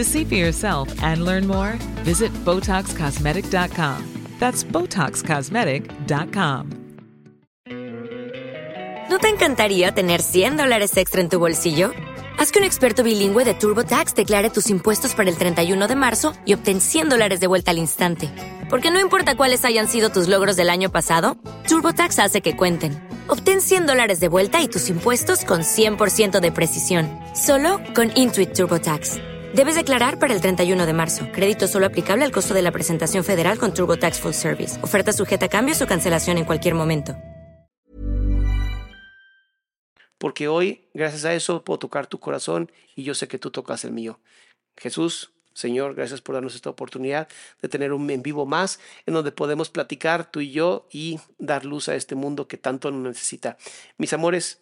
To 0.00 0.04
see 0.04 0.24
for 0.24 0.34
yourself 0.34 0.88
and 1.02 1.26
learn 1.26 1.46
more, 1.46 1.74
visit 2.04 2.32
BotoxCosmetic.com. 2.46 3.98
That's 4.38 4.64
BotoxCosmetic.com. 4.64 6.70
¿No 9.10 9.18
te 9.18 9.28
encantaría 9.28 9.92
tener 9.92 10.22
100 10.22 10.56
dólares 10.56 10.96
extra 10.96 11.20
en 11.20 11.28
tu 11.28 11.38
bolsillo? 11.38 11.90
Haz 12.38 12.50
que 12.50 12.60
un 12.60 12.64
experto 12.64 13.02
bilingüe 13.02 13.44
de 13.44 13.52
TurboTax 13.52 14.14
declare 14.14 14.48
tus 14.48 14.70
impuestos 14.70 15.14
para 15.14 15.28
el 15.28 15.36
31 15.36 15.86
de 15.86 15.96
marzo 15.96 16.32
y 16.46 16.54
obtén 16.54 16.80
100 16.80 17.10
dólares 17.10 17.40
de 17.40 17.46
vuelta 17.46 17.72
al 17.72 17.76
instante. 17.76 18.30
Porque 18.70 18.90
no 18.90 19.00
importa 19.00 19.36
cuáles 19.36 19.66
hayan 19.66 19.86
sido 19.86 20.08
tus 20.08 20.28
logros 20.28 20.56
del 20.56 20.70
año 20.70 20.90
pasado, 20.90 21.36
TurboTax 21.68 22.18
hace 22.20 22.40
que 22.40 22.56
cuenten. 22.56 23.06
Obtén 23.26 23.60
100 23.60 23.86
dólares 23.86 24.18
de 24.18 24.28
vuelta 24.28 24.62
y 24.62 24.68
tus 24.68 24.88
impuestos 24.88 25.44
con 25.44 25.60
100% 25.60 26.40
de 26.40 26.52
precisión, 26.52 27.06
solo 27.34 27.80
con 27.94 28.10
Intuit 28.14 28.54
TurboTax. 28.54 29.18
Debes 29.54 29.74
declarar 29.74 30.18
para 30.18 30.32
el 30.32 30.40
31 30.40 30.86
de 30.86 30.92
marzo. 30.92 31.26
Crédito 31.32 31.66
solo 31.66 31.86
aplicable 31.86 32.24
al 32.24 32.32
costo 32.32 32.54
de 32.54 32.62
la 32.62 32.70
presentación 32.72 33.24
federal 33.24 33.58
con 33.58 33.74
TurboTax 33.74 34.20
Full 34.20 34.32
Service. 34.32 34.82
Oferta 34.82 35.12
sujeta 35.12 35.46
a 35.46 35.48
cambios 35.48 35.82
o 35.82 35.86
cancelación 35.86 36.38
en 36.38 36.44
cualquier 36.44 36.74
momento. 36.74 37.16
porque 40.20 40.48
hoy, 40.48 40.86
gracias 40.92 41.24
a 41.24 41.32
eso, 41.32 41.64
puedo 41.64 41.78
tocar 41.78 42.06
tu 42.06 42.20
corazón 42.20 42.70
y 42.94 43.04
yo 43.04 43.14
sé 43.14 43.26
que 43.26 43.38
tú 43.38 43.50
tocas 43.50 43.86
el 43.86 43.92
mío. 43.92 44.20
Jesús, 44.76 45.32
Señor, 45.54 45.94
gracias 45.94 46.20
por 46.20 46.34
darnos 46.34 46.54
esta 46.54 46.68
oportunidad 46.68 47.26
de 47.62 47.70
tener 47.70 47.94
un 47.94 48.10
en 48.10 48.22
vivo 48.22 48.44
más 48.44 48.80
en 49.06 49.14
donde 49.14 49.32
podemos 49.32 49.70
platicar 49.70 50.30
tú 50.30 50.40
y 50.40 50.52
yo 50.52 50.86
y 50.92 51.18
dar 51.38 51.64
luz 51.64 51.88
a 51.88 51.94
este 51.94 52.16
mundo 52.16 52.48
que 52.48 52.58
tanto 52.58 52.90
nos 52.90 53.00
necesita. 53.00 53.56
Mis 53.96 54.12
amores, 54.12 54.60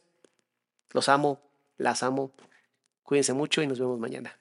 los 0.93 1.09
amo, 1.09 1.41
las 1.77 2.05
amo. 2.05 2.31
Cuídense 3.03 3.33
mucho 3.33 3.61
y 3.61 3.67
nos 3.67 3.81
vemos 3.81 3.99
mañana. 3.99 4.39